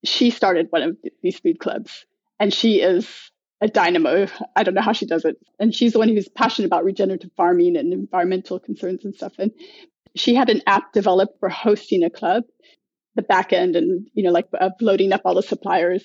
she 0.04 0.30
started 0.30 0.68
one 0.70 0.84
of 0.84 0.98
these 1.24 1.40
food 1.40 1.60
clubs, 1.60 2.06
and 2.40 2.54
she 2.54 2.82
is 2.82 3.32
a 3.62 3.70
dynamo. 3.70 4.28
I 4.56 4.64
don't 4.64 4.74
know 4.74 4.82
how 4.82 4.94
she 4.94 5.06
does 5.06 5.24
it. 5.24 5.38
And 5.60 5.74
she's 5.74 5.94
the 5.94 6.00
one 6.00 6.10
who's 6.10 6.28
passionate 6.28 6.68
about 6.68 6.84
regenerative 6.84 7.32
farming 7.38 7.78
and 7.78 7.94
environmental 7.94 8.60
concerns 8.60 9.06
and 9.06 9.16
stuff. 9.16 9.34
And 9.38 9.52
she 10.16 10.36
had 10.36 10.50
an 10.50 10.62
app 10.68 10.92
developed 10.94 11.40
for 11.40 11.50
hosting 11.50 12.04
a 12.04 12.10
club, 12.10 12.44
the 13.16 13.22
back 13.22 13.54
end 13.54 13.76
and, 13.76 14.08
you 14.14 14.24
know, 14.24 14.32
like 14.32 14.48
uploading 14.60 15.14
up 15.14 15.22
all 15.26 15.36
the 15.36 15.44
suppliers 15.44 16.04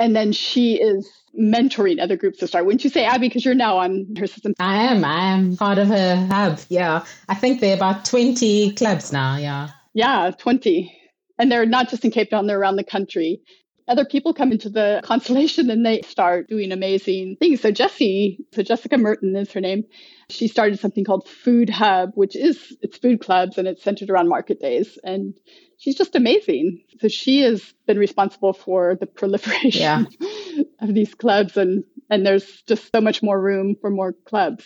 and 0.00 0.16
then 0.16 0.32
she 0.32 0.80
is 0.80 1.08
mentoring 1.38 2.02
other 2.02 2.16
groups 2.16 2.38
to 2.38 2.48
start. 2.48 2.64
Wouldn't 2.64 2.82
you 2.82 2.90
say, 2.90 3.04
Abby, 3.04 3.28
because 3.28 3.44
you're 3.44 3.54
now 3.54 3.78
on 3.78 4.16
her 4.18 4.26
system? 4.26 4.54
I 4.58 4.86
am. 4.86 5.04
I 5.04 5.32
am 5.34 5.56
part 5.56 5.78
of 5.78 5.88
her 5.88 6.26
hub. 6.26 6.58
Yeah. 6.68 7.04
I 7.28 7.34
think 7.34 7.60
there 7.60 7.72
are 7.72 7.76
about 7.76 8.06
20 8.06 8.72
clubs 8.72 9.12
now. 9.12 9.36
Yeah. 9.36 9.68
Yeah, 9.92 10.32
20. 10.36 10.96
And 11.38 11.52
they're 11.52 11.66
not 11.66 11.90
just 11.90 12.04
in 12.04 12.10
Cape 12.10 12.30
Town, 12.30 12.46
they're 12.46 12.58
around 12.58 12.76
the 12.76 12.84
country. 12.84 13.42
Other 13.90 14.04
people 14.04 14.32
come 14.32 14.52
into 14.52 14.70
the 14.70 15.00
constellation 15.04 15.68
and 15.68 15.84
they 15.84 16.02
start 16.02 16.48
doing 16.48 16.70
amazing 16.70 17.36
things. 17.40 17.60
So 17.60 17.72
Jessie, 17.72 18.46
so 18.52 18.62
Jessica 18.62 18.96
Merton 18.96 19.34
is 19.34 19.52
her 19.52 19.60
name. 19.60 19.84
She 20.28 20.46
started 20.46 20.78
something 20.78 21.04
called 21.04 21.28
Food 21.28 21.68
Hub, 21.68 22.12
which 22.14 22.36
is 22.36 22.76
it's 22.82 22.98
food 22.98 23.20
clubs 23.20 23.58
and 23.58 23.66
it's 23.66 23.82
centered 23.82 24.08
around 24.08 24.28
market 24.28 24.60
days. 24.60 24.96
And 25.02 25.34
she's 25.76 25.96
just 25.96 26.14
amazing. 26.14 26.84
So 27.00 27.08
she 27.08 27.40
has 27.40 27.74
been 27.88 27.98
responsible 27.98 28.52
for 28.52 28.94
the 28.94 29.06
proliferation 29.18 30.06
yeah. 30.08 30.62
of 30.80 30.94
these 30.94 31.12
clubs 31.14 31.56
and 31.56 31.82
and 32.08 32.24
there's 32.24 32.62
just 32.62 32.92
so 32.92 33.00
much 33.00 33.24
more 33.24 33.40
room 33.40 33.74
for 33.80 33.90
more 33.90 34.12
clubs. 34.12 34.64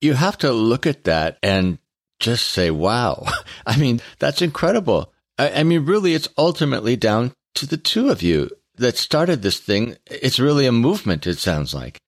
You 0.00 0.14
have 0.14 0.38
to 0.38 0.50
look 0.50 0.86
at 0.86 1.04
that 1.04 1.38
and 1.42 1.78
just 2.20 2.46
say, 2.46 2.70
wow. 2.70 3.26
I 3.66 3.76
mean, 3.76 4.00
that's 4.18 4.40
incredible. 4.40 5.12
I, 5.38 5.60
I 5.60 5.62
mean, 5.62 5.84
really, 5.84 6.14
it's 6.14 6.28
ultimately 6.38 6.96
down 6.96 7.32
to 7.54 7.66
the 7.66 7.76
two 7.76 8.08
of 8.08 8.22
you 8.22 8.50
that 8.82 8.96
started 8.96 9.42
this 9.42 9.58
thing. 9.58 9.96
It's 10.06 10.38
really 10.38 10.66
a 10.66 10.72
movement, 10.72 11.26
it 11.26 11.38
sounds 11.38 11.74
like. 11.74 11.98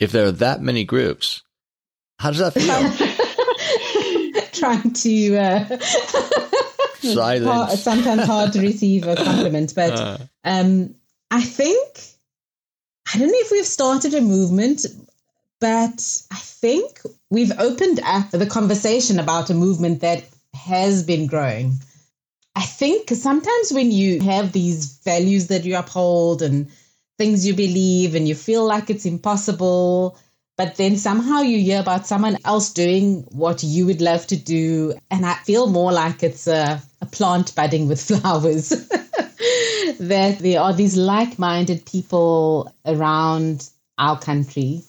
If 0.00 0.10
there 0.12 0.26
are 0.26 0.32
that 0.32 0.62
many 0.62 0.84
groups, 0.84 1.42
how 2.18 2.30
does 2.30 2.38
that 2.38 2.54
feel? 2.54 2.72
Trying 4.52 4.92
to 4.92 5.36
uh, 5.36 5.78
Silence. 7.02 7.44
Hard, 7.44 7.78
sometimes 7.78 8.24
hard 8.24 8.52
to 8.52 8.60
receive 8.60 9.06
a 9.06 9.16
compliment, 9.16 9.74
but 9.74 9.92
uh. 9.92 10.18
um, 10.44 10.94
I 11.30 11.42
think 11.42 11.98
I 13.12 13.18
don't 13.18 13.28
know 13.28 13.34
if 13.38 13.50
we've 13.50 13.66
started 13.66 14.14
a 14.14 14.20
movement, 14.20 14.86
but 15.60 16.22
I 16.30 16.36
think 16.36 17.00
we've 17.30 17.52
opened 17.58 18.00
up 18.04 18.30
the 18.30 18.46
conversation 18.46 19.18
about 19.18 19.50
a 19.50 19.54
movement 19.54 20.00
that 20.00 20.24
has 20.54 21.02
been 21.02 21.26
growing. 21.26 21.74
I 22.54 22.62
think 22.62 23.08
sometimes 23.10 23.72
when 23.72 23.90
you 23.90 24.20
have 24.20 24.52
these 24.52 24.98
values 25.04 25.48
that 25.48 25.64
you 25.64 25.76
uphold 25.76 26.42
and 26.42 26.68
things 27.18 27.46
you 27.46 27.54
believe 27.54 28.14
and 28.14 28.28
you 28.28 28.34
feel 28.34 28.66
like 28.66 28.90
it's 28.90 29.06
impossible, 29.06 30.18
but 30.56 30.76
then 30.76 30.96
somehow 30.96 31.40
you 31.40 31.58
hear 31.58 31.80
about 31.80 32.06
someone 32.06 32.36
else 32.44 32.72
doing 32.72 33.22
what 33.30 33.62
you 33.62 33.86
would 33.86 34.00
love 34.00 34.26
to 34.28 34.36
do. 34.36 34.94
And 35.10 35.24
I 35.24 35.34
feel 35.34 35.66
more 35.66 35.92
like 35.92 36.22
it's 36.22 36.46
a, 36.46 36.82
a 37.00 37.06
plant 37.06 37.54
budding 37.54 37.88
with 37.88 38.02
flowers. 38.08 38.68
that 39.98 40.36
there 40.40 40.60
are 40.60 40.72
these 40.72 40.96
like 40.96 41.38
minded 41.38 41.86
people 41.86 42.74
around 42.84 43.68
our 43.98 44.18
country 44.18 44.82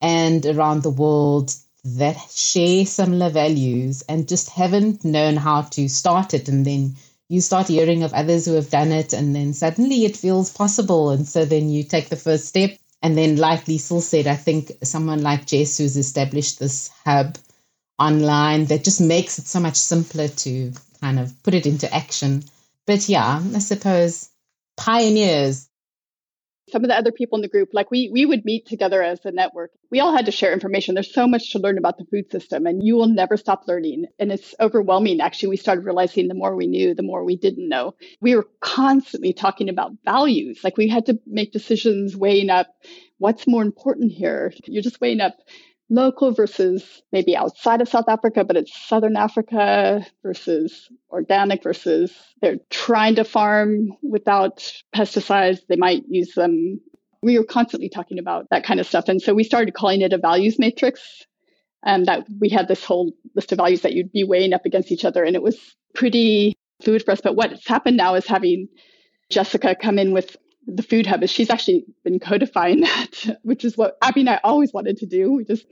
and 0.00 0.44
around 0.44 0.82
the 0.82 0.90
world 0.90 1.54
that 1.84 2.16
share 2.30 2.84
similar 2.84 3.30
values 3.30 4.02
and 4.08 4.28
just 4.28 4.50
haven't 4.50 5.04
known 5.04 5.36
how 5.36 5.62
to 5.62 5.88
start 5.88 6.34
it. 6.34 6.48
And 6.48 6.66
then 6.66 6.96
you 7.28 7.40
start 7.40 7.68
hearing 7.68 8.02
of 8.02 8.12
others 8.14 8.46
who 8.46 8.54
have 8.54 8.70
done 8.70 8.92
it, 8.92 9.12
and 9.12 9.34
then 9.34 9.52
suddenly 9.52 10.04
it 10.04 10.16
feels 10.16 10.52
possible. 10.52 11.10
And 11.10 11.26
so 11.26 11.44
then 11.44 11.68
you 11.68 11.84
take 11.84 12.08
the 12.08 12.16
first 12.16 12.46
step 12.46 12.78
and 13.02 13.16
then, 13.16 13.36
like 13.36 13.66
Liesl 13.66 14.00
said, 14.00 14.26
I 14.26 14.36
think 14.36 14.72
someone 14.82 15.22
like 15.22 15.46
Jess 15.46 15.78
who's 15.78 15.96
established 15.96 16.58
this 16.58 16.90
hub 17.04 17.38
online 17.98 18.66
that 18.66 18.84
just 18.84 19.00
makes 19.00 19.38
it 19.38 19.46
so 19.46 19.60
much 19.60 19.76
simpler 19.76 20.28
to 20.28 20.72
kind 21.00 21.18
of 21.18 21.42
put 21.42 21.54
it 21.54 21.66
into 21.66 21.92
action. 21.94 22.42
But 22.86 23.08
yeah, 23.08 23.42
I 23.54 23.58
suppose 23.58 24.28
pioneers. 24.76 25.68
Some 26.70 26.82
of 26.82 26.88
the 26.88 26.96
other 26.96 27.12
people 27.12 27.36
in 27.36 27.42
the 27.42 27.48
group, 27.48 27.70
like 27.72 27.90
we 27.90 28.10
we 28.12 28.26
would 28.26 28.44
meet 28.44 28.66
together 28.66 29.02
as 29.02 29.24
a 29.24 29.30
network. 29.30 29.70
We 29.90 30.00
all 30.00 30.14
had 30.14 30.26
to 30.26 30.32
share 30.32 30.52
information. 30.52 30.94
There's 30.94 31.12
so 31.12 31.28
much 31.28 31.52
to 31.52 31.58
learn 31.58 31.78
about 31.78 31.98
the 31.98 32.06
food 32.10 32.30
system, 32.30 32.66
and 32.66 32.82
you 32.82 32.96
will 32.96 33.08
never 33.08 33.36
stop 33.36 33.64
learning. 33.68 34.06
And 34.18 34.32
it's 34.32 34.54
overwhelming. 34.60 35.20
Actually, 35.20 35.50
we 35.50 35.56
started 35.56 35.84
realizing 35.84 36.28
the 36.28 36.34
more 36.34 36.56
we 36.56 36.66
knew, 36.66 36.94
the 36.94 37.02
more 37.02 37.24
we 37.24 37.36
didn't 37.36 37.68
know. 37.68 37.94
We 38.20 38.34
were 38.34 38.48
constantly 38.60 39.32
talking 39.32 39.68
about 39.68 39.92
values. 40.04 40.60
Like 40.64 40.76
we 40.76 40.88
had 40.88 41.06
to 41.06 41.18
make 41.26 41.52
decisions 41.52 42.16
weighing 42.16 42.50
up 42.50 42.68
what's 43.18 43.46
more 43.46 43.62
important 43.62 44.12
here. 44.12 44.52
You're 44.64 44.82
just 44.82 45.00
weighing 45.00 45.20
up 45.20 45.36
local 45.88 46.32
versus 46.32 47.02
maybe 47.12 47.36
outside 47.36 47.80
of 47.80 47.88
South 47.88 48.08
Africa, 48.08 48.44
but 48.44 48.56
it's 48.56 48.76
Southern 48.88 49.16
Africa 49.16 50.04
versus 50.22 50.88
organic 51.10 51.62
versus 51.62 52.12
they're 52.42 52.58
trying 52.70 53.14
to 53.16 53.24
farm 53.24 53.90
without 54.02 54.72
pesticides. 54.94 55.60
They 55.68 55.76
might 55.76 56.02
use 56.08 56.34
them. 56.34 56.80
We 57.22 57.38
were 57.38 57.44
constantly 57.44 57.88
talking 57.88 58.18
about 58.18 58.46
that 58.50 58.64
kind 58.64 58.80
of 58.80 58.86
stuff. 58.86 59.08
And 59.08 59.22
so 59.22 59.34
we 59.34 59.44
started 59.44 59.74
calling 59.74 60.00
it 60.00 60.12
a 60.12 60.18
values 60.18 60.58
matrix. 60.58 61.24
And 61.84 62.06
that 62.06 62.26
we 62.40 62.48
had 62.48 62.66
this 62.66 62.84
whole 62.84 63.12
list 63.36 63.52
of 63.52 63.58
values 63.58 63.82
that 63.82 63.92
you'd 63.92 64.10
be 64.10 64.24
weighing 64.24 64.52
up 64.52 64.66
against 64.66 64.90
each 64.90 65.04
other. 65.04 65.22
And 65.22 65.36
it 65.36 65.42
was 65.42 65.56
pretty 65.94 66.56
fluid 66.82 67.04
for 67.04 67.12
us. 67.12 67.20
But 67.20 67.36
what's 67.36 67.68
happened 67.68 67.96
now 67.96 68.16
is 68.16 68.26
having 68.26 68.66
Jessica 69.30 69.76
come 69.80 69.96
in 69.96 70.12
with 70.12 70.36
the 70.66 70.82
food 70.82 71.06
hub 71.06 71.22
is 71.22 71.30
she's 71.30 71.50
actually 71.50 71.84
been 72.04 72.18
codifying 72.18 72.80
that, 72.82 73.38
which 73.42 73.64
is 73.64 73.76
what 73.76 73.96
Abby 74.02 74.20
and 74.20 74.30
I 74.30 74.40
always 74.42 74.72
wanted 74.72 74.98
to 74.98 75.06
do. 75.06 75.32
We 75.32 75.44
just 75.44 75.66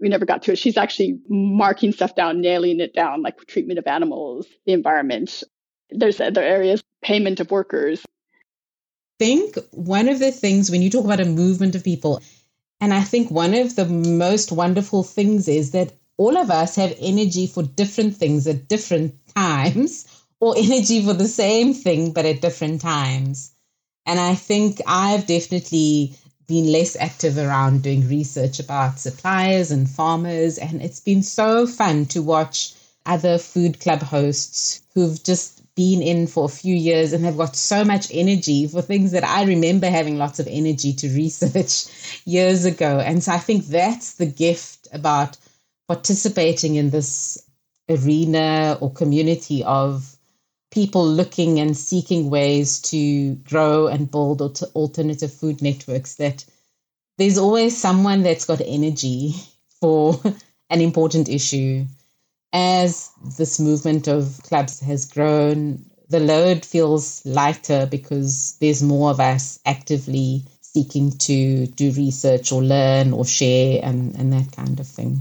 we 0.00 0.08
never 0.08 0.24
got 0.24 0.42
to 0.44 0.52
it. 0.52 0.58
She's 0.58 0.76
actually 0.76 1.20
marking 1.28 1.92
stuff 1.92 2.14
down, 2.14 2.40
nailing 2.40 2.80
it 2.80 2.94
down, 2.94 3.22
like 3.22 3.46
treatment 3.46 3.78
of 3.78 3.86
animals, 3.86 4.46
the 4.66 4.72
environment. 4.72 5.42
There's 5.90 6.20
other 6.20 6.42
areas, 6.42 6.82
payment 7.02 7.40
of 7.40 7.50
workers. 7.50 8.02
Think 9.18 9.56
one 9.72 10.08
of 10.08 10.18
the 10.18 10.32
things 10.32 10.70
when 10.70 10.80
you 10.80 10.88
talk 10.88 11.04
about 11.04 11.20
a 11.20 11.26
movement 11.26 11.74
of 11.74 11.84
people, 11.84 12.22
and 12.80 12.94
I 12.94 13.02
think 13.02 13.30
one 13.30 13.52
of 13.52 13.76
the 13.76 13.84
most 13.84 14.50
wonderful 14.50 15.02
things 15.02 15.46
is 15.48 15.72
that 15.72 15.92
all 16.16 16.38
of 16.38 16.50
us 16.50 16.76
have 16.76 16.96
energy 16.98 17.46
for 17.46 17.62
different 17.62 18.16
things 18.16 18.46
at 18.46 18.68
different 18.68 19.14
times, 19.34 20.06
or 20.40 20.54
energy 20.58 21.04
for 21.04 21.12
the 21.12 21.28
same 21.28 21.74
thing 21.74 22.12
but 22.12 22.24
at 22.24 22.40
different 22.40 22.80
times. 22.80 23.52
And 24.06 24.18
I 24.18 24.34
think 24.34 24.80
I've 24.86 25.26
definitely 25.26 26.14
been 26.46 26.72
less 26.72 26.96
active 26.96 27.38
around 27.38 27.82
doing 27.82 28.08
research 28.08 28.58
about 28.58 28.98
suppliers 28.98 29.70
and 29.70 29.88
farmers. 29.88 30.58
And 30.58 30.82
it's 30.82 31.00
been 31.00 31.22
so 31.22 31.66
fun 31.66 32.06
to 32.06 32.22
watch 32.22 32.74
other 33.06 33.38
food 33.38 33.78
club 33.80 34.02
hosts 34.02 34.82
who've 34.94 35.22
just 35.22 35.60
been 35.76 36.02
in 36.02 36.26
for 36.26 36.44
a 36.44 36.48
few 36.48 36.74
years 36.74 37.12
and 37.12 37.24
have 37.24 37.36
got 37.36 37.56
so 37.56 37.84
much 37.84 38.08
energy 38.12 38.66
for 38.66 38.82
things 38.82 39.12
that 39.12 39.24
I 39.24 39.44
remember 39.44 39.88
having 39.88 40.18
lots 40.18 40.40
of 40.40 40.48
energy 40.50 40.92
to 40.94 41.08
research 41.14 41.86
years 42.26 42.64
ago. 42.64 42.98
And 42.98 43.22
so 43.22 43.32
I 43.32 43.38
think 43.38 43.66
that's 43.66 44.14
the 44.14 44.26
gift 44.26 44.88
about 44.92 45.36
participating 45.86 46.74
in 46.74 46.90
this 46.90 47.42
arena 47.88 48.76
or 48.80 48.92
community 48.92 49.64
of 49.64 50.16
people 50.70 51.06
looking 51.06 51.58
and 51.58 51.76
seeking 51.76 52.30
ways 52.30 52.80
to 52.80 53.34
grow 53.36 53.88
and 53.88 54.10
build 54.10 54.40
alternative 54.74 55.32
food 55.32 55.62
networks 55.62 56.16
that 56.16 56.44
there's 57.18 57.38
always 57.38 57.76
someone 57.76 58.22
that's 58.22 58.46
got 58.46 58.60
energy 58.64 59.34
for 59.80 60.20
an 60.70 60.80
important 60.80 61.28
issue. 61.28 61.84
As 62.52 63.10
this 63.36 63.60
movement 63.60 64.08
of 64.08 64.40
clubs 64.42 64.80
has 64.80 65.04
grown, 65.06 65.84
the 66.08 66.20
load 66.20 66.64
feels 66.64 67.24
lighter 67.24 67.86
because 67.86 68.56
there's 68.60 68.82
more 68.82 69.10
of 69.10 69.20
us 69.20 69.60
actively 69.64 70.44
seeking 70.60 71.12
to 71.18 71.66
do 71.66 71.92
research 71.92 72.52
or 72.52 72.62
learn 72.62 73.12
or 73.12 73.24
share 73.24 73.80
and, 73.82 74.16
and 74.16 74.32
that 74.32 74.52
kind 74.52 74.80
of 74.80 74.86
thing. 74.86 75.20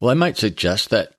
Well, 0.00 0.10
I 0.10 0.14
might 0.14 0.36
suggest 0.36 0.90
that 0.90 1.14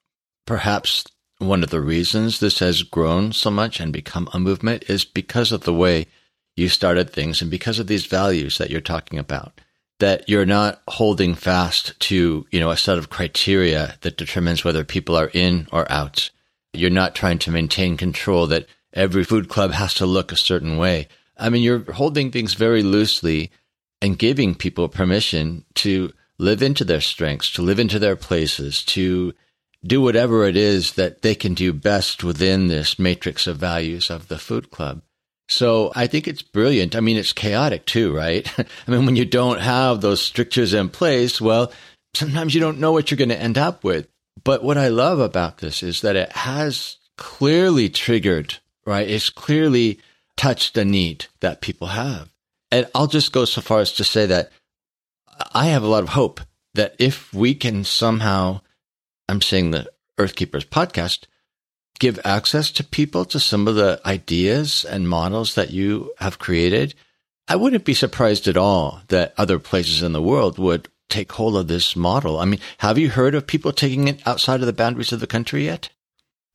perhaps 0.46 1.06
one 1.48 1.64
of 1.64 1.70
the 1.70 1.82
reasons 1.82 2.40
this 2.40 2.60
has 2.60 2.84
grown 2.84 3.32
so 3.32 3.52
much 3.52 3.80
and 3.80 3.92
become 3.94 4.30
a 4.34 4.40
movement 4.40 4.84
is 4.90 5.06
because 5.06 5.52
of 5.52 5.62
the 5.62 5.74
way 5.74 6.08
you 6.56 6.70
started 6.70 7.10
things 7.10 7.42
and 7.42 7.50
because 7.50 7.80
of 7.80 7.88
these 7.88 8.06
values 8.06 8.58
that 8.58 8.70
you're 8.70 8.82
talking 8.82 9.20
about. 9.20 9.60
That 10.00 10.28
you're 10.28 10.46
not 10.46 10.82
holding 10.88 11.36
fast 11.36 12.00
to, 12.02 12.46
you 12.52 12.60
know, 12.60 12.72
a 12.72 12.78
set 12.78 12.98
of 12.98 13.10
criteria 13.10 13.96
that 14.02 14.18
determines 14.18 14.64
whether 14.64 14.84
people 14.84 15.16
are 15.16 15.32
in 15.34 15.68
or 15.72 15.90
out. 15.92 16.30
You're 16.74 16.90
not 16.90 17.16
trying 17.16 17.40
to 17.40 17.52
maintain 17.52 17.98
control 17.98 18.48
that 18.48 18.68
every 18.94 19.24
food 19.24 19.50
club 19.50 19.72
has 19.72 19.94
to 19.96 20.06
look 20.06 20.32
a 20.32 20.38
certain 20.38 20.78
way. 20.78 21.08
I 21.38 21.50
mean, 21.50 21.64
you're 21.64 21.92
holding 21.94 22.32
things 22.32 22.54
very 22.54 22.84
loosely 22.84 23.52
and 24.02 24.20
giving 24.20 24.56
people 24.56 24.90
permission 24.90 25.66
to 25.76 26.12
live 26.38 26.62
into 26.62 26.84
their 26.84 27.02
strengths, 27.02 27.52
to 27.54 27.62
live 27.62 27.80
into 27.80 28.00
their 28.00 28.16
places, 28.16 28.84
to 28.84 29.34
do 29.86 30.02
whatever 30.02 30.46
it 30.46 30.56
is 30.56 30.94
that 30.94 31.22
they 31.22 31.36
can 31.36 31.54
do 31.54 31.74
best 31.74 32.24
within 32.24 32.68
this 32.68 32.98
matrix 32.98 33.48
of 33.48 33.58
values 33.58 34.10
of 34.10 34.28
the 34.28 34.38
food 34.38 34.72
club. 34.72 35.02
So 35.50 35.92
I 35.96 36.08
think 36.08 36.28
it's 36.28 36.42
brilliant. 36.42 36.96
I 36.96 37.02
mean, 37.02 37.18
it's 37.18 37.34
chaotic 37.34 37.86
too, 37.86 38.16
right? 38.16 38.48
I 38.60 38.92
mean, 38.92 39.06
when 39.06 39.16
you 39.16 39.26
don't 39.26 39.60
have 39.60 40.02
those 40.02 40.22
strictures 40.22 40.74
in 40.74 40.90
place, 40.90 41.42
well, 41.42 41.72
sometimes 42.14 42.56
you 42.56 42.62
don't 42.62 42.80
know 42.80 42.92
what 42.92 43.12
you're 43.12 43.18
going 43.18 43.30
to 43.30 43.40
end 43.40 43.58
up 43.58 43.84
with. 43.84 44.08
But 44.44 44.64
what 44.64 44.78
I 44.78 44.88
love 44.88 45.20
about 45.20 45.60
this 45.60 45.84
is 45.84 46.02
that 46.02 46.16
it 46.16 46.32
has 46.32 46.98
clearly 47.18 47.90
triggered, 47.90 48.58
right? 48.86 49.08
It's 49.08 49.30
clearly 49.30 50.00
touched 50.38 50.78
a 50.78 50.86
need 50.86 51.28
that 51.42 51.62
people 51.62 51.88
have. 51.88 52.30
And 52.72 52.88
I'll 52.96 53.08
just 53.08 53.32
go 53.32 53.46
so 53.46 53.62
far 53.62 53.80
as 53.80 53.92
to 53.94 54.04
say 54.04 54.26
that 54.26 54.52
I 55.54 55.68
have 55.68 55.84
a 55.84 55.88
lot 55.88 56.04
of 56.04 56.10
hope 56.10 56.42
that 56.74 56.96
if 56.98 57.32
we 57.34 57.54
can 57.54 57.84
somehow 57.84 58.62
I'm 59.30 59.42
saying 59.42 59.72
the 59.72 59.92
Earthkeepers 60.18 60.66
podcast, 60.66 61.26
give 62.00 62.20
access 62.24 62.72
to 62.72 62.84
people 62.84 63.26
to 63.26 63.40
some 63.40 63.68
of 63.68 63.76
the 63.76 64.02
ideas 64.06 64.86
and 64.86 65.08
models 65.08 65.56
that 65.56 65.72
you 65.72 66.12
have 66.20 66.40
created, 66.40 66.96
I 67.48 67.56
wouldn't 67.56 67.86
be 67.86 67.94
surprised 67.94 68.48
at 68.48 68.58
all 68.58 69.02
that 69.10 69.34
other 69.38 69.60
places 69.60 70.02
in 70.02 70.14
the 70.14 70.22
world 70.22 70.58
would 70.58 70.88
take 71.10 71.32
hold 71.32 71.58
of 71.58 71.68
this 71.68 71.96
model. 71.96 72.40
I 72.40 72.46
mean, 72.46 72.60
have 72.80 72.98
you 72.98 73.10
heard 73.10 73.36
of 73.36 73.46
people 73.46 73.72
taking 73.72 74.08
it 74.08 74.26
outside 74.26 74.62
of 74.62 74.66
the 74.66 74.74
boundaries 74.74 75.12
of 75.12 75.20
the 75.20 75.28
country 75.28 75.66
yet? 75.66 75.90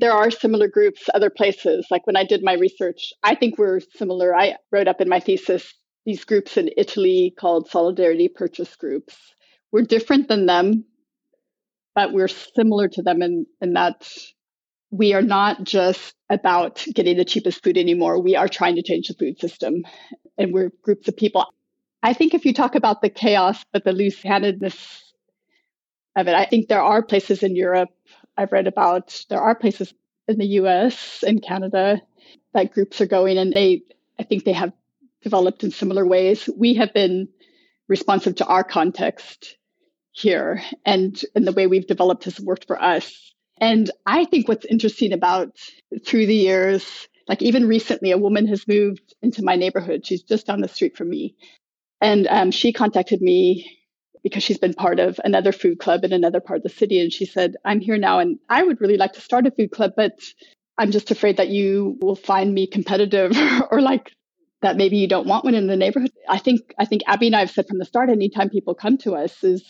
There 0.01 0.13
are 0.13 0.31
similar 0.31 0.69
groups 0.69 1.09
other 1.13 1.31
places. 1.31 1.87
Like 1.91 2.07
when 2.07 2.17
I 2.17 2.25
did 2.25 2.43
my 2.43 2.55
research, 2.55 3.13
I 3.23 3.35
think 3.35 3.59
we're 3.59 3.81
similar. 3.97 4.35
I 4.35 4.57
wrote 4.73 4.89
up 4.89 5.01
in 5.01 5.09
my 5.09 5.21
thesis 5.21 5.75
these 6.07 6.25
groups 6.25 6.57
in 6.57 6.71
Italy 6.77 7.35
called 7.39 7.69
Solidarity 7.69 8.29
Purchase 8.29 8.75
Groups. 8.77 9.17
We're 9.73 9.83
different 9.83 10.29
than 10.29 10.47
them 10.47 10.85
but 11.99 12.13
we're 12.13 12.29
similar 12.29 12.87
to 12.87 13.03
them 13.03 13.23
in, 13.23 13.45
in 13.61 13.73
that 13.73 14.09
we 14.93 15.15
are 15.15 15.21
not 15.21 15.65
just 15.65 16.15
about 16.31 16.87
getting 16.95 17.17
the 17.17 17.25
cheapest 17.25 17.61
food 17.65 17.77
anymore. 17.77 18.23
We 18.23 18.37
are 18.37 18.47
trying 18.47 18.77
to 18.77 18.85
change 18.85 19.09
the 19.09 19.15
food 19.15 19.41
system, 19.41 19.83
and 20.39 20.55
we're 20.55 20.71
groups 20.83 21.09
of 21.09 21.17
people. 21.17 21.45
I 22.01 22.13
think 22.13 22.35
if 22.35 22.45
you 22.47 22.55
talk 22.55 22.77
about 22.77 23.03
the 23.03 23.09
chaos, 23.09 23.65
but 23.73 23.83
the 23.83 23.93
loose 23.93 24.23
handedness 24.23 24.77
of 26.15 26.29
it, 26.29 26.37
I 26.37 26.45
think 26.45 26.69
there 26.69 26.85
are 26.85 27.03
places 27.03 27.43
in 27.43 27.57
Europe 27.57 27.91
I've 28.37 28.53
read 28.53 28.69
about, 28.69 29.25
there 29.29 29.41
are 29.41 29.57
places 29.57 29.93
in 30.29 30.39
the 30.39 30.47
US 30.63 31.25
and 31.27 31.43
Canada 31.43 32.01
that 32.55 32.73
groups 32.73 33.01
are 33.01 33.07
going, 33.07 33.39
and 33.39 33.53
they, 33.53 33.83
I 34.21 34.23
think 34.23 34.45
they 34.45 34.53
have 34.53 34.73
developed 35.25 35.65
in 35.65 35.73
similar 35.73 36.07
ways. 36.07 36.49
We 36.57 36.75
have 36.75 36.95
been 36.95 37.27
responsive 37.89 38.37
to 38.37 38.47
our 38.47 38.63
context 38.63 39.58
here 40.19 40.63
and, 40.85 41.21
and 41.35 41.47
the 41.47 41.53
way 41.53 41.67
we've 41.67 41.87
developed 41.87 42.25
has 42.25 42.41
worked 42.41 42.67
for 42.67 42.81
us. 42.83 43.33
And 43.61 43.91
I 44.07 44.25
think 44.25 44.49
what's 44.49 44.67
interesting 44.67 45.13
about 45.13 45.57
through 46.07 46.27
the 46.27 46.35
years, 46.35 47.09
like 47.29 47.43
even 47.43 47.69
recently, 47.69 48.13
a 48.13 48.19
woman 48.19 48.47
has 48.49 48.69
moved 48.69 49.15
into 49.23 49.43
my 49.43 49.57
neighborhood. 49.57 50.07
She's 50.07 50.23
just 50.23 50.47
down 50.47 50.61
the 50.61 50.69
street 50.69 50.97
from 50.97 51.11
me. 51.11 51.37
And 52.01 52.27
um, 52.29 52.51
she 52.51 52.73
contacted 52.73 53.21
me 53.21 53.79
because 54.23 54.43
she's 54.43 54.59
been 54.59 54.75
part 54.75 55.01
of 55.01 55.21
another 55.25 55.53
food 55.53 55.79
club 55.79 56.05
in 56.05 56.13
another 56.13 56.41
part 56.41 56.59
of 56.59 56.63
the 56.63 56.69
city. 56.69 57.01
And 57.01 57.13
she 57.13 57.25
said, 57.27 57.57
I'm 57.65 57.81
here 57.81 57.99
now 57.99 58.19
and 58.19 58.39
I 58.49 58.63
would 58.63 58.81
really 58.81 58.97
like 58.97 59.15
to 59.15 59.21
start 59.21 59.47
a 59.47 59.51
food 59.51 59.71
club, 59.73 59.93
but 59.97 60.13
I'm 60.79 60.91
just 60.93 61.11
afraid 61.11 61.39
that 61.39 61.49
you 61.49 61.97
will 62.01 62.17
find 62.17 62.53
me 62.55 62.67
competitive 62.67 63.33
or 63.71 63.81
like 63.81 64.13
that 64.63 64.77
maybe 64.77 64.97
you 64.99 65.09
don't 65.09 65.27
want 65.27 65.45
one 65.45 65.55
in 65.55 65.67
the 65.67 65.77
neighborhood. 65.77 66.13
I 66.29 66.39
think 66.39 66.75
I 66.79 66.85
think 66.85 67.03
Abby 67.07 67.29
and 67.29 67.37
I 67.37 67.41
have 67.41 67.51
said 67.51 67.67
from 67.69 67.79
the 67.79 67.85
start, 67.85 68.11
anytime 68.11 68.51
people 68.51 68.75
come 68.75 68.99
to 68.99 69.15
us 69.15 69.43
is 69.45 69.65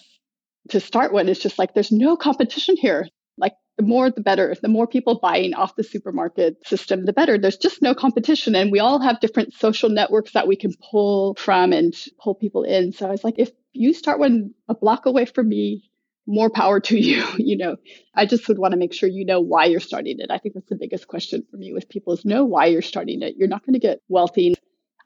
to 0.70 0.80
start 0.80 1.12
with, 1.12 1.28
it's 1.28 1.40
just 1.40 1.58
like 1.58 1.74
there's 1.74 1.92
no 1.92 2.16
competition 2.16 2.76
here. 2.76 3.08
Like 3.36 3.54
the 3.76 3.84
more 3.84 4.10
the 4.10 4.20
better. 4.20 4.54
The 4.60 4.68
more 4.68 4.86
people 4.86 5.20
buying 5.20 5.54
off 5.54 5.76
the 5.76 5.84
supermarket 5.84 6.66
system, 6.66 7.04
the 7.04 7.12
better. 7.12 7.38
There's 7.38 7.56
just 7.56 7.82
no 7.82 7.94
competition. 7.94 8.54
And 8.54 8.72
we 8.72 8.80
all 8.80 9.00
have 9.00 9.20
different 9.20 9.54
social 9.54 9.88
networks 9.88 10.32
that 10.32 10.48
we 10.48 10.56
can 10.56 10.74
pull 10.90 11.34
from 11.34 11.72
and 11.72 11.94
pull 12.20 12.34
people 12.34 12.64
in. 12.64 12.92
So 12.92 13.06
I 13.06 13.10
was 13.10 13.24
like, 13.24 13.38
if 13.38 13.50
you 13.72 13.94
start 13.94 14.18
one 14.18 14.52
a 14.68 14.74
block 14.74 15.06
away 15.06 15.26
from 15.26 15.48
me, 15.48 15.88
more 16.26 16.50
power 16.50 16.78
to 16.78 16.98
you. 17.00 17.24
You 17.38 17.56
know, 17.56 17.76
I 18.14 18.26
just 18.26 18.46
would 18.48 18.58
want 18.58 18.72
to 18.72 18.78
make 18.78 18.92
sure 18.92 19.08
you 19.08 19.24
know 19.24 19.40
why 19.40 19.64
you're 19.64 19.80
starting 19.80 20.20
it. 20.20 20.30
I 20.30 20.38
think 20.38 20.54
that's 20.54 20.68
the 20.68 20.76
biggest 20.76 21.08
question 21.08 21.44
for 21.50 21.56
me 21.56 21.72
with 21.72 21.88
people 21.88 22.12
is 22.12 22.24
know 22.24 22.44
why 22.44 22.66
you're 22.66 22.82
starting 22.82 23.22
it. 23.22 23.34
You're 23.36 23.48
not 23.48 23.64
going 23.64 23.74
to 23.74 23.80
get 23.80 24.00
wealthy. 24.08 24.54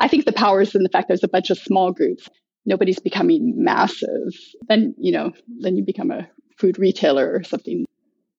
I 0.00 0.08
think 0.08 0.24
the 0.24 0.32
power 0.32 0.60
is 0.60 0.74
in 0.74 0.82
the 0.82 0.88
fact 0.88 1.08
there's 1.08 1.22
a 1.22 1.28
bunch 1.28 1.50
of 1.50 1.58
small 1.58 1.92
groups. 1.92 2.28
Nobody's 2.64 3.00
becoming 3.00 3.54
massive. 3.64 4.34
Then, 4.68 4.94
you 4.98 5.12
know, 5.12 5.32
then 5.60 5.76
you 5.76 5.84
become 5.84 6.10
a 6.10 6.28
food 6.56 6.78
retailer 6.78 7.32
or 7.32 7.42
something. 7.42 7.86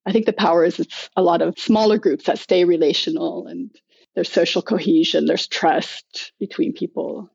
I 0.05 0.11
think 0.11 0.26
the 0.26 0.34
power 0.34 0.63
is 0.63 0.80
it's 0.80 1.09
a 1.15 1.21
lot 1.21 1.41
of 1.41 1.59
smaller 1.59 1.97
groups 1.97 2.26
that 2.26 2.39
stay 2.39 2.65
relational 2.65 3.47
and 3.47 3.69
there's 4.15 4.32
social 4.32 4.61
cohesion, 4.61 5.26
there's 5.26 5.47
trust 5.47 6.34
between 6.39 6.74
people. 6.74 7.30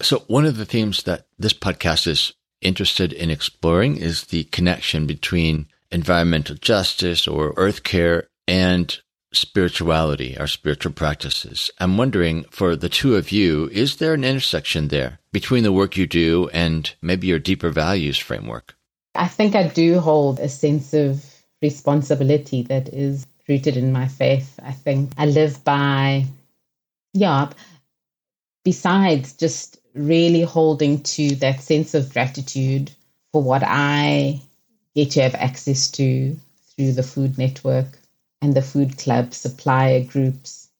So, 0.00 0.20
one 0.26 0.46
of 0.46 0.56
the 0.56 0.64
themes 0.64 1.02
that 1.04 1.26
this 1.38 1.52
podcast 1.52 2.06
is 2.06 2.32
interested 2.60 3.12
in 3.12 3.30
exploring 3.30 3.96
is 3.96 4.24
the 4.24 4.44
connection 4.44 5.06
between 5.06 5.68
environmental 5.90 6.56
justice 6.56 7.28
or 7.28 7.54
earth 7.56 7.82
care 7.82 8.28
and 8.48 8.98
spirituality, 9.32 10.36
our 10.38 10.46
spiritual 10.46 10.92
practices. 10.92 11.70
I'm 11.78 11.96
wondering 11.96 12.44
for 12.50 12.76
the 12.76 12.88
two 12.88 13.16
of 13.16 13.30
you, 13.30 13.68
is 13.72 13.96
there 13.96 14.14
an 14.14 14.24
intersection 14.24 14.88
there 14.88 15.20
between 15.36 15.64
the 15.64 15.70
work 15.70 15.98
you 15.98 16.06
do 16.06 16.48
and 16.54 16.94
maybe 17.02 17.26
your 17.26 17.38
deeper 17.38 17.68
values 17.68 18.16
framework? 18.16 18.74
I 19.14 19.28
think 19.28 19.54
I 19.54 19.68
do 19.68 20.00
hold 20.00 20.40
a 20.40 20.48
sense 20.48 20.94
of 20.94 21.22
responsibility 21.60 22.62
that 22.62 22.88
is 22.88 23.26
rooted 23.46 23.76
in 23.76 23.92
my 23.92 24.08
faith. 24.08 24.58
I 24.62 24.72
think 24.72 25.10
I 25.18 25.26
live 25.26 25.62
by, 25.62 26.24
yeah, 27.12 27.50
besides 28.64 29.34
just 29.34 29.78
really 29.92 30.40
holding 30.40 31.02
to 31.02 31.34
that 31.36 31.60
sense 31.60 31.92
of 31.92 32.14
gratitude 32.14 32.90
for 33.30 33.42
what 33.42 33.62
I 33.62 34.40
get 34.94 35.10
to 35.10 35.22
have 35.22 35.34
access 35.34 35.90
to 35.98 36.34
through 36.74 36.92
the 36.92 37.02
Food 37.02 37.36
Network 37.36 37.88
and 38.40 38.54
the 38.54 38.62
Food 38.62 38.96
Club 38.96 39.34
supplier 39.34 40.02
groups. 40.02 40.70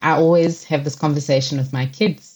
I 0.00 0.12
always 0.12 0.62
have 0.62 0.84
this 0.84 0.94
conversation 0.94 1.58
with 1.58 1.72
my 1.72 1.86
kids. 1.86 2.35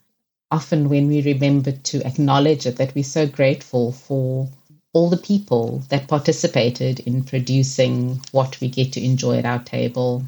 Often, 0.51 0.89
when 0.89 1.07
we 1.07 1.23
remember 1.23 1.73
to 1.73 2.05
acknowledge 2.05 2.67
it, 2.67 2.77
that 2.77 2.95
we're 2.95 3.05
so 3.05 3.27
grateful 3.27 3.93
for 3.93 4.49
all 4.93 5.09
the 5.09 5.17
people 5.17 5.83
that 5.89 6.09
participated 6.09 7.01
in 7.01 7.23
producing 7.23 8.21
what 8.33 8.61
we 8.61 8.69
get 8.69 8.95
to 8.95 9.05
enjoy 9.05 9.39
at 9.39 9.47
our 9.47 9.63
table. 9.63 10.25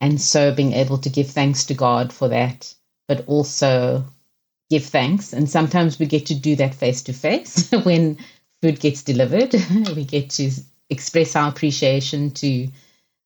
And 0.00 0.20
so 0.20 0.54
being 0.54 0.72
able 0.72 0.98
to 0.98 1.10
give 1.10 1.30
thanks 1.30 1.66
to 1.66 1.74
God 1.74 2.12
for 2.12 2.28
that, 2.28 2.74
but 3.06 3.26
also 3.26 4.04
give 4.70 4.86
thanks. 4.86 5.32
And 5.32 5.48
sometimes 5.48 5.98
we 5.98 6.06
get 6.06 6.26
to 6.26 6.34
do 6.34 6.56
that 6.56 6.74
face 6.74 7.02
to 7.02 7.12
face 7.12 7.70
when 7.84 8.18
food 8.62 8.80
gets 8.80 9.02
delivered. 9.02 9.54
we 9.94 10.04
get 10.04 10.30
to 10.30 10.50
express 10.88 11.36
our 11.36 11.48
appreciation 11.48 12.30
to 12.32 12.68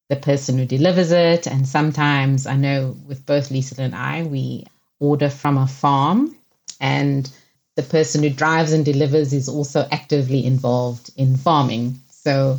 the 0.09 0.17
person 0.17 0.59
who 0.59 0.67
delivers 0.67 1.13
it. 1.13 1.47
And 1.47 1.69
sometimes 1.69 2.47
I 2.47 2.57
know 2.57 2.97
with 3.07 3.25
both 3.27 3.51
Liesl 3.51 3.79
and 3.79 3.95
I, 3.95 4.25
we 4.25 4.67
order 5.01 5.31
from 5.31 5.59
a 5.59 5.67
farm 5.67 6.35
and 6.81 7.31
the 7.77 7.83
person 7.83 8.23
who 8.23 8.31
drives 8.31 8.73
and 8.73 8.85
delivers 8.85 9.33
is 9.33 9.49
also 9.49 9.87
actively 9.91 10.45
involved 10.45 11.11
in 11.17 11.37
farming. 11.37 12.01
So 12.11 12.59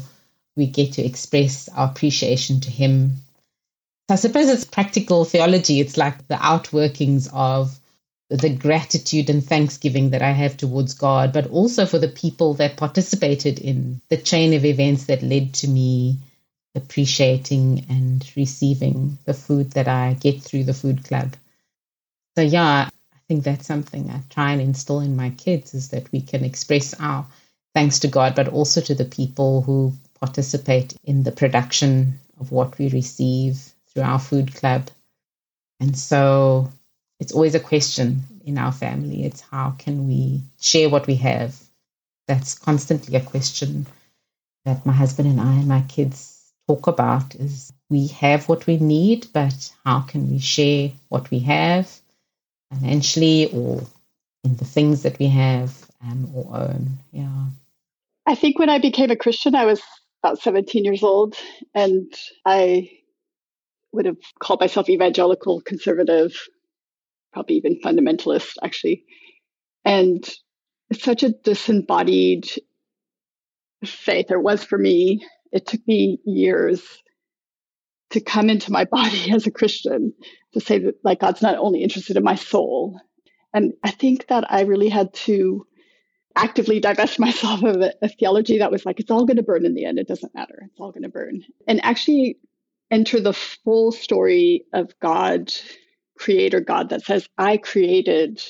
we 0.56 0.68
get 0.68 0.94
to 0.94 1.06
express 1.06 1.68
our 1.70 1.90
appreciation 1.90 2.62
to 2.62 2.72
him. 2.72 3.18
I 4.10 4.16
suppose 4.16 4.50
it's 4.50 4.66
practical 4.66 5.26
theology. 5.26 5.80
It's 5.80 5.98
like 5.98 6.28
the 6.28 6.36
outworkings 6.36 7.30
of 7.34 7.78
the 8.30 8.50
gratitude 8.50 9.30
and 9.30 9.44
thanksgiving 9.44 10.12
that 10.12 10.22
I 10.22 10.32
have 10.32 10.56
towards 10.56 10.94
God, 10.94 11.34
but 11.34 11.48
also 11.48 11.86
for 11.86 11.98
the 11.98 12.08
people 12.08 12.54
that 12.56 12.78
participated 12.78 13.60
in 13.60 14.02
the 14.10 14.18
chain 14.18 14.54
of 14.54 14.66
events 14.66 15.06
that 15.06 15.24
led 15.24 15.54
to 15.56 15.68
me 15.68 16.18
appreciating 16.76 17.86
and 17.90 18.26
receiving 18.36 19.18
the 19.26 19.34
food 19.34 19.72
that 19.72 19.88
I 19.88 20.14
get 20.14 20.42
through 20.42 20.66
the 20.66 20.74
food 20.74 21.04
club. 21.04 21.36
So, 22.40 22.44
yeah, 22.44 22.88
I 22.88 23.20
think 23.28 23.44
that's 23.44 23.68
something 23.68 24.10
I 24.10 24.22
try 24.30 24.54
and 24.54 24.62
instill 24.62 25.02
in 25.02 25.18
my 25.18 25.32
kids 25.32 25.74
is 25.74 25.90
that 25.90 26.10
we 26.14 26.22
can 26.22 26.46
express 26.46 26.94
our 26.94 27.28
thanks 27.74 28.00
to 28.00 28.08
God, 28.08 28.34
but 28.34 28.48
also 28.48 28.80
to 28.80 28.96
the 28.96 29.04
people 29.04 29.62
who 29.62 29.92
participate 30.22 30.96
in 31.04 31.24
the 31.24 31.34
production 31.34 32.18
of 32.40 32.54
what 32.54 32.78
we 32.80 32.88
receive 32.92 33.60
through 33.88 34.04
our 34.04 34.20
food 34.20 34.56
club. 34.56 34.90
And 35.82 35.98
so 35.98 36.70
it's 37.20 37.34
always 37.34 37.56
a 37.56 37.60
question 37.60 38.24
in 38.46 38.58
our 38.58 38.72
family. 38.72 39.26
It's 39.26 39.42
how 39.42 39.72
can 39.78 40.08
we 40.08 40.44
share 40.62 40.88
what 40.88 41.08
we 41.08 41.16
have? 41.16 41.62
That's 42.30 42.58
constantly 42.58 43.18
a 43.18 43.22
question 43.22 43.86
that 44.64 44.86
my 44.86 44.94
husband 44.94 45.28
and 45.28 45.42
I 45.42 45.56
and 45.56 45.68
my 45.68 45.82
kids 45.82 46.42
talk 46.70 46.88
about 46.88 47.36
is 47.36 47.74
we 47.90 48.08
have 48.08 48.48
what 48.48 48.66
we 48.66 48.78
need, 48.78 49.28
but 49.34 49.74
how 49.84 50.00
can 50.00 50.32
we 50.32 50.40
share 50.40 50.94
what 51.10 51.30
we 51.32 51.40
have 51.40 52.00
financially 52.72 53.51
or 53.51 53.82
in 54.43 54.55
the 54.55 54.65
things 54.65 55.03
that 55.03 55.20
we 55.20 55.28
have 55.28 55.74
um, 56.01 56.30
or 56.34 56.55
own? 56.55 56.88
Yeah. 57.11 57.45
I 58.26 58.36
think 58.36 58.59
when 58.59 58.70
I 58.70 58.80
became 58.80 59.11
a 59.11 59.15
Christian, 59.15 59.55
I 59.55 59.65
was 59.65 59.82
about 60.24 60.41
17 60.41 60.86
years 60.86 61.03
old, 61.03 61.36
and 61.74 62.13
I 62.45 62.91
would 63.91 64.05
have 64.05 64.17
called 64.39 64.61
myself 64.61 64.89
evangelical, 64.89 65.61
conservative, 65.61 66.34
probably 67.34 67.55
even 67.55 67.80
fundamentalist, 67.82 68.57
actually. 68.63 69.05
And 69.86 70.28
it's 70.89 71.03
such 71.03 71.24
a 71.24 71.30
disembodied 71.30 72.47
faith, 73.84 74.32
or 74.32 74.39
was 74.39 74.63
for 74.63 74.78
me, 74.78 75.26
it 75.51 75.65
took 75.65 75.86
me 75.88 76.20
years 76.26 76.84
to 78.12 78.22
come 78.22 78.49
into 78.49 78.72
my 78.72 78.86
body 78.91 79.32
as 79.32 79.47
a 79.47 79.51
Christian 79.51 80.14
to 80.53 80.60
say 80.60 80.80
that 80.80 80.95
like 81.03 81.20
God's 81.20 81.41
not 81.41 81.57
only 81.57 81.84
interested 81.84 82.18
in 82.18 82.24
my 82.24 82.36
soul. 82.36 82.99
And 83.53 83.74
I 83.84 83.91
think 83.91 84.28
that 84.28 84.51
I 84.51 84.62
really 84.62 84.89
had 84.89 85.14
to 85.26 85.66
actively 86.36 86.80
divest 86.80 87.20
myself 87.20 87.64
of 87.64 87.78
a, 87.82 87.93
a 88.01 88.10
theology 88.10 88.60
that 88.60 88.72
was 88.72 88.86
like, 88.86 88.99
it's 88.99 89.12
all 89.12 89.26
going 89.26 89.38
to 89.38 89.43
burn 89.43 89.66
in 89.66 89.74
the 89.74 89.86
end. 89.86 89.99
It 89.99 90.07
doesn't 90.07 90.36
matter. 90.36 90.64
It's 90.66 90.80
all 90.80 90.91
going 90.91 91.03
to 91.03 91.10
burn. 91.10 91.43
And 91.68 91.84
actually 91.84 92.38
enter 92.91 93.20
the 93.20 93.34
full 93.34 93.91
story 93.91 94.66
of 94.74 94.93
God, 94.99 95.53
creator 96.18 96.60
God, 96.60 96.89
that 96.89 97.03
says, 97.03 97.28
I 97.38 97.57
created 97.57 98.41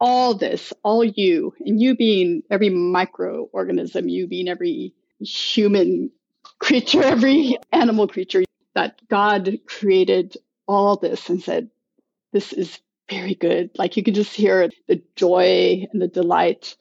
all 0.00 0.34
this, 0.34 0.72
all 0.82 1.04
you, 1.04 1.52
and 1.60 1.80
you 1.80 1.96
being 1.96 2.42
every 2.50 2.70
microorganism, 2.70 4.10
you 4.10 4.26
being 4.26 4.48
every 4.48 4.94
human 5.20 6.10
creature, 6.58 7.02
every 7.04 7.56
animal 7.72 8.06
creature, 8.06 8.44
that 8.76 9.00
God 9.08 9.58
created 9.66 10.36
all 10.68 10.96
this 10.96 11.30
and 11.30 11.42
said, 11.42 11.70
This 12.32 12.52
is 12.52 12.78
very 13.10 13.34
good. 13.34 13.70
Like 13.78 13.96
you 13.96 14.04
can 14.04 14.14
just 14.14 14.34
hear 14.34 14.68
the 14.86 15.02
joy 15.16 15.86
and 15.90 16.00
the 16.00 16.08
delight 16.08 16.76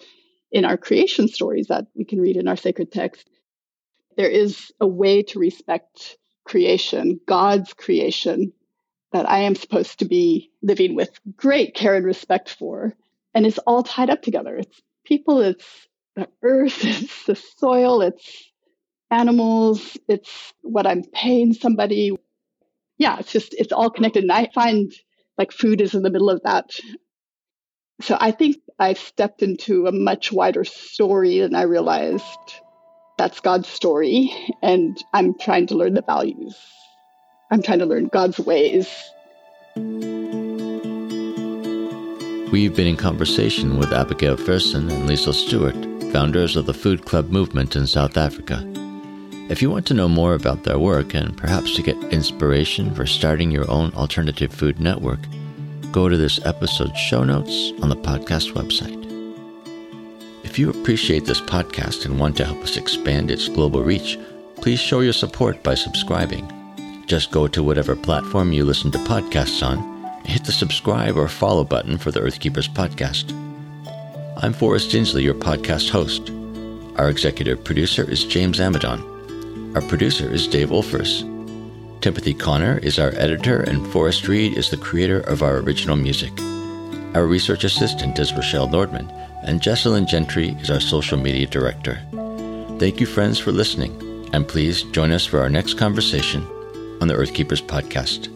in 0.52 0.66
our 0.66 0.78
creation 0.78 1.30
stories 1.30 1.68
that 1.68 1.88
we 1.96 2.04
can 2.04 2.20
read 2.20 2.36
in 2.36 2.50
our 2.50 2.58
sacred 2.58 2.92
text. 2.92 3.28
There 4.18 4.30
is 4.30 4.72
a 4.82 4.88
way 4.88 5.24
to 5.24 5.40
respect 5.40 6.18
creation, 6.44 7.22
God's 7.26 7.74
creation, 7.74 8.52
that 9.14 9.30
I 9.30 9.40
am 9.40 9.56
supposed 9.56 10.00
to 10.00 10.06
be 10.06 10.52
living 10.62 10.96
with 10.96 11.18
great 11.38 11.76
care 11.76 11.96
and 11.96 12.06
respect 12.06 12.50
for. 12.50 12.94
And 13.34 13.46
it's 13.46 13.58
all 13.60 13.84
tied 13.84 14.10
up 14.10 14.22
together. 14.22 14.58
It's 14.58 14.82
people, 15.06 15.40
it's 15.40 15.88
the 16.18 16.28
earth, 16.44 16.80
it's 16.84 17.26
the 17.26 17.36
soil, 17.36 18.02
it's 18.02 18.52
animals, 19.12 19.98
it's 20.08 20.54
what 20.62 20.88
I'm 20.88 21.04
paying 21.04 21.54
somebody. 21.54 22.12
Yeah, 22.98 23.20
it's 23.20 23.32
just, 23.32 23.54
it's 23.54 23.72
all 23.72 23.90
connected. 23.90 24.24
And 24.24 24.32
I 24.32 24.50
find 24.54 24.92
like 25.38 25.52
food 25.52 25.82
is 25.82 25.94
in 25.94 26.04
the 26.04 26.10
middle 26.10 26.30
of 26.30 26.42
that. 26.44 26.70
So 28.02 28.18
I 28.20 28.32
think 28.32 28.58
I've 28.78 29.00
stepped 29.00 29.42
into 29.42 29.88
a 29.88 29.92
much 29.92 30.32
wider 30.32 30.64
story 30.64 31.40
than 31.40 31.56
I 31.56 31.64
realized. 31.64 32.24
That's 33.18 33.40
God's 33.40 33.70
story. 33.70 34.32
And 34.62 35.02
I'm 35.14 35.38
trying 35.38 35.68
to 35.68 35.76
learn 35.76 35.94
the 35.94 36.02
values. 36.02 36.58
I'm 37.52 37.62
trying 37.62 37.80
to 37.80 37.86
learn 37.86 38.08
God's 38.08 38.40
ways. 38.40 38.90
We've 42.52 42.76
been 42.76 42.88
in 42.88 42.98
conversation 42.98 43.78
with 43.78 43.92
Abigail 43.92 44.38
Fersen 44.38 44.90
and 44.90 45.10
Liesl 45.10 45.34
Stewart, 45.34 45.76
founders 46.14 46.56
of 46.56 46.66
the 46.66 46.74
Food 46.74 47.06
Club 47.06 47.30
movement 47.30 47.76
in 47.76 47.88
South 47.88 48.18
Africa. 48.18 48.64
If 49.48 49.62
you 49.62 49.70
want 49.70 49.86
to 49.88 49.94
know 49.94 50.10
more 50.10 50.34
about 50.34 50.64
their 50.64 50.80
work 50.80 51.14
and 51.14 51.38
perhaps 51.38 51.76
to 51.76 51.84
get 51.84 51.96
inspiration 52.06 52.96
for 52.96 53.06
starting 53.06 53.52
your 53.52 53.70
own 53.70 53.94
alternative 53.94 54.52
food 54.52 54.80
network, 54.80 55.20
go 55.92 56.10
to 56.10 56.18
this 56.18 56.44
episode's 56.48 56.98
show 56.98 57.24
notes 57.24 57.72
on 57.80 57.90
the 57.90 57.96
podcast 57.96 58.54
website. 58.54 59.04
If 60.44 60.58
you 60.58 60.72
appreciate 60.72 61.26
this 61.26 61.42
podcast 61.42 62.06
and 62.06 62.20
want 62.20 62.38
to 62.38 62.46
help 62.46 62.58
us 62.64 62.76
expand 62.76 63.30
its 63.30 63.48
global 63.48 63.84
reach, 63.84 64.18
please 64.56 64.80
show 64.80 65.02
your 65.02 65.14
support 65.14 65.62
by 65.62 65.76
subscribing. 65.76 66.52
Just 67.06 67.30
go 67.30 67.48
to 67.48 67.62
whatever 67.62 67.96
platform 67.96 68.52
you 68.52 68.66
listen 68.66 68.90
to 68.94 68.98
podcasts 69.00 69.62
on 69.62 69.78
and 69.78 70.28
hit 70.28 70.44
the 70.44 70.52
subscribe 70.52 71.16
or 71.16 71.28
follow 71.28 71.64
button 71.64 72.00
for 72.00 72.10
the 72.10 72.20
Earthkeepers 72.20 72.68
podcast. 72.68 73.32
I'm 74.42 74.54
Forrest 74.54 74.90
Inslee, 74.90 75.22
your 75.22 75.36
podcast 75.36 75.92
host. 75.92 76.32
Our 76.98 77.12
executive 77.12 77.64
producer 77.64 78.10
is 78.10 78.26
James 78.26 78.60
Amadon. 78.60 79.15
Our 79.76 79.82
producer 79.82 80.32
is 80.32 80.48
Dave 80.48 80.70
Wolfers. 80.70 81.24
Timothy 82.00 82.34
Connor 82.34 82.78
is 82.78 82.98
our 82.98 83.10
editor, 83.16 83.60
and 83.60 83.86
Forrest 83.88 84.26
Reed 84.26 84.58
is 84.58 84.70
the 84.70 84.78
creator 84.78 85.20
of 85.20 85.44
our 85.44 85.58
original 85.58 85.98
music. 85.98 86.32
Our 87.14 87.28
research 87.28 87.66
assistant 87.66 88.18
is 88.18 88.34
Rochelle 88.34 88.70
Nordman, 88.70 89.12
and 89.44 89.60
Jesselyn 89.60 90.08
Gentry 90.08 90.52
is 90.62 90.72
our 90.72 90.80
social 90.80 91.18
media 91.18 91.46
director. 91.46 92.00
Thank 92.80 93.02
you, 93.02 93.06
friends, 93.06 93.38
for 93.38 93.52
listening, 93.52 94.30
and 94.32 94.48
please 94.48 94.84
join 94.94 95.12
us 95.12 95.26
for 95.26 95.42
our 95.42 95.50
next 95.50 95.74
conversation 95.74 96.44
on 97.02 97.10
the 97.10 97.16
Earthkeepers 97.16 97.62
podcast. 97.62 98.35